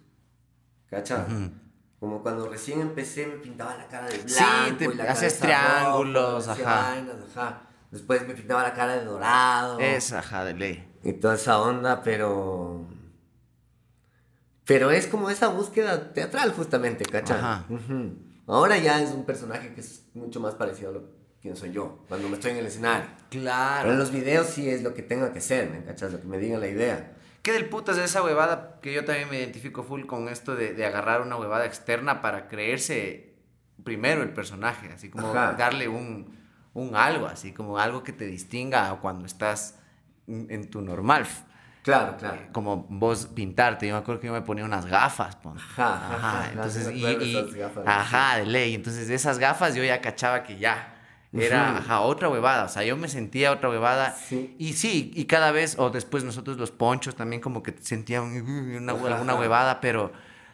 [0.90, 1.22] ¿Cachai?
[1.22, 1.52] Ujú.
[2.00, 4.30] Como cuando recién empecé me pintaba la cara de blanco.
[4.30, 6.92] Sí, te y la haces triángulos, ajá.
[6.92, 7.62] vainas, ajá.
[7.90, 9.80] Después me pintaba la cara de dorado.
[9.80, 10.92] Es, ajá, de ley.
[11.04, 12.86] Y toda esa onda, pero...
[14.66, 17.38] Pero es como esa búsqueda teatral justamente, ¿cachai?
[17.38, 17.66] Ajá.
[18.48, 22.00] Ahora ya es un personaje que es mucho más parecido a lo quién soy yo,
[22.08, 23.06] cuando me estoy en el escenario.
[23.30, 23.94] Pero en Claro.
[23.94, 26.12] los videos sí es lo que tengo que ser, ¿me cachas?
[26.12, 27.12] Lo que me diga la idea.
[27.44, 28.80] ¿Qué del putas de esa huevada?
[28.82, 32.48] Que yo también me identifico full con esto de, de agarrar una huevada externa para
[32.48, 33.36] creerse
[33.84, 35.54] primero el personaje, así como Ajá.
[35.54, 36.36] darle un,
[36.74, 39.78] un algo, así como algo que te distinga cuando estás
[40.26, 41.28] en, tu normal.
[41.84, 42.42] Claro, claro.
[42.54, 45.58] Como vos pintarte, yo me acuerdo que yo me ponía unas gafas, pon.
[45.60, 50.02] Ajá, ajá, entonces, y, y- gafas, ajá, de ley, entonces de esas gafas yo ya
[50.02, 50.95] cachaba que ya,
[51.42, 51.78] era, Ujú.
[51.80, 54.56] ajá, otra huevada, o sea, yo me sentía otra huevada, Sí.
[54.60, 58.94] y sí, y cada vez, o después nosotros los ponchos también como que sentían una,
[58.94, 59.42] Ajá, alguna ajá.
[59.42, 60.12] huevada, pero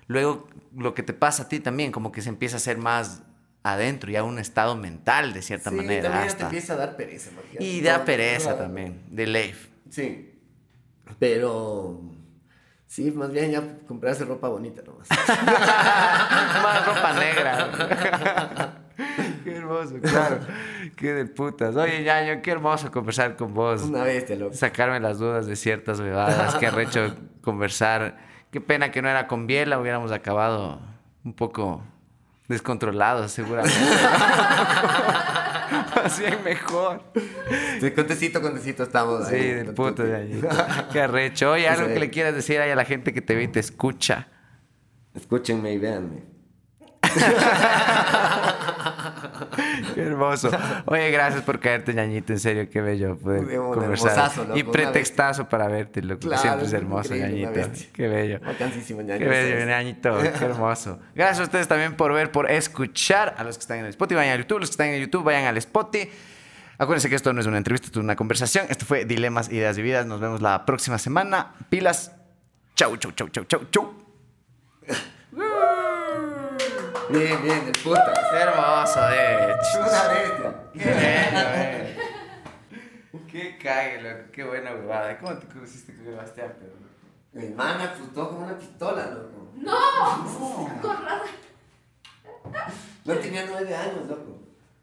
[0.07, 3.23] luego lo que te pasa a ti también, como que se empieza a hacer más
[3.63, 6.03] adentro, ya un estado mental de cierta Sí, manera.
[6.03, 6.43] también te hasta.
[6.45, 7.29] empieza a dar pereza.
[7.31, 7.63] imagínate.
[7.63, 9.55] Y da pereza también, de ley.
[9.89, 10.39] Sí.
[11.19, 12.01] Pero...
[12.87, 15.07] Sí, más bien ya comprarse ropa bonita nomás.
[16.61, 18.77] Más ropa negra.
[19.43, 20.39] qué hermoso, claro.
[20.95, 21.76] Qué de putas.
[21.76, 23.84] Oye, Ñaño, qué hermoso conversar con vos.
[23.84, 24.53] Una bestia, loco.
[24.53, 26.55] Sacarme las dudas de ciertas bebadas.
[26.55, 28.18] Qué arrecho conversar.
[28.51, 29.80] Qué pena que no era con Biela.
[29.80, 30.80] Hubiéramos acabado
[31.23, 31.84] un poco
[32.47, 33.77] descontrolados, seguramente.
[36.03, 37.01] Así es mejor.
[37.80, 39.53] Sí, contecito, contecito estamos Sí, ahí.
[39.53, 40.49] del puto Ñañito.
[40.91, 41.51] Qué arrecho.
[41.51, 43.59] Oye, algo que le quieras decir ahí a la gente que te ve y te
[43.61, 44.27] escucha.
[45.13, 46.23] Escúchenme y véanme.
[49.95, 50.49] Qué hermoso.
[50.85, 52.34] Oye, gracias por caerte, ñañito.
[52.34, 54.11] En serio, qué bello poder Un- conversar.
[54.11, 56.22] hermosazo, loco, y pretextazo para verte, loco.
[56.22, 57.52] Claro, Siempre es hermoso, ñañito.
[57.93, 58.39] Qué bello.
[58.39, 59.19] Bacanísimo, ñaño.
[59.19, 60.18] Qué bello, ñañito.
[60.19, 60.99] Qué hermoso.
[61.15, 63.35] Gracias a ustedes también por ver, por escuchar.
[63.38, 64.60] A los que están en el Spotify, vayan a YouTube.
[64.60, 66.10] Los que están en YouTube, vayan al Spotify.
[66.77, 68.65] Acuérdense que esto no es una entrevista, esto es una conversación.
[68.69, 70.06] Esto fue Dilemas, Ideas y Vidas.
[70.07, 71.53] Nos vemos la próxima semana.
[71.69, 72.11] Pilas.
[72.76, 74.10] Chau, chau, chau, chau, chau, chau.
[77.11, 78.13] Bien, bien, de puta.
[78.31, 80.71] Qué hermoso, de Una bestia.
[80.73, 81.97] Qué eh.
[83.29, 84.31] Qué cague, loco.
[84.31, 85.19] Qué buena huevada.
[85.19, 86.71] ¿Cómo te conociste con el Bastián, pero?
[87.33, 89.51] Mi hermana apuntó con una pistola, loco.
[89.55, 89.77] ¡No!
[93.03, 94.39] No tenía nueve años, loco.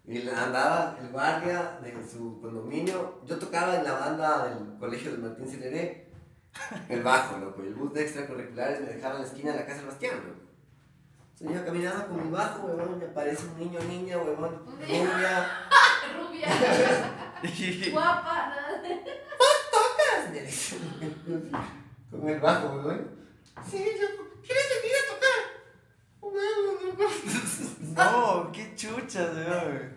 [0.06, 3.20] Y andaba el guardia de su condominio.
[3.26, 6.08] Yo tocaba en la banda del colegio de Martín Celeré.
[6.90, 7.62] El bajo, loco.
[7.64, 10.16] Y el bus de extracurriculares me dejaba en la esquina de la casa de Bastián,
[10.26, 10.47] loco.
[11.40, 15.50] Entonces yo caminaba con mi bajo, huevón, me aparece un niño, niña, huevón, rubia.
[16.18, 16.48] Rubia.
[17.92, 18.48] Guapa.
[18.48, 18.82] nada.
[19.70, 20.74] tocas?
[22.10, 23.08] Con el bajo, huevón.
[23.70, 24.24] Sí, loco.
[24.44, 25.38] ¿Quieres venir a tocar?
[27.98, 29.96] No, qué chucha, weón.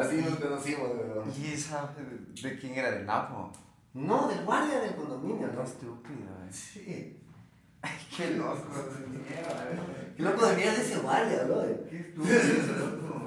[0.00, 1.32] Así nos conocimos, huevón.
[1.36, 2.90] ¿Y esa de quién era?
[2.92, 3.52] ¿De Napo?
[3.92, 5.62] No, del guardia del condominio, Qué ¿no?
[5.62, 6.52] estúpido, eh.
[6.52, 7.20] Sí.
[8.16, 8.68] Qué loco.
[10.16, 11.64] Qué loco de mierda ese guardia, bro.
[11.90, 13.23] Qué estúpido, loco.